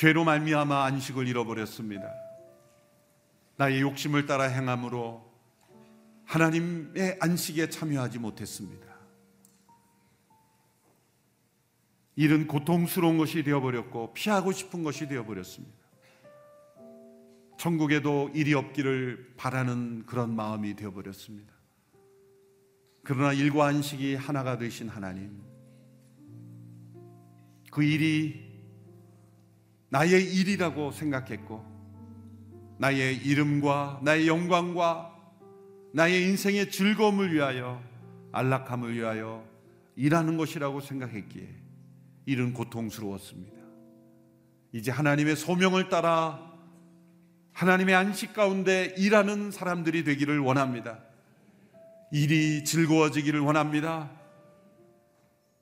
죄로 0.02 0.24
말미암아 0.24 0.84
안식을 0.86 1.28
잃어버렸습니다. 1.28 2.12
나의 3.58 3.82
욕심을 3.82 4.26
따라 4.26 4.46
행함으로 4.46 5.32
하나님의 6.26 7.20
안식에 7.20 7.70
참여하지 7.70 8.18
못했습니다. 8.18 8.88
일은 12.16 12.48
고통스러운 12.48 13.20
것이 13.20 13.44
되어버렸고 13.44 14.16
피하고 14.16 14.52
싶은 14.52 14.82
것이 14.82 15.08
되어버렸습니다. 15.08 15.78
천국에도 17.60 18.32
일이 18.34 18.56
없기를 18.56 19.36
바라는 19.38 20.08
그런 20.08 20.36
마음이 20.36 20.76
되어버렸습니다. 20.78 21.54
그러나 23.04 23.34
일과 23.34 23.68
안식이 23.68 24.16
하나가 24.16 24.58
되신 24.58 24.90
하나님, 24.90 25.44
그 27.70 27.84
일이 27.84 28.51
나의 29.92 30.24
일이라고 30.34 30.92
생각했고, 30.92 31.64
나의 32.80 33.18
이름과 33.18 34.00
나의 34.04 34.28
영광과 34.28 35.14
나의 35.94 36.24
인생의 36.24 36.72
즐거움을 36.72 37.34
위하여 37.34 37.84
안락함을 38.32 38.96
위하여 38.96 39.46
일하는 39.96 40.38
것이라고 40.38 40.80
생각했기에 40.80 41.48
일은 42.26 42.54
고통스러웠습니다. 42.54 43.62
이제 44.72 44.90
하나님의 44.90 45.36
소명을 45.36 45.90
따라 45.90 46.40
하나님의 47.52 47.94
안식 47.94 48.34
가운데 48.34 48.96
일하는 48.98 49.52
사람들이 49.52 50.06
되기를 50.06 50.40
원합니다. 50.40 51.00
일이 52.14 52.64
즐거워지기를 52.64 53.42
원합니다. 53.42 54.10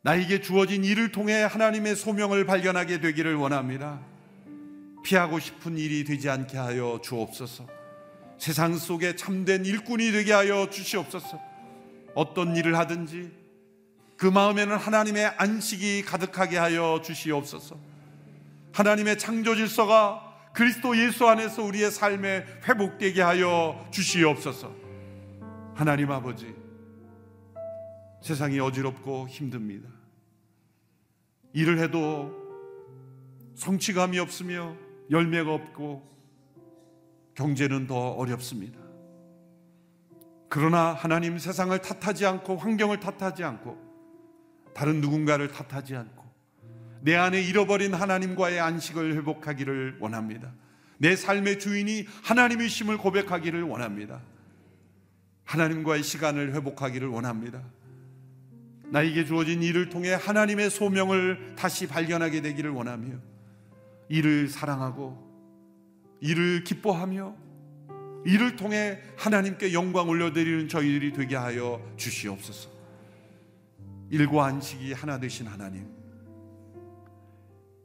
나에게 0.03 0.41
주어진 0.41 0.85
일을 0.85 1.11
통해 1.11 1.41
하나님의 1.41 1.95
소명을 1.95 2.45
발견하게 2.45 3.01
되기를 3.01 3.35
원합니다. 3.35 3.99
피하고 5.03 5.39
싶은 5.39 5.77
일이 5.77 6.03
되지 6.03 6.30
않게 6.30 6.57
하여 6.57 6.99
주옵소서. 7.03 7.67
세상 8.38 8.77
속에 8.77 9.15
참된 9.15 9.65
일꾼이 9.65 10.11
되게 10.11 10.31
하여 10.31 10.69
주시옵소서. 10.69 11.39
어떤 12.15 12.55
일을 12.55 12.77
하든지 12.77 13.31
그 14.17 14.26
마음에는 14.26 14.76
하나님의 14.76 15.27
안식이 15.38 16.03
가득하게 16.03 16.57
하여 16.57 17.01
주시옵소서. 17.03 17.77
하나님의 18.73 19.17
창조 19.17 19.55
질서가 19.55 20.26
그리스도 20.53 20.97
예수 20.97 21.27
안에서 21.27 21.63
우리의 21.63 21.91
삶에 21.91 22.45
회복되게 22.67 23.21
하여 23.21 23.88
주시옵소서. 23.91 24.76
하나님 25.73 26.11
아버지, 26.11 26.53
세상이 28.21 28.59
어지럽고 28.59 29.27
힘듭니다. 29.30 29.88
일을 31.53 31.80
해도 31.80 32.34
성취감이 33.55 34.19
없으며 34.19 34.76
열매가 35.10 35.53
없고 35.53 36.07
경제는 37.36 37.88
더 37.88 38.11
어렵습니다. 38.11 38.80
그러나 40.49 40.94
하나님 40.94 41.38
세상을 41.38 41.77
탓하지 41.80 42.26
않고 42.26 42.57
환경을 42.57 42.99
탓하지 42.99 43.44
않고 43.44 43.77
다른 44.73 44.99
누군가를 44.99 45.49
탓하지 45.49 45.95
않고 45.95 46.26
내 47.02 47.15
안에 47.15 47.41
잃어버린 47.41 47.94
하나님과의 47.94 48.60
안식을 48.60 49.15
회복하기를 49.15 49.98
원합니다. 49.99 50.52
내 50.98 51.15
삶의 51.15 51.60
주인이 51.60 52.06
하나님이심을 52.23 52.98
고백하기를 52.98 53.64
원합니다. 53.64 54.22
하나님과의 55.45 56.03
시간을 56.03 56.53
회복하기를 56.53 57.07
원합니다. 57.07 57.64
나에게 58.91 59.26
주어진 59.26 59.64
일을 59.64 59.90
통해 59.90 60.14
하나님의 60.14 60.69
소명을 60.69 61.56
다시 61.56 61.88
발견하게 61.88 62.41
되기를 62.41 62.72
원하며 62.72 63.14
이를 64.10 64.49
사랑하고 64.49 65.30
이를 66.19 66.64
기뻐하며 66.64 67.36
이를 68.26 68.56
통해 68.56 68.99
하나님께 69.15 69.72
영광 69.73 70.10
올려드리는 70.10 70.68
저희들이 70.68 71.14
되게 71.14 71.36
하여 71.36 71.81
주시옵소서. 71.95 72.69
일과 74.10 74.45
안식이 74.45 74.91
하나 74.94 75.19
되신 75.19 75.48
하나님. 75.48 75.88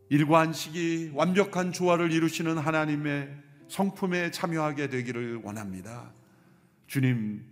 일과 0.09 0.40
안식이 0.40 1.12
완벽한 1.14 1.72
조화를 1.72 2.10
이루시는 2.12 2.59
하나님의 2.59 3.30
성품에 3.68 4.30
참여하게 4.30 4.88
되기를 4.88 5.40
원합니다. 5.42 6.12
주님, 6.86 7.44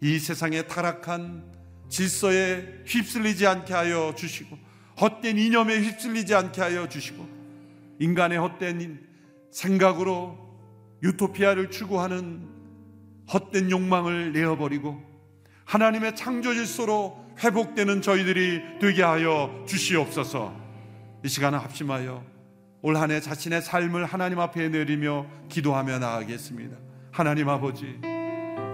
이 0.00 0.18
세상의 0.18 0.66
타락한 0.68 1.44
질서에 1.88 2.82
휩쓸리지 2.86 3.46
않게 3.46 3.72
하여 3.72 4.14
주시고, 4.16 4.58
헛된 5.00 5.38
이념에 5.38 5.80
휩쓸리지 5.80 6.34
않게 6.34 6.60
하여 6.60 6.88
주시고, 6.88 7.39
인간의 8.00 8.38
헛된 8.38 8.98
생각으로 9.52 10.36
유토피아를 11.02 11.70
추구하는 11.70 12.48
헛된 13.32 13.70
욕망을 13.70 14.32
내어버리고 14.32 15.00
하나님의 15.66 16.16
창조 16.16 16.52
질서로 16.52 17.16
회복되는 17.38 18.02
저희들이 18.02 18.80
되게 18.80 19.02
하여 19.02 19.64
주시옵소서. 19.68 20.52
이 21.24 21.28
시간을 21.28 21.62
합심하여 21.62 22.24
올 22.82 22.96
한 22.96 23.10
해 23.10 23.20
자신의 23.20 23.62
삶을 23.62 24.06
하나님 24.06 24.40
앞에 24.40 24.68
내리며 24.70 25.26
기도하며 25.50 25.98
나아가겠습니다. 25.98 26.76
하나님 27.12 27.48
아버지, 27.48 28.00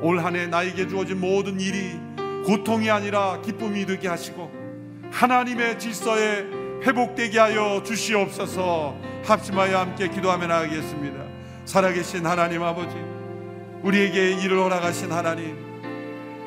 올 0.03 0.19
한 0.21 0.37
해 0.37 0.47
나에게 0.47 0.87
주어진 0.89 1.21
모든 1.21 1.61
일이 1.61 1.99
고통이 2.47 2.89
아니라 2.91 3.41
기쁨이 3.43 3.85
되게 3.85 4.07
하시고 4.09 4.51
하나님의 5.11 5.79
질서에 5.79 6.47
회복되게 6.85 7.39
하여 7.39 7.83
주시옵소서. 7.83 8.97
합심하여 9.25 9.79
함께 9.79 10.09
기도하며 10.09 10.47
나가겠습니다. 10.47 11.25
살아계신 11.65 12.25
하나님 12.25 12.63
아버지, 12.63 12.95
우리에게 13.83 14.41
일을 14.41 14.59
허락하신 14.59 15.11
하나님, 15.11 15.57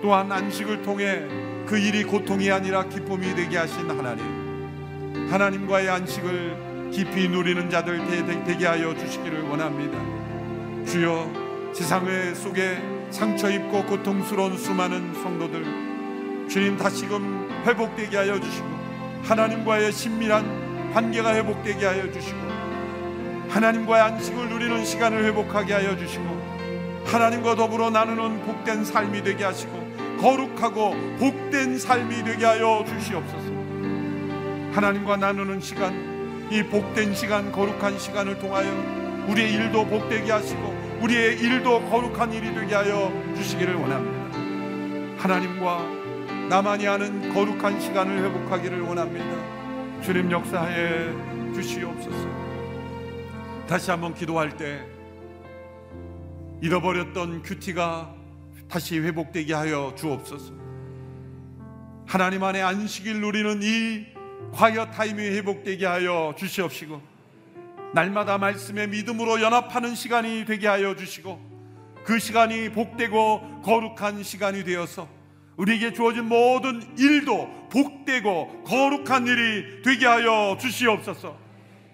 또한 0.02 0.32
안식을 0.32 0.82
통해 0.82 1.24
그 1.66 1.78
일이 1.78 2.04
고통이 2.06 2.50
아니라 2.50 2.86
기쁨이 2.86 3.36
되게 3.36 3.58
하신 3.58 3.90
하나님, 3.90 5.30
하나님과의 5.30 5.90
안식을 5.90 6.90
깊이 6.94 7.28
누리는 7.28 7.70
자들 7.70 8.08
되게 8.46 8.66
하여 8.66 8.96
주시기를 8.96 9.42
원합니다. 9.44 9.98
주여, 10.86 11.74
세상의 11.74 12.34
속에 12.36 12.78
상처 13.12 13.50
입고 13.52 13.86
고통스러운 13.88 14.58
수많은 14.58 15.14
성도들, 15.16 16.48
주님 16.48 16.78
다시금 16.78 17.64
회복되게 17.66 18.16
하여 18.16 18.40
주시고, 18.40 18.79
하나님과의 19.24 19.92
친밀한 19.94 20.92
관계가 20.94 21.36
회복되게 21.36 21.86
하여 21.86 22.12
주시고, 22.12 22.50
하나님과의 23.50 24.04
안식을 24.04 24.50
누리는 24.50 24.86
시간을 24.86 25.26
회복하게 25.26 25.74
하여 25.74 25.98
주시고 25.98 26.24
하나님과 27.06 27.56
더불어 27.56 27.90
나누는 27.90 28.46
복된 28.46 28.86
삶이 28.86 29.24
되게 29.24 29.44
하시고 29.44 29.90
거룩하고 30.22 30.96
복된 31.18 31.80
삶이 31.80 32.24
되게 32.24 32.46
하여 32.46 32.86
주시옵소서. 32.88 33.50
하나님과 34.74 35.18
나누는 35.18 35.62
시간, 35.62 36.48
이 36.52 36.62
복된 36.62 37.16
시간, 37.16 37.52
거룩한 37.52 37.98
시간을 37.98 38.38
통하여 38.38 38.70
우리의 39.28 39.54
일도 39.54 39.88
복되게 39.88 40.32
하시고 40.32 41.00
우리의 41.02 41.40
일도 41.40 41.90
거룩한 41.90 42.32
일이 42.34 42.54
되게 42.54 42.76
하여 42.76 43.12
주시기를 43.36 43.74
원합니다. 43.76 44.38
하나님과 45.18 45.99
나만이 46.50 46.88
아는 46.88 47.32
거룩한 47.32 47.80
시간을 47.80 48.24
회복하기를 48.26 48.82
원합니다. 48.82 50.02
주님 50.02 50.32
역사에 50.32 51.54
주시옵소서. 51.54 52.28
다시 53.68 53.92
한번 53.92 54.16
기도할 54.16 54.58
때 54.58 54.84
잃어버렸던 56.60 57.44
큐티가 57.44 58.16
다시 58.68 58.98
회복되게 58.98 59.54
하여 59.54 59.94
주옵소서. 59.96 60.54
하나님 62.08 62.44
안에 62.44 62.64
안식일 62.64 63.22
누리는 63.22 63.60
이 63.62 64.08
과여 64.52 64.90
타임이 64.90 65.22
회복되게 65.22 65.86
하여 65.86 66.34
주시옵시고 66.36 67.00
날마다 67.94 68.40
말씀의 68.40 68.88
믿음으로 68.88 69.40
연합하는 69.44 69.94
시간이 69.94 70.46
되게 70.46 70.68
하여 70.68 70.96
주시고 70.96 71.40
그 72.04 72.18
시간이 72.18 72.72
복되고 72.72 73.62
거룩한 73.62 74.24
시간이 74.24 74.64
되어서 74.64 75.19
우리에게 75.60 75.92
주어진 75.92 76.26
모든 76.26 76.82
일도 76.98 77.68
복되고 77.70 78.64
거룩한 78.64 79.28
일이 79.28 79.82
되게 79.84 80.06
하여 80.06 80.58
주시옵소서. 80.60 81.36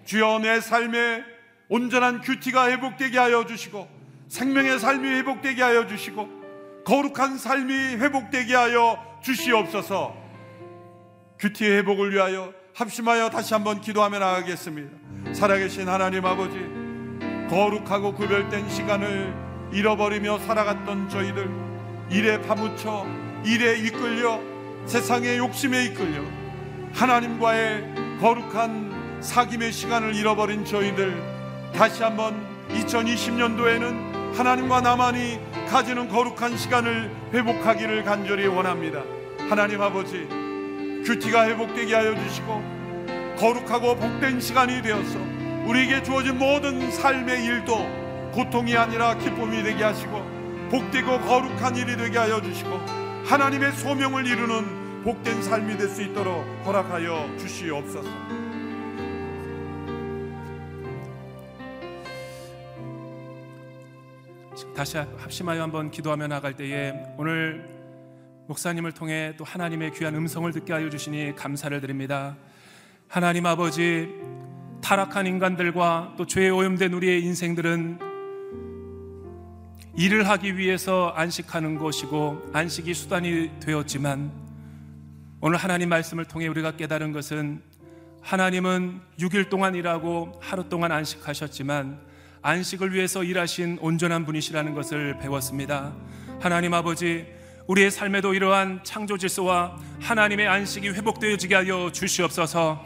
주여 0.04 0.38
내 0.38 0.60
삶에 0.60 1.24
온전한 1.68 2.20
큐티가 2.20 2.70
회복되게 2.70 3.18
하여 3.18 3.44
주시고 3.44 3.88
생명의 4.28 4.78
삶이 4.78 5.08
회복되게 5.08 5.62
하여 5.62 5.86
주시고 5.88 6.28
거룩한 6.84 7.38
삶이 7.38 7.72
회복되게 7.96 8.54
하여 8.54 9.04
주시옵소서. 9.22 10.14
큐티의 11.40 11.78
회복을 11.78 12.14
위하여 12.14 12.54
합심하여 12.72 13.30
다시 13.30 13.52
한번 13.52 13.80
기도하며 13.80 14.20
나가겠습니다. 14.20 15.34
살아계신 15.34 15.88
하나님 15.88 16.24
아버지, 16.24 16.56
거룩하고 17.50 18.14
구별된 18.14 18.68
시간을 18.68 19.34
잃어버리며 19.72 20.38
살아갔던 20.38 21.08
저희들, 21.08 21.50
일에 22.10 22.40
파묻혀, 22.42 23.25
일에 23.46 23.78
이끌려, 23.78 24.40
세상의 24.86 25.38
욕심에 25.38 25.84
이끌려, 25.84 26.20
하나님과의 26.92 28.18
거룩한 28.20 29.20
사귐의 29.22 29.70
시간을 29.70 30.16
잃어버린 30.16 30.64
저희들, 30.64 31.16
다시 31.72 32.02
한번 32.02 32.44
2020년도에는 32.70 34.34
하나님과 34.36 34.80
나만이 34.80 35.38
가지는 35.68 36.08
거룩한 36.08 36.56
시간을 36.56 37.08
회복하기를 37.32 38.02
간절히 38.02 38.48
원합니다. 38.48 39.02
하나님 39.48 39.80
아버지, 39.80 40.26
큐티가 41.06 41.46
회복되게 41.46 41.94
하여 41.94 42.16
주시고 42.16 42.64
거룩하고 43.38 43.94
복된 43.94 44.40
시간이 44.40 44.82
되어서 44.82 45.20
우리에게 45.66 46.02
주어진 46.02 46.36
모든 46.36 46.90
삶의 46.90 47.44
일도 47.44 48.32
고통이 48.32 48.76
아니라 48.76 49.16
기쁨이 49.16 49.62
되게 49.62 49.84
하시고 49.84 50.20
복되고 50.70 51.20
거룩한 51.20 51.76
일이 51.76 51.96
되게 51.96 52.18
하여 52.18 52.42
주시고 52.42 53.05
하나님의 53.26 53.72
소명을 53.72 54.24
이루는 54.24 55.02
복된 55.02 55.42
삶이 55.42 55.76
될 55.76 55.88
수 55.88 56.00
있도록 56.02 56.44
허락하여 56.64 57.36
주시옵소서. 57.38 58.08
다시 64.76 64.98
합심하여 64.98 65.60
한번 65.62 65.90
기도하며 65.90 66.28
나갈 66.28 66.54
때에 66.54 66.92
오늘 67.16 67.68
목사님을 68.46 68.92
통해 68.92 69.34
또 69.36 69.44
하나님의 69.44 69.92
귀한 69.94 70.14
음성을 70.14 70.50
듣게 70.52 70.72
하여 70.72 70.88
주시니 70.88 71.34
감사를 71.34 71.80
드립니다. 71.80 72.36
하나님 73.08 73.46
아버지 73.46 74.08
타락한 74.82 75.26
인간들과 75.26 76.14
또 76.16 76.26
죄에 76.26 76.48
오염된 76.50 76.92
우리의 76.92 77.24
인생들은 77.24 78.05
일을 79.98 80.28
하기 80.28 80.58
위해서 80.58 81.14
안식하는 81.16 81.78
것이고 81.78 82.50
안식이 82.52 82.92
수단이 82.92 83.50
되었지만 83.60 84.30
오늘 85.40 85.56
하나님 85.56 85.88
말씀을 85.88 86.26
통해 86.26 86.46
우리가 86.48 86.72
깨달은 86.76 87.12
것은 87.12 87.62
하나님은 88.20 89.00
6일 89.18 89.48
동안 89.48 89.74
일하고 89.74 90.38
하루 90.42 90.68
동안 90.68 90.92
안식하셨지만 90.92 91.98
안식을 92.42 92.92
위해서 92.92 93.24
일하신 93.24 93.78
온전한 93.80 94.26
분이시라는 94.26 94.74
것을 94.74 95.18
배웠습니다. 95.18 95.94
하나님 96.40 96.74
아버지, 96.74 97.26
우리의 97.66 97.90
삶에도 97.90 98.34
이러한 98.34 98.80
창조 98.84 99.16
질서와 99.16 99.78
하나님의 100.02 100.46
안식이 100.46 100.90
회복되어지게 100.90 101.54
하여 101.54 101.90
주시옵소서. 101.90 102.84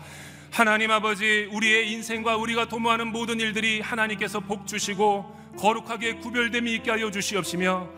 하나님 0.52 0.92
아버지, 0.92 1.48
우리의 1.50 1.90
인생과 1.90 2.36
우리가 2.36 2.68
도모하는 2.68 3.08
모든 3.08 3.40
일들이 3.40 3.80
하나님께서 3.80 4.38
복 4.38 4.68
주시고 4.68 5.39
거룩하게 5.58 6.14
구별됨이 6.16 6.74
있게 6.76 6.90
하여 6.90 7.10
주시옵시며 7.10 7.88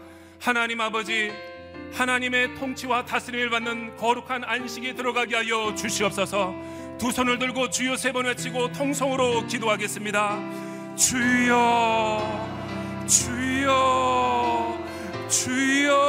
하나님 0.41 0.81
아버지, 0.81 1.33
하나님의 1.93 2.55
통치와 2.57 3.05
다스림을 3.05 3.51
받는 3.51 3.97
거룩한 3.97 4.43
안식에 4.45 4.95
들어가게 4.95 5.37
하여 5.37 5.73
주시옵소서. 5.75 6.55
두 6.99 7.11
손을 7.13 7.39
들고 7.39 7.71
주여 7.71 7.97
세 7.97 8.13
번 8.13 8.27
외치고 8.27 8.73
통성으로 8.73 9.47
기도하겠습니다. 9.47 10.39
주여, 10.97 12.21
주여, 13.07 14.79
주여, 15.29 16.01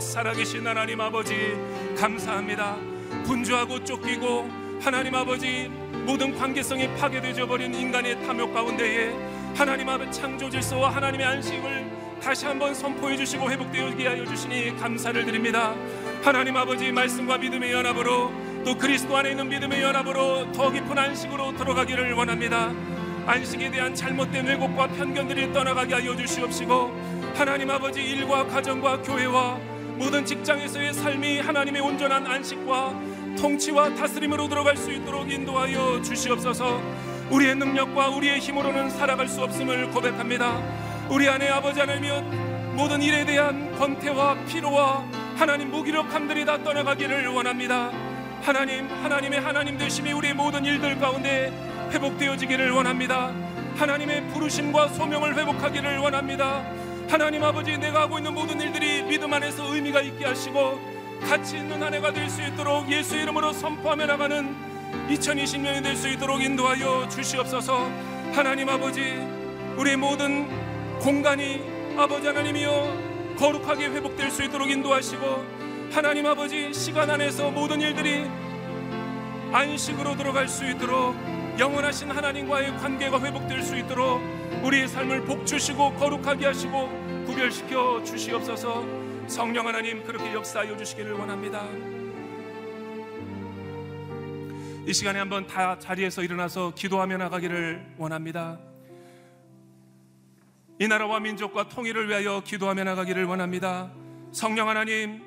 살아계신 0.00 0.66
하나님 0.66 1.00
아버지, 1.00 1.54
감사합니다. 1.98 2.76
분주하고 3.24 3.84
쫓기고 3.84 4.48
하나님 4.82 5.14
아버지 5.14 5.68
모든 6.04 6.36
관계성이 6.36 6.88
파괴되어 6.96 7.46
버린 7.46 7.74
인간의 7.74 8.24
탐욕 8.26 8.52
가운데에 8.52 9.10
하나님 9.54 9.88
아버지 9.88 10.20
창조 10.20 10.48
질서와 10.48 10.94
하나님의 10.94 11.26
안식을 11.26 12.00
다시 12.22 12.46
한번 12.46 12.74
선포해 12.74 13.16
주시고 13.16 13.50
회복되게 13.50 14.06
하여 14.06 14.24
주시니 14.26 14.76
감사를 14.76 15.24
드립니다. 15.24 15.74
하나님 16.22 16.56
아버지 16.56 16.92
말씀과 16.92 17.38
믿음의 17.38 17.72
연합으로 17.72 18.32
또 18.64 18.76
그리스도 18.76 19.16
안에 19.16 19.30
있는 19.30 19.48
믿음의 19.48 19.82
연합으로 19.82 20.52
더 20.52 20.70
깊은 20.70 20.96
안식으로 20.96 21.56
들어가기를 21.56 22.12
원합니다. 22.12 22.72
안식에 23.26 23.70
대한 23.70 23.94
잘못된 23.94 24.46
왜곡과 24.46 24.88
편견들이 24.88 25.52
떠나가게 25.52 25.94
하여 25.94 26.16
주시옵시고 26.16 27.32
하나님 27.34 27.70
아버지 27.70 28.02
일과 28.02 28.46
가정과 28.46 29.02
교회와 29.02 29.58
모든 29.96 30.24
직장에서의 30.24 30.94
삶이 30.94 31.40
하나님의 31.40 31.82
온전한 31.82 32.26
안식과 32.26 33.00
통치와 33.38 33.94
다스림으로 33.94 34.48
들어갈 34.48 34.76
수 34.76 34.90
있도록 34.92 35.30
인도하여 35.30 36.02
주시옵소서. 36.02 37.09
우리의 37.30 37.54
능력과 37.56 38.08
우리의 38.08 38.40
힘으로는 38.40 38.90
살아갈 38.90 39.28
수 39.28 39.42
없음을 39.42 39.90
고백합니다. 39.90 40.60
우리 41.08 41.28
안에 41.28 41.48
아버지 41.48 41.80
하나님이여 41.80 42.20
모든 42.74 43.00
일에 43.02 43.24
대한 43.24 43.72
권태와 43.78 44.36
피로와 44.46 45.04
하나님 45.36 45.70
무기력함들이 45.70 46.44
다 46.44 46.62
떠나가기를 46.62 47.28
원합니다. 47.28 47.90
하나님, 48.42 48.88
하나님의 49.02 49.40
하나님 49.40 49.78
되심이 49.78 50.12
우리의 50.12 50.34
모든 50.34 50.64
일들 50.64 50.98
가운데 50.98 51.52
회복되어지기를 51.92 52.70
원합니다. 52.72 53.32
하나님의 53.76 54.28
부르심과 54.28 54.88
소명을 54.88 55.36
회복하기를 55.36 55.98
원합니다. 55.98 56.64
하나님 57.08 57.42
아버지 57.44 57.76
내가 57.76 58.02
하고 58.02 58.18
있는 58.18 58.34
모든 58.34 58.60
일들이 58.60 59.02
믿음 59.02 59.32
안에서 59.32 59.74
의미가 59.74 60.00
있게 60.02 60.24
하시고 60.24 60.80
가치 61.28 61.58
있는 61.58 61.82
한 61.82 61.92
해가 61.94 62.12
될 62.12 62.28
수 62.30 62.42
있도록 62.42 62.90
예수 62.90 63.16
이름으로 63.16 63.52
선포하며 63.52 64.06
나가는 64.06 64.69
2020년이 65.08 65.82
될 65.82 65.96
수 65.96 66.08
있도록 66.08 66.42
인도하여 66.42 67.08
주시옵소서. 67.08 67.90
하나님 68.32 68.68
아버지 68.68 69.00
우리의 69.76 69.96
모든 69.96 70.48
공간이 71.00 71.62
아버지 71.96 72.26
하나님이여 72.26 73.34
거룩하게 73.38 73.86
회복될 73.86 74.30
수 74.30 74.44
있도록 74.44 74.70
인도하시고 74.70 75.44
하나님 75.92 76.26
아버지 76.26 76.72
시간 76.72 77.10
안에서 77.10 77.50
모든 77.50 77.80
일들이 77.80 78.24
안식으로 79.52 80.16
들어갈 80.16 80.46
수 80.46 80.64
있도록 80.70 81.16
영원하신 81.58 82.10
하나님과의 82.10 82.76
관계가 82.78 83.20
회복될 83.20 83.62
수 83.62 83.76
있도록 83.76 84.20
우리의 84.62 84.86
삶을 84.88 85.24
복 85.24 85.44
주시고 85.46 85.94
거룩하게 85.94 86.46
하시고 86.46 87.24
구별시켜 87.26 88.02
주시옵소서 88.04 88.84
성령 89.26 89.66
하나님 89.66 90.04
그렇게 90.04 90.32
역사하여 90.32 90.76
주시기를 90.76 91.14
원합니다. 91.14 91.64
이 94.90 94.92
시간에 94.92 95.20
한번 95.20 95.46
다 95.46 95.78
자리에서 95.78 96.20
일어나서 96.24 96.74
기도하며 96.74 97.16
나가기를 97.16 97.94
원합니다. 97.96 98.58
이 100.80 100.88
나라와 100.88 101.20
민족과 101.20 101.68
통일을 101.68 102.08
위하여 102.08 102.42
기도하며 102.44 102.82
나가기를 102.82 103.24
원합니다. 103.24 103.92
성령 104.32 104.68
하나님, 104.68 105.22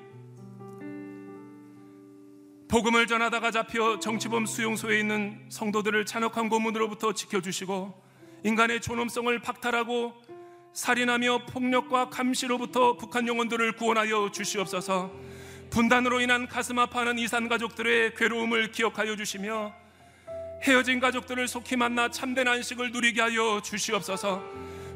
복음을 2.67 3.07
전하다가 3.07 3.51
잡혀 3.51 3.99
정치범 3.99 4.47
수용소에 4.47 4.99
있는 4.99 5.45
성도들을 5.47 6.05
잔혹한 6.07 6.49
고문으로부터 6.49 7.13
지켜주시고 7.13 8.03
인간의 8.43 8.81
존엄성을 8.81 9.39
박탈하고 9.39 10.11
살인하며 10.73 11.45
폭력과 11.45 12.09
감시로부터 12.09 12.97
북한 12.97 13.29
영혼들을 13.29 13.77
구원하여 13.77 14.29
주시옵소서. 14.29 15.32
분단으로 15.73 16.21
인한 16.21 16.47
가슴 16.47 16.77
아파하는 16.77 17.17
이산 17.17 17.49
가족들의 17.49 18.13
괴로움을 18.13 18.71
기억하여 18.71 19.15
주시며 19.15 19.73
헤어진 20.61 20.99
가족들을 20.99 21.47
속히 21.47 21.77
만나 21.77 22.11
참된 22.11 22.47
안식을 22.47 22.91
누리게 22.91 23.19
하여 23.19 23.59
주시옵소서. 23.59 24.43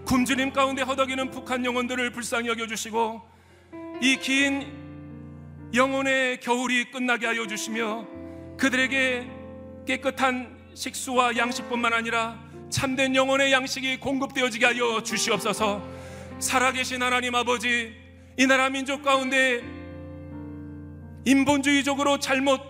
굶주림 0.05 0.53
가운데 0.53 0.83
허덕이는 0.83 1.31
북한 1.31 1.65
영혼들을 1.65 2.11
불쌍히 2.11 2.47
여겨 2.49 2.67
주시고 2.67 3.27
이 4.03 4.17
긴 4.17 4.71
영혼의 5.73 6.41
겨울이 6.41 6.91
끝나게 6.91 7.25
하여 7.25 7.47
주시며 7.47 8.05
그들에게 8.59 9.27
깨끗한 9.87 10.55
식수와 10.75 11.37
양식뿐만 11.37 11.91
아니라 11.91 12.39
참된 12.69 13.15
영혼의 13.15 13.51
양식이 13.51 13.97
공급되어지게 13.97 14.63
하여 14.63 15.01
주시옵소서. 15.01 15.83
살아계신 16.37 17.01
하나님 17.01 17.33
아버지, 17.33 17.95
이 18.37 18.45
나라 18.45 18.69
민족 18.69 19.01
가운데 19.01 19.63
인본주의적으로 21.27 22.19
잘못 22.19 22.61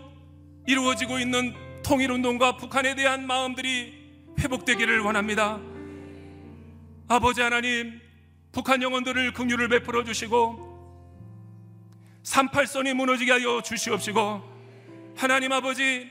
이루어지고 0.66 1.20
있는 1.20 1.54
통일운동과 1.84 2.58
북한에 2.58 2.96
대한 2.96 3.28
마음들이 3.28 3.94
회복되기를 4.40 5.00
원합니다. 5.02 5.60
아버지 7.08 7.42
하나님, 7.42 8.02
북한 8.52 8.82
영혼들을 8.82 9.34
긍휼을 9.34 9.70
베풀어 9.70 10.04
주시고 10.04 10.66
38선이 12.24 12.96
무너지게 12.96 13.34
하여 13.34 13.62
주시옵시고 13.62 14.42
하나님 15.16 15.52
아버지 15.52 16.10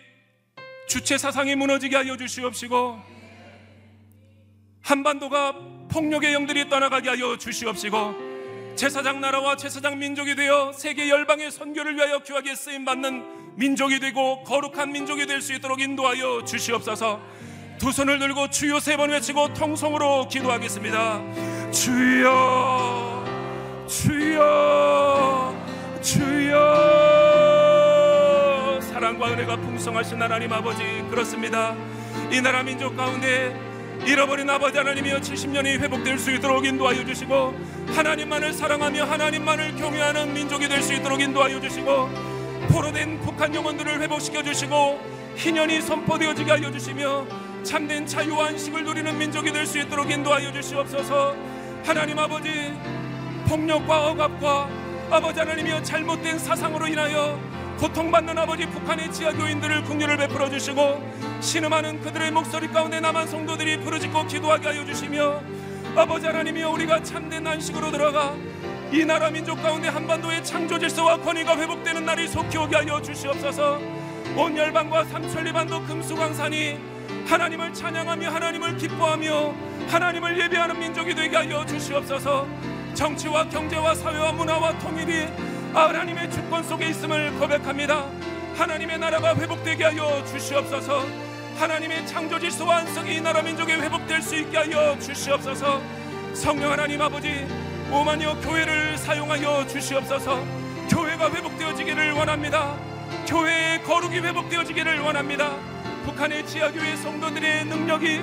주체 0.87 1.19
사상이 1.19 1.57
무너지게 1.57 1.97
하여 1.97 2.17
주시옵시고 2.17 3.03
한반도가 4.83 5.53
폭력의 5.91 6.33
영들이 6.33 6.69
떠나가게 6.69 7.09
하여 7.09 7.37
주시옵시고 7.37 8.26
제사장 8.77 9.21
나라와 9.23 9.57
제사장 9.57 9.99
민족이 9.99 10.35
되어 10.37 10.71
세계 10.75 11.09
열방의 11.09 11.51
선교를 11.51 11.97
위하여 11.97 12.19
귀하게 12.19 12.55
쓰임 12.55 12.85
받는 12.85 13.57
민족이 13.57 13.99
되고 14.01 14.45
거룩한 14.45 14.93
민족이 14.93 15.27
될 15.27 15.41
수 15.41 15.55
있도록 15.55 15.81
인도하여 15.81 16.45
주시옵소서. 16.45 17.21
두 17.79 17.91
손을 17.93 18.19
들고 18.19 18.51
주여 18.51 18.81
세 18.81 18.97
번 18.97 19.11
외치고 19.11 19.53
통성으로 19.55 20.29
기도하겠습니다. 20.29 21.23
주여, 21.73 23.25
주여, 23.89 25.55
주여. 26.03 26.67
사랑과 28.93 29.29
은혜가 29.33 29.57
풍성하신 29.57 30.21
하나님 30.21 30.53
아버지 30.53 30.83
그렇습니다. 31.11 31.75
이 32.31 32.41
나라 32.43 32.63
민족 32.63 32.95
가운데 32.97 33.59
잃어버린 34.07 34.49
아버지 34.49 34.79
하나님이여 34.79 35.17
70년이 35.19 35.81
회복될 35.81 36.19
수 36.19 36.31
있도록 36.31 36.65
인도하여 36.65 37.05
주시고 37.05 37.55
하나님만을 37.89 38.53
사랑하며 38.53 39.05
하나님만을 39.05 39.75
경외하는 39.77 40.33
민족이 40.33 40.69
될 40.69 40.81
수 40.83 40.95
있도록 40.95 41.21
인도하여 41.21 41.61
주시고 41.61 42.09
포로된 42.71 43.21
북한 43.21 43.53
영혼들을 43.53 44.01
회복시켜 44.03 44.43
주시고 44.45 45.01
희년이 45.35 45.81
선포되어지게 45.81 46.51
하여 46.51 46.71
주시며 46.71 47.27
참된 47.65 48.07
자유와 48.07 48.49
안식을 48.49 48.85
누리는 48.85 49.19
민족이 49.19 49.51
될 49.53 49.67
수 49.67 49.79
있도록 49.81 50.09
인도하여 50.11 50.53
주시옵소서. 50.53 51.35
하나님 51.85 52.19
아버지 52.19 52.73
폭력과 53.49 54.11
억압과 54.11 54.69
아버지 55.11 55.41
하나님이여 55.41 55.83
잘못된 55.83 56.39
사상으로 56.39 56.87
인하여 56.87 57.39
고통받는 57.79 58.39
아버지 58.39 58.67
북한의 58.67 59.13
지하교인들을 59.13 59.85
국류를 59.85 60.17
베풀어 60.17 60.49
주시고 60.49 61.03
신음하는 61.41 62.01
그들의 62.01 62.31
목소리 62.31 62.69
가운데 62.69 63.01
남한 63.01 63.27
성도들이 63.27 63.81
부르짖고 63.81 64.27
기도하게 64.27 64.69
하여 64.69 64.85
주시며 64.85 65.43
아버지 65.95 66.27
하나님이여 66.27 66.71
우리가 66.71 67.03
참된 67.03 67.47
안식으로 67.47 67.91
들어가 67.91 68.35
이 68.93 69.05
나라 69.05 69.31
민족 69.31 69.63
가운데 69.63 69.89
한반도의 69.89 70.45
창조 70.45 70.79
질서와 70.79 71.19
권위가 71.19 71.57
회복되는 71.59 72.05
날이 72.05 72.29
속히 72.29 72.57
오게 72.57 72.77
하여 72.77 73.03
주시옵소서. 73.03 73.81
온 74.37 74.57
열방과 74.57 75.05
삼천리반도 75.05 75.83
금수강산이 75.85 76.79
하나님을 77.27 77.75
찬양하며 77.75 78.31
하나님을 78.31 78.77
기뻐하며 78.77 79.55
하나님을 79.89 80.41
예배하는 80.41 80.79
민족이 80.79 81.15
되게 81.15 81.37
하여 81.37 81.67
주시옵소서. 81.67 82.47
정치와 82.95 83.49
경제와 83.49 83.95
사회와 83.95 84.33
문화와 84.33 84.79
통일이 84.79 85.27
하나님의 85.77 86.31
주권 86.31 86.65
속에 86.65 86.89
있음을 86.89 87.33
고백합니다. 87.39 88.07
하나님의 88.57 88.99
나라가 88.99 89.37
회복되게 89.37 89.85
하여 89.85 90.25
주시옵소서. 90.25 91.05
하나님의 91.59 92.07
창조 92.07 92.39
질서와 92.39 92.79
안성이 92.79 93.17
이 93.17 93.21
나라 93.21 93.43
민족에 93.43 93.75
회복될 93.75 94.23
수 94.23 94.37
있게 94.37 94.57
하여 94.57 94.99
주시옵소서. 94.99 95.83
성령 96.33 96.73
하나님 96.73 97.03
아버지 97.03 97.47
오만여 97.93 98.41
교회를 98.41 98.97
사용하여 98.97 99.67
주시옵소서. 99.67 100.43
교회가 100.89 101.31
회복되어지기를 101.31 102.13
원합니다. 102.13 102.75
교회의 103.27 103.83
거룩이 103.83 104.21
회복되어지기를 104.21 105.01
원합니다. 105.01 105.57
북한의 106.07 106.47
지하교회 106.47 106.97
성도들의 106.97 107.67
능력이 107.67 108.23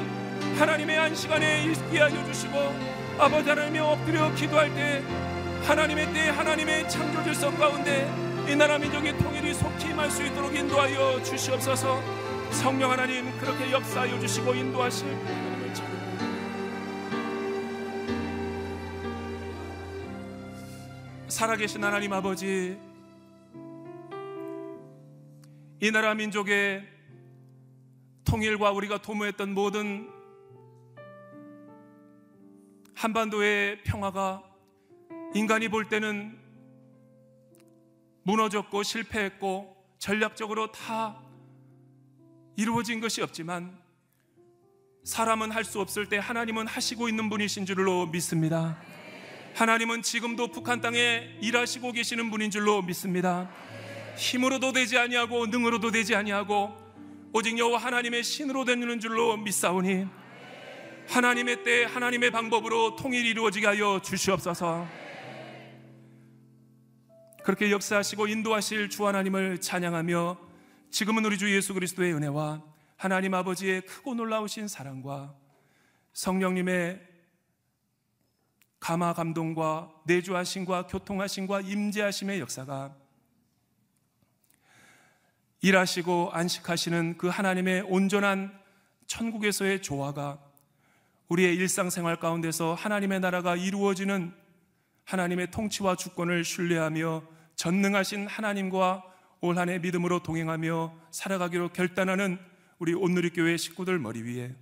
하나님의 0.58 0.98
안시간에 0.98 1.66
있게 1.66 2.00
하여 2.00 2.26
주시고 2.26 2.76
아버지 3.20 3.48
하나님이 3.48 3.78
엎드려 3.78 4.34
기도할 4.34 4.74
때 4.74 5.04
하나님의 5.66 6.14
때 6.14 6.28
하나님의 6.28 6.90
창조 6.90 7.24
질서 7.24 7.50
가운데 7.52 8.06
이 8.50 8.56
나라 8.56 8.78
민족의 8.78 9.18
통일이 9.18 9.54
속히 9.54 9.92
임할 9.92 10.12
수 10.12 10.22
있도록 10.24 10.54
인도하여 10.54 11.24
주시옵소서 11.24 12.02
성령 12.52 12.92
하나님 12.92 13.32
그렇게 13.40 13.72
역사하여 13.72 14.20
주시고 14.20 14.54
인도하실 14.54 15.08
하나님을 15.08 15.74
찬양합니다. 15.74 16.24
살아계신 21.30 21.82
하나님 21.84 22.12
아버지 22.12 22.78
이 25.80 25.92
나라 25.92 26.14
민족의 26.14 26.86
통일과 28.26 28.72
우리가 28.72 29.02
도모했던 29.02 29.54
모든 29.54 30.10
한반도의 32.96 33.84
평화가 33.84 34.53
인간이 35.34 35.68
볼 35.68 35.90
때는 35.90 36.38
무너졌고 38.24 38.84
실패했고 38.84 39.76
전략적으로 39.98 40.72
다 40.72 41.20
이루어진 42.56 43.00
것이 43.00 43.22
없지만 43.22 43.76
사람은 45.04 45.52
할 45.52 45.64
수 45.66 45.82
없을 45.82 46.08
때 46.08 46.18
하나님은 46.18 46.68
하시고 46.68 47.10
있는 47.10 47.30
분이신 47.30 47.66
줄로 47.66 48.06
믿습니다. 48.06 48.78
하나님은 49.56 50.02
지금도 50.04 50.50
북한 50.50 50.82
땅에 50.82 51.38
일하시고 51.42 51.92
계시는 51.92 52.30
분인 52.30 52.52
줄로 52.52 52.82
믿습니다. 52.82 53.50
힘으로도 54.16 54.72
되지 54.72 54.98
아니하고 54.98 55.48
능으로도 55.48 55.92
되지 55.92 56.16
아니하고 56.16 56.72
오직 57.34 57.58
여호와 57.58 57.80
하나님의 57.80 58.24
신으로 58.24 58.66
되는 58.66 59.00
줄로 59.00 59.36
믿사오니 59.36 60.06
하나님의 61.08 61.64
때 61.64 61.86
하나님의 61.86 62.30
방법으로 62.32 62.96
통일이 62.96 63.30
이루어지게 63.32 63.66
하여 63.66 64.00
주시옵소서. 64.02 65.03
그렇게 67.44 67.72
역사하시고 67.72 68.28
인도하실 68.28 68.90
주 68.90 69.06
하나님을 69.06 69.60
찬양하며 69.60 70.38
지금은 70.92 71.26
우리 71.26 71.38
주 71.38 71.54
예수 71.54 71.74
그리스도의 71.74 72.14
은혜와 72.14 72.64
하나님 72.96 73.34
아버지의 73.34 73.82
크고 73.82 74.16
놀라우신 74.16 74.70
사랑과 74.70 75.36
성령님의 76.14 77.02
감화 78.80 79.14
감동과 79.14 79.92
내주하심과 80.06 80.88
교통하심과 80.88 81.62
임재하심의 81.62 82.40
역사가 82.40 82.96
일하시고 85.62 86.32
안식하시는 86.32 87.18
그 87.18 87.28
하나님의 87.28 87.82
온전한 87.82 88.58
천국에서의 89.08 89.82
조화가 89.82 90.40
우리의 91.28 91.56
일상생활 91.56 92.18
가운데서 92.18 92.74
하나님의 92.74 93.20
나라가 93.20 93.56
이루어지는 93.56 94.34
하나님의 95.04 95.52
통치와 95.52 95.96
주권을 95.96 96.46
신뢰하며 96.46 97.33
전능하신 97.64 98.28
하나님과 98.28 99.06
올 99.40 99.58
한해 99.58 99.80
믿음으로 99.80 100.22
동행하며 100.22 100.92
살아가기로 101.12 101.70
결단하는 101.70 102.38
우리 102.78 102.94
온누리교회 102.94 103.56
식구들 103.56 104.00
머리 104.00 104.22
위에 104.22 104.54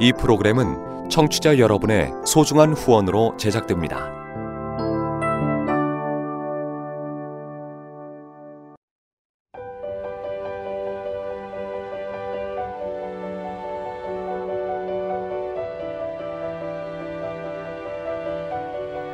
이 0.00 0.12
프로그램은 0.20 1.08
청취자 1.08 1.58
여러분의 1.58 2.10
소중한 2.26 2.74
후원으로 2.74 3.38
제작됩니다. 3.38 4.21